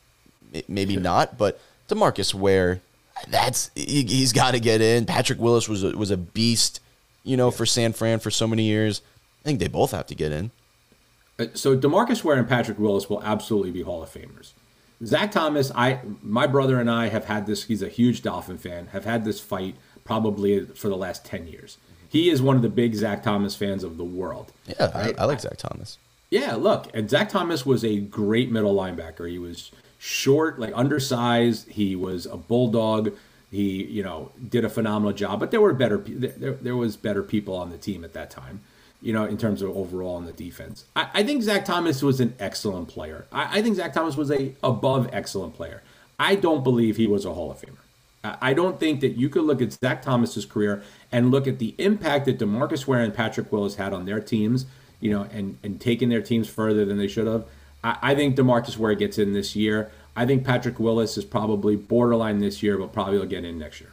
maybe 0.67 0.97
not, 0.97 1.39
but 1.39 1.61
Demarcus 1.89 2.35
Ware, 2.35 2.81
that's 3.29 3.71
he, 3.77 4.03
he's 4.05 4.33
got 4.33 4.53
to 4.53 4.61
get 4.61 4.81
in. 4.81 5.07
Patrick 5.07 5.39
Willis 5.39 5.69
was 5.69 5.85
a, 5.85 5.97
was 5.97 6.11
a 6.11 6.17
beast, 6.17 6.81
you 7.23 7.37
know, 7.37 7.51
for 7.53 7.65
San 7.65 7.93
Fran 7.93 8.19
for 8.19 8.31
so 8.31 8.47
many 8.49 8.65
years. 8.65 9.01
I 9.43 9.45
think 9.45 9.61
they 9.61 9.69
both 9.69 9.93
have 9.93 10.07
to 10.09 10.15
get 10.17 10.33
in. 10.33 10.51
Uh, 11.39 11.47
So 11.55 11.77
Demarcus 11.77 12.25
Ware 12.25 12.37
and 12.37 12.49
Patrick 12.49 12.79
Willis 12.79 13.09
will 13.09 13.23
absolutely 13.23 13.71
be 13.71 13.83
Hall 13.83 14.03
of 14.03 14.11
Famers. 14.13 14.53
Zach 15.05 15.31
Thomas, 15.31 15.71
I 15.75 16.01
my 16.23 16.47
brother 16.49 16.81
and 16.81 16.91
I 16.91 17.09
have 17.09 17.27
had 17.27 17.47
this. 17.47 17.65
He's 17.65 17.83
a 17.83 17.89
huge 17.89 18.23
Dolphin 18.23 18.59
fan. 18.59 18.89
Have 18.89 19.05
had 19.05 19.25
this 19.25 19.39
fight 19.41 19.77
probably 20.05 20.65
for 20.67 20.89
the 20.89 20.97
last 20.97 21.25
ten 21.25 21.47
years. 21.47 21.79
He 22.09 22.31
is 22.31 22.43
one 22.43 22.57
of 22.57 22.63
the 22.63 22.69
big 22.69 22.95
Zach 22.95 23.23
Thomas 23.23 23.55
fans 23.55 23.85
of 23.85 23.97
the 23.97 24.05
world. 24.05 24.53
Yeah, 24.67 24.91
Right? 24.93 25.19
I, 25.19 25.23
I 25.23 25.25
like 25.27 25.41
Zach 25.41 25.57
Thomas. 25.57 25.99
Yeah, 26.33 26.55
look, 26.55 26.89
and 26.95 27.11
Zach 27.11 27.29
Thomas 27.29 27.67
was 27.67 27.85
a 27.85 27.99
great 27.99 28.51
middle 28.51 28.75
linebacker. 28.75 29.29
He 29.29 29.39
was 29.39 29.71
short, 29.99 30.59
like 30.59 30.73
undersized. 30.75 31.69
He 31.69 31.95
was 31.95 32.25
a 32.25 32.39
bulldog. 32.39 33.15
He, 33.51 33.85
you 33.85 34.03
know, 34.03 34.33
did 34.49 34.65
a 34.65 34.71
phenomenal 34.71 35.13
job. 35.13 35.41
But 35.41 35.51
there 35.51 35.61
were 35.61 35.75
better. 35.75 35.99
There, 35.99 36.53
there 36.53 36.75
was 36.75 36.97
better 36.97 37.23
people 37.23 37.55
on 37.55 37.69
the 37.69 37.77
team 37.77 38.03
at 38.03 38.15
that 38.15 38.31
time. 38.31 38.63
You 39.03 39.13
know, 39.13 39.27
in 39.27 39.37
terms 39.37 39.61
of 39.61 39.77
overall 39.77 40.15
on 40.15 40.25
the 40.25 40.33
defense. 40.33 40.87
I, 40.97 41.11
I 41.13 41.23
think 41.23 41.43
Zach 41.43 41.67
Thomas 41.67 42.03
was 42.03 42.19
an 42.19 42.35
excellent 42.39 42.89
player. 42.89 43.27
I, 43.31 43.59
I 43.59 43.63
think 43.63 43.77
Zach 43.77 43.93
Thomas 43.93 44.17
was 44.17 44.31
a 44.31 44.55
above 44.63 45.11
excellent 45.13 45.55
player. 45.55 45.83
I 46.19 46.37
don't 46.37 46.65
believe 46.65 46.97
he 46.97 47.07
was 47.07 47.27
a 47.27 47.35
Hall 47.35 47.51
of 47.51 47.61
Famer. 47.61 47.77
I 48.25 48.39
I 48.41 48.55
don't 48.55 48.81
think 48.81 49.03
that 49.03 49.19
you 49.19 49.29
could 49.29 49.45
look 49.45 49.61
at 49.61 49.75
Zach 49.75 50.01
Thomas's 50.01 50.47
career 50.47 50.83
and 51.11 51.31
look 51.31 51.47
at 51.47 51.59
the 51.59 51.75
impact 51.77 52.25
that 52.25 52.39
Demarcus 52.39 52.87
Ware 52.87 53.01
and 53.01 53.13
Patrick 53.13 53.53
Willis 53.53 53.75
had 53.75 53.93
on 53.93 54.07
their 54.07 54.21
teams, 54.21 54.65
you 55.03 55.11
know, 55.11 55.27
and 55.33 55.59
and 55.63 55.81
taking 55.81 56.09
their 56.09 56.23
teams 56.23 56.49
further 56.49 56.87
than 56.87 56.97
they 56.97 57.09
should 57.09 57.27
have. 57.27 57.45
I, 57.85 57.99
I 58.03 58.15
think 58.15 58.37
Demarcus 58.37 58.79
Ware 58.79 58.95
gets 58.95 59.19
in 59.19 59.35
this 59.35 59.55
year. 59.55 59.91
I 60.17 60.25
think 60.25 60.45
Patrick 60.45 60.79
Willis 60.79 61.19
is 61.19 61.25
probably 61.25 61.77
borderline 61.77 62.39
this 62.39 62.63
year, 62.63 62.79
but 62.79 62.93
probably 62.93 63.19
will 63.19 63.27
get 63.27 63.45
in 63.45 63.59
next 63.59 63.81
year. 63.81 63.93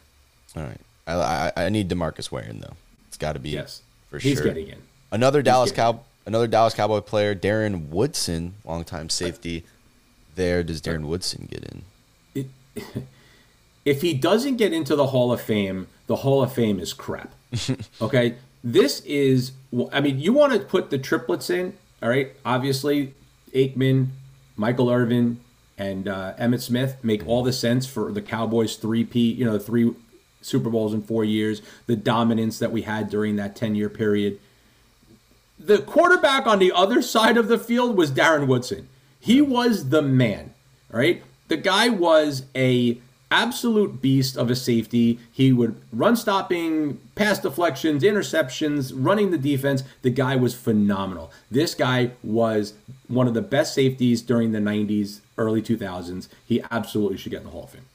All 0.56 0.62
right. 0.62 0.80
I, 1.06 1.52
I, 1.56 1.64
I 1.66 1.68
need 1.68 1.88
Demarcus 1.88 2.30
Ware 2.30 2.44
in 2.44 2.60
though. 2.60 2.74
It's 3.08 3.16
got 3.16 3.32
to 3.32 3.38
be 3.38 3.50
Yes, 3.50 3.82
for 4.08 4.18
he's 4.18 4.38
sure. 4.38 4.46
getting 4.46 4.68
in. 4.68 4.78
Another 5.10 5.42
Dallas 5.42 5.72
Cow 5.72 6.00
another 6.26 6.46
Dallas 6.46 6.74
Cowboy 6.74 7.00
player, 7.00 7.34
Darren 7.34 7.88
Woodson, 7.88 8.54
longtime 8.64 9.08
safety. 9.08 9.64
There 10.36 10.62
does 10.62 10.80
Darren 10.80 11.06
Woodson 11.06 11.48
get 11.50 11.64
in? 12.34 12.50
if 13.84 14.02
he 14.02 14.14
doesn't 14.14 14.56
get 14.56 14.72
into 14.72 14.94
the 14.94 15.08
Hall 15.08 15.32
of 15.32 15.40
Fame, 15.40 15.88
the 16.06 16.16
Hall 16.16 16.42
of 16.42 16.52
Fame 16.52 16.78
is 16.78 16.92
crap. 16.92 17.34
okay? 18.00 18.36
This 18.62 19.00
is, 19.00 19.52
I 19.92 20.00
mean, 20.00 20.20
you 20.20 20.32
want 20.32 20.52
to 20.52 20.60
put 20.60 20.90
the 20.90 20.98
triplets 20.98 21.48
in, 21.50 21.76
all 22.02 22.08
right? 22.08 22.32
Obviously, 22.44 23.14
Aikman, 23.54 24.08
Michael 24.56 24.90
Irvin, 24.90 25.40
and 25.78 26.06
uh, 26.06 26.34
Emmitt 26.38 26.60
Smith 26.60 26.98
make 27.02 27.26
all 27.26 27.42
the 27.42 27.54
sense 27.54 27.86
for 27.86 28.12
the 28.12 28.20
Cowboys' 28.20 28.76
three 28.76 29.02
P, 29.02 29.32
you 29.32 29.46
know, 29.46 29.58
three 29.58 29.94
Super 30.42 30.68
Bowls 30.68 30.92
in 30.92 31.02
four 31.02 31.24
years, 31.24 31.62
the 31.86 31.96
dominance 31.96 32.58
that 32.58 32.70
we 32.70 32.82
had 32.82 33.08
during 33.08 33.36
that 33.36 33.56
10 33.56 33.74
year 33.74 33.88
period. 33.88 34.38
The 35.58 35.78
quarterback 35.78 36.46
on 36.46 36.58
the 36.58 36.72
other 36.72 37.02
side 37.02 37.36
of 37.36 37.48
the 37.48 37.58
field 37.58 37.96
was 37.96 38.10
Darren 38.10 38.46
Woodson. 38.46 38.88
He 39.18 39.40
was 39.40 39.90
the 39.90 40.02
man, 40.02 40.54
right? 40.90 41.22
The 41.48 41.58
guy 41.58 41.88
was 41.88 42.44
a 42.54 43.00
absolute 43.30 44.02
beast 44.02 44.36
of 44.36 44.50
a 44.50 44.56
safety. 44.56 45.18
He 45.32 45.52
would 45.52 45.80
run 45.92 46.16
stopping, 46.16 47.00
pass 47.14 47.38
deflections, 47.38 48.02
interceptions, 48.02 48.92
running 48.94 49.30
the 49.30 49.38
defense. 49.38 49.82
The 50.02 50.10
guy 50.10 50.36
was 50.36 50.54
phenomenal. 50.54 51.30
This 51.50 51.74
guy 51.74 52.12
was 52.22 52.74
one 53.08 53.28
of 53.28 53.34
the 53.34 53.42
best 53.42 53.74
safeties 53.74 54.22
during 54.22 54.52
the 54.52 54.58
90s, 54.58 55.20
early 55.38 55.62
2000s. 55.62 56.28
He 56.46 56.62
absolutely 56.70 57.18
should 57.18 57.30
get 57.30 57.38
in 57.38 57.44
the 57.44 57.50
Hall 57.50 57.64
of 57.64 57.70
Fame. 57.70 57.86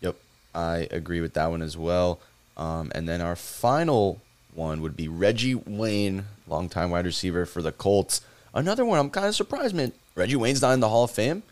Yep. 0.00 0.16
I 0.54 0.88
agree 0.90 1.20
with 1.20 1.34
that 1.34 1.50
one 1.50 1.62
as 1.62 1.76
well. 1.76 2.20
Um, 2.56 2.90
and 2.94 3.08
then 3.08 3.20
our 3.20 3.36
final 3.36 4.20
one 4.54 4.80
would 4.80 4.96
be 4.96 5.08
Reggie 5.08 5.54
Wayne, 5.54 6.24
longtime 6.46 6.90
wide 6.90 7.04
receiver 7.04 7.44
for 7.44 7.60
the 7.60 7.72
Colts. 7.72 8.22
Another 8.54 8.84
one 8.84 8.98
I'm 8.98 9.10
kind 9.10 9.26
of 9.26 9.34
surprised, 9.34 9.74
man. 9.74 9.92
Reggie 10.14 10.36
Wayne's 10.36 10.62
not 10.62 10.72
in 10.72 10.80
the 10.80 10.88
Hall 10.88 11.04
of 11.04 11.10
Fame. 11.10 11.42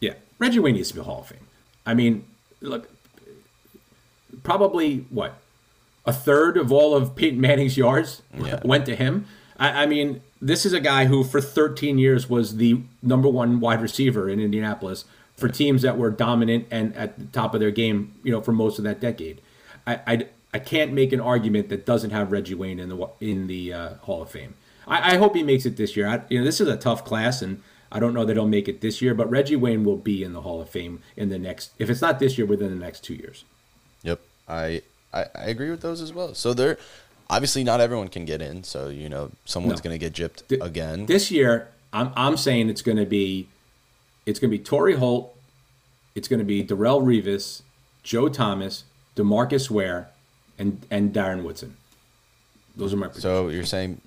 Yeah, 0.00 0.14
Reggie 0.40 0.58
Wayne 0.58 0.74
needs 0.74 0.88
to 0.88 0.94
be 0.94 1.00
Hall 1.02 1.20
of 1.20 1.28
Fame. 1.28 1.46
I 1.86 1.94
mean, 1.94 2.24
look, 2.62 2.88
probably 4.42 4.98
what 5.10 5.34
a 6.04 6.12
third 6.12 6.56
of 6.56 6.72
all 6.72 6.94
of 6.94 7.14
Peyton 7.14 7.40
Manning's 7.40 7.76
yards 7.76 8.22
Yeah. 8.36 8.60
went 8.64 8.86
to 8.86 8.96
him. 8.96 9.26
I, 9.58 9.82
I 9.84 9.86
mean, 9.86 10.20
this 10.40 10.66
is 10.66 10.72
a 10.72 10.80
guy 10.80 11.06
who 11.06 11.22
for 11.22 11.40
13 11.40 11.98
years 11.98 12.28
was 12.28 12.56
the 12.56 12.80
number 13.02 13.28
one 13.28 13.60
wide 13.60 13.80
receiver 13.80 14.28
in 14.28 14.40
Indianapolis 14.40 15.04
for 15.36 15.48
teams 15.48 15.82
that 15.82 15.96
were 15.96 16.10
dominant 16.10 16.66
and 16.70 16.94
at 16.96 17.18
the 17.18 17.24
top 17.26 17.54
of 17.54 17.60
their 17.60 17.70
game, 17.70 18.14
you 18.22 18.32
know, 18.32 18.40
for 18.40 18.52
most 18.52 18.78
of 18.78 18.84
that 18.84 19.00
decade. 19.00 19.40
I, 19.86 20.00
I, 20.06 20.26
I 20.54 20.58
can't 20.58 20.92
make 20.92 21.12
an 21.12 21.20
argument 21.20 21.68
that 21.68 21.86
doesn't 21.86 22.10
have 22.10 22.32
Reggie 22.32 22.54
Wayne 22.54 22.78
in 22.78 22.88
the 22.88 23.08
in 23.20 23.46
the 23.46 23.72
uh, 23.72 23.94
Hall 24.02 24.22
of 24.22 24.30
Fame. 24.30 24.54
I, 24.86 25.14
I 25.14 25.16
hope 25.16 25.34
he 25.34 25.42
makes 25.42 25.64
it 25.66 25.76
this 25.76 25.96
year. 25.96 26.06
I, 26.08 26.22
you 26.28 26.38
know, 26.38 26.44
this 26.44 26.60
is 26.60 26.68
a 26.68 26.76
tough 26.76 27.04
class, 27.04 27.42
and 27.42 27.62
I 27.94 28.00
don't 28.00 28.14
know 28.14 28.24
that 28.24 28.34
he'll 28.34 28.48
make 28.48 28.68
it 28.68 28.80
this 28.80 29.00
year. 29.02 29.14
But 29.14 29.30
Reggie 29.30 29.54
Wayne 29.56 29.84
will 29.84 29.98
be 29.98 30.24
in 30.24 30.32
the 30.32 30.40
Hall 30.40 30.60
of 30.62 30.70
Fame 30.70 31.00
in 31.16 31.28
the 31.28 31.38
next, 31.38 31.72
if 31.78 31.90
it's 31.90 32.00
not 32.00 32.18
this 32.18 32.38
year, 32.38 32.46
within 32.46 32.70
the 32.70 32.82
next 32.84 33.04
two 33.04 33.14
years. 33.14 33.44
Yep. 34.02 34.20
I, 34.48 34.82
I 35.12 35.26
I 35.34 35.44
agree 35.44 35.70
with 35.70 35.82
those 35.82 36.00
as 36.00 36.12
well. 36.12 36.34
So 36.34 36.54
they're 36.54 36.78
obviously 37.30 37.62
not 37.64 37.80
everyone 37.80 38.08
can 38.08 38.24
get 38.24 38.40
in. 38.42 38.64
So 38.64 38.88
you 38.88 39.08
know 39.08 39.30
someone's 39.44 39.80
No. 39.80 39.84
gonna 39.84 39.98
get 39.98 40.14
gypped 40.14 40.48
Th- 40.48 40.60
again. 40.60 41.06
This 41.06 41.30
year, 41.30 41.68
I'm 41.92 42.10
I'm 42.16 42.36
saying 42.36 42.70
it's 42.70 42.82
going 42.82 42.96
to 42.96 43.04
be, 43.06 43.46
it's 44.26 44.38
going 44.40 44.50
to 44.50 44.56
be 44.58 44.62
Torry 44.64 44.96
Holt, 44.96 45.36
it's 46.14 46.28
going 46.28 46.38
to 46.40 46.44
be 46.46 46.64
Darrelle 46.64 47.02
Revis, 47.02 47.60
Joe 48.02 48.28
Thomas, 48.30 48.84
Demarcus 49.16 49.70
Ware, 49.70 50.08
and 50.58 50.84
and 50.90 51.12
Darren 51.12 51.42
Woodson. 51.42 51.76
Those 52.74 52.94
are 52.94 52.96
my 52.96 53.06
predictions. 53.08 53.22
so 53.24 53.48
you're 53.50 53.66
saying 53.66 54.00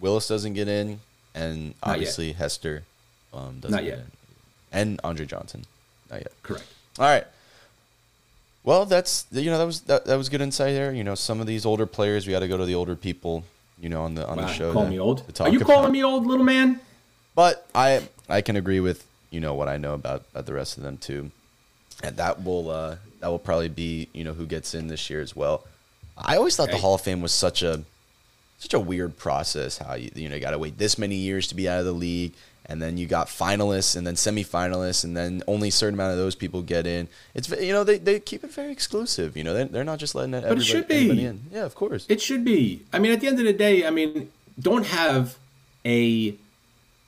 Willis 0.00 0.26
doesn't 0.26 0.54
get 0.54 0.66
in, 0.66 0.98
and 1.36 1.74
obviously 1.84 2.32
Hester 2.32 2.82
um, 3.32 3.58
doesn't 3.60 3.70
Not 3.76 3.84
yet. 3.84 4.00
and 4.72 5.00
Andre 5.04 5.26
Johnson, 5.26 5.64
not 6.10 6.20
yet. 6.20 6.32
correct. 6.42 6.64
All 6.98 7.06
right. 7.06 7.24
Well, 8.64 8.84
that's 8.84 9.26
you 9.30 9.50
know 9.50 9.58
that 9.58 9.64
was 9.64 9.80
that, 9.82 10.04
that 10.06 10.16
was 10.16 10.28
good 10.28 10.40
insight 10.40 10.74
there. 10.74 10.92
You 10.92 11.04
know, 11.04 11.14
some 11.14 11.40
of 11.40 11.46
these 11.46 11.64
older 11.64 11.86
players, 11.86 12.26
we 12.26 12.32
got 12.32 12.40
to 12.40 12.48
go 12.48 12.56
to 12.56 12.66
the 12.66 12.74
older 12.74 12.96
people. 12.96 13.44
You 13.80 13.88
know, 13.88 14.02
on 14.02 14.14
the 14.14 14.26
on 14.26 14.36
Wow, 14.38 14.46
the 14.46 14.52
show. 14.52 14.72
call 14.72 14.84
to- 14.84 14.90
me 14.90 14.98
old. 14.98 15.22
Are 15.40 15.48
you 15.48 15.58
about. 15.58 15.66
calling 15.66 15.92
me 15.92 16.02
old, 16.02 16.26
little 16.26 16.44
man? 16.44 16.80
But 17.34 17.66
I 17.74 18.02
I 18.28 18.40
can 18.40 18.56
agree 18.56 18.80
with 18.80 19.06
you 19.30 19.40
know 19.40 19.54
what 19.54 19.68
I 19.68 19.76
know 19.76 19.94
about, 19.94 20.24
about 20.32 20.46
the 20.46 20.52
rest 20.54 20.76
of 20.76 20.82
them 20.82 20.96
too, 20.98 21.30
and 22.02 22.16
that 22.16 22.42
will 22.42 22.70
uh, 22.70 22.96
that 23.20 23.28
will 23.28 23.38
probably 23.38 23.68
be 23.68 24.08
you 24.12 24.24
know 24.24 24.32
who 24.32 24.46
gets 24.46 24.74
in 24.74 24.88
this 24.88 25.08
year 25.08 25.20
as 25.20 25.36
well. 25.36 25.64
I 26.16 26.36
always 26.36 26.56
thought 26.56 26.70
the 26.70 26.76
Hall 26.78 26.96
of 26.96 27.00
Fame 27.02 27.20
was 27.22 27.30
such 27.32 27.62
a 27.62 27.84
such 28.58 28.74
a 28.74 28.80
weird 28.80 29.16
process. 29.16 29.78
How 29.78 29.94
you 29.94 30.10
you 30.16 30.28
know 30.28 30.34
you 30.34 30.40
got 30.40 30.50
to 30.50 30.58
wait 30.58 30.76
this 30.76 30.98
many 30.98 31.14
years 31.14 31.46
to 31.46 31.54
be 31.54 31.68
out 31.68 31.78
of 31.78 31.84
the 31.86 31.92
league, 31.92 32.32
and 32.68 32.82
then 32.82 32.98
you 32.98 33.06
got 33.06 33.28
finalists 33.28 33.96
and 33.96 34.06
then 34.06 34.14
semifinalists, 34.14 35.02
and 35.02 35.16
then 35.16 35.42
only 35.46 35.68
a 35.68 35.72
certain 35.72 35.94
amount 35.94 36.12
of 36.12 36.18
those 36.18 36.34
people 36.34 36.62
get 36.62 36.86
in. 36.86 37.08
It's 37.34 37.48
you 37.48 37.72
know 37.72 37.82
they, 37.82 37.98
they 37.98 38.20
keep 38.20 38.44
it 38.44 38.52
very 38.52 38.70
exclusive. 38.70 39.36
You 39.36 39.44
know 39.44 39.54
they 39.54 39.64
they're 39.64 39.84
not 39.84 39.98
just 39.98 40.14
letting 40.14 40.34
everybody, 40.34 40.56
but 40.56 40.62
it 40.62 40.66
should 40.66 40.88
be. 40.88 41.24
in. 41.24 41.42
Yeah, 41.50 41.64
of 41.64 41.74
course. 41.74 42.04
It 42.08 42.20
should 42.20 42.44
be. 42.44 42.82
I 42.92 42.98
mean, 42.98 43.12
at 43.12 43.20
the 43.20 43.28
end 43.28 43.38
of 43.38 43.46
the 43.46 43.52
day, 43.52 43.86
I 43.86 43.90
mean, 43.90 44.30
don't 44.60 44.86
have 44.86 45.38
a 45.84 46.34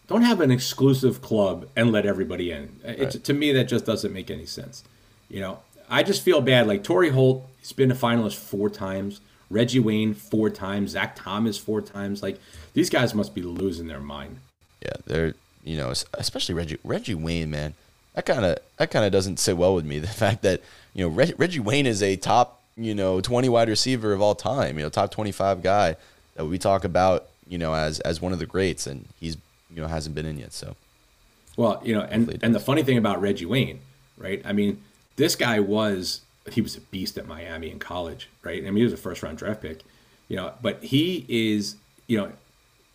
don't 0.08 0.22
have 0.22 0.40
an 0.40 0.50
exclusive 0.50 1.22
club 1.22 1.68
and 1.76 1.92
let 1.92 2.04
everybody 2.06 2.50
in. 2.50 2.80
It's, 2.82 3.16
to 3.16 3.32
me, 3.32 3.52
that 3.52 3.64
just 3.64 3.84
doesn't 3.84 4.12
make 4.12 4.30
any 4.30 4.46
sense. 4.46 4.82
You 5.28 5.40
know, 5.40 5.60
I 5.88 6.02
just 6.02 6.22
feel 6.22 6.40
bad. 6.40 6.66
Like 6.66 6.82
Torry 6.82 7.10
Holt, 7.10 7.48
he's 7.60 7.72
been 7.72 7.90
a 7.90 7.94
finalist 7.94 8.36
four 8.36 8.70
times. 8.70 9.20
Reggie 9.50 9.78
Wayne 9.78 10.14
four 10.14 10.48
times. 10.48 10.92
Zach 10.92 11.16
Thomas 11.16 11.58
four 11.58 11.80
times. 11.80 12.22
Like 12.22 12.40
these 12.72 12.88
guys 12.88 13.14
must 13.14 13.34
be 13.34 13.42
losing 13.42 13.88
their 13.88 14.00
mind. 14.00 14.38
Yeah, 14.82 14.94
they're 15.06 15.34
you 15.64 15.76
know 15.76 15.92
especially 16.14 16.54
Reggie 16.54 16.78
Reggie 16.84 17.14
Wayne, 17.14 17.50
man. 17.50 17.74
That 18.14 18.26
kind 18.26 18.44
of 18.44 18.58
that 18.78 18.90
kind 18.90 19.04
of 19.04 19.12
doesn't 19.12 19.38
sit 19.38 19.56
well 19.56 19.74
with 19.74 19.84
me. 19.84 19.98
The 20.00 20.06
fact 20.06 20.42
that 20.42 20.62
you 20.94 21.04
know 21.04 21.10
Reg, 21.10 21.34
Reggie 21.38 21.60
Wayne 21.60 21.86
is 21.86 22.02
a 22.02 22.16
top 22.16 22.60
you 22.76 22.94
know 22.94 23.20
twenty 23.20 23.48
wide 23.48 23.68
receiver 23.68 24.12
of 24.12 24.20
all 24.20 24.34
time. 24.34 24.78
You 24.78 24.84
know, 24.84 24.90
top 24.90 25.10
twenty 25.10 25.32
five 25.32 25.62
guy 25.62 25.96
that 26.34 26.46
we 26.46 26.58
talk 26.58 26.84
about 26.84 27.28
you 27.48 27.58
know 27.58 27.74
as 27.74 28.00
as 28.00 28.20
one 28.20 28.32
of 28.32 28.38
the 28.38 28.46
greats, 28.46 28.86
and 28.86 29.06
he's 29.18 29.36
you 29.74 29.80
know 29.82 29.88
hasn't 29.88 30.14
been 30.14 30.26
in 30.26 30.38
yet. 30.38 30.52
So 30.52 30.76
Well, 31.56 31.80
you 31.84 31.94
know, 31.94 32.02
and 32.02 32.38
and 32.42 32.54
the 32.54 32.60
funny 32.60 32.82
thing 32.82 32.98
about 32.98 33.20
Reggie 33.20 33.46
Wayne, 33.46 33.80
right? 34.16 34.42
I 34.44 34.52
mean, 34.52 34.82
this 35.16 35.36
guy 35.36 35.60
was 35.60 36.22
he 36.50 36.60
was 36.60 36.76
a 36.76 36.80
beast 36.80 37.18
at 37.18 37.26
Miami 37.26 37.70
in 37.70 37.78
college, 37.78 38.28
right? 38.42 38.60
I 38.62 38.66
mean, 38.66 38.76
he 38.78 38.84
was 38.84 38.92
a 38.92 38.96
first 38.96 39.22
round 39.22 39.38
draft 39.38 39.62
pick, 39.62 39.82
you 40.28 40.36
know, 40.36 40.52
but 40.62 40.82
he 40.82 41.26
is, 41.28 41.76
you 42.06 42.16
know, 42.18 42.32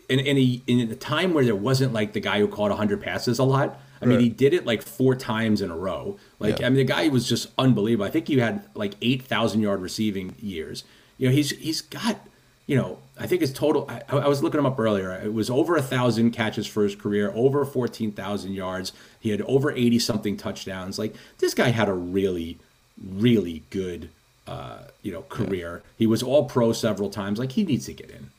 in 0.09 0.19
in 0.19 0.37
a 0.37 0.61
in 0.67 0.91
a 0.91 0.95
time 0.95 1.33
where 1.33 1.43
there 1.45 1.55
wasn't 1.55 1.93
like 1.93 2.13
the 2.13 2.19
guy 2.19 2.39
who 2.39 2.47
caught 2.47 2.69
100 2.69 3.01
passes 3.01 3.39
a 3.39 3.43
lot. 3.43 3.79
I 4.01 4.05
mean, 4.05 4.17
Right. 4.17 4.23
he 4.23 4.29
did 4.29 4.53
it 4.53 4.65
like 4.65 4.81
four 4.81 5.15
times 5.15 5.61
in 5.61 5.71
a 5.71 5.75
row. 5.77 6.17
Like, 6.39 6.59
Yeah. 6.59 6.67
I 6.67 6.69
mean, 6.69 6.77
the 6.77 6.83
guy 6.83 7.07
was 7.07 7.27
just 7.27 7.47
unbelievable. 7.57 8.05
I 8.05 8.09
think 8.09 8.27
he 8.27 8.37
had 8.39 8.65
like 8.75 8.93
8,000 9.01 9.61
yard 9.61 9.81
receiving 9.81 10.35
years. 10.41 10.83
You 11.17 11.29
know, 11.29 11.33
he's 11.33 11.51
he's 11.51 11.81
got, 11.81 12.19
you 12.67 12.75
know, 12.75 12.99
I 13.17 13.25
think 13.25 13.39
his 13.41 13.53
total. 13.53 13.89
I, 13.89 14.01
I 14.17 14.27
was 14.27 14.43
looking 14.43 14.59
him 14.59 14.65
up 14.65 14.77
earlier. 14.79 15.11
It 15.13 15.33
was 15.33 15.49
over 15.49 15.77
a 15.77 15.81
thousand 15.81 16.31
catches 16.31 16.67
for 16.67 16.83
his 16.83 16.93
career, 16.95 17.31
over 17.33 17.63
14,000 17.63 18.51
yards. 18.53 18.91
He 19.19 19.29
had 19.29 19.41
over 19.43 19.71
80 19.71 19.97
something 19.99 20.35
touchdowns. 20.35 20.99
Like 20.99 21.15
this 21.37 21.53
guy 21.53 21.69
had 21.69 21.87
a 21.87 21.93
really, 21.93 22.57
really 23.01 23.63
good, 23.69 24.09
uh, 24.45 24.79
you 25.01 25.11
know, 25.13 25.21
career. 25.23 25.81
He 25.97 26.05
was 26.05 26.21
all 26.21 26.45
pro 26.45 26.73
several 26.73 27.09
times. 27.09 27.39
Like 27.39 27.53
he 27.53 27.63
needs 27.63 27.85
to 27.85 27.93
get 27.93 28.09
in 28.11 28.29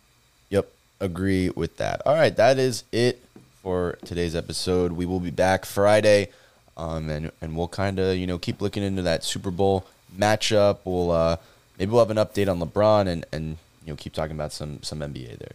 agree 1.00 1.50
with 1.50 1.76
that. 1.78 2.02
All 2.06 2.14
right, 2.14 2.34
that 2.36 2.58
is 2.58 2.84
it 2.92 3.22
for 3.62 3.98
today's 4.04 4.34
episode. 4.34 4.92
We 4.92 5.06
will 5.06 5.20
be 5.20 5.30
back 5.30 5.64
Friday, 5.64 6.30
um, 6.76 7.10
and 7.10 7.32
and 7.40 7.56
we'll 7.56 7.68
kind 7.68 7.98
of 7.98 8.16
you 8.16 8.26
know 8.26 8.38
keep 8.38 8.60
looking 8.60 8.82
into 8.82 9.02
that 9.02 9.24
Super 9.24 9.50
Bowl 9.50 9.86
matchup. 10.16 10.78
We'll 10.84 11.10
uh, 11.10 11.36
maybe 11.78 11.90
we'll 11.90 12.06
have 12.06 12.10
an 12.10 12.16
update 12.16 12.50
on 12.50 12.60
LeBron 12.60 13.08
and 13.08 13.24
and 13.32 13.58
you 13.84 13.92
know 13.92 13.96
keep 13.96 14.12
talking 14.12 14.36
about 14.36 14.52
some 14.52 14.82
some 14.82 15.00
NBA 15.00 15.38
there. 15.38 15.52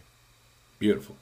Beautiful. 0.78 1.16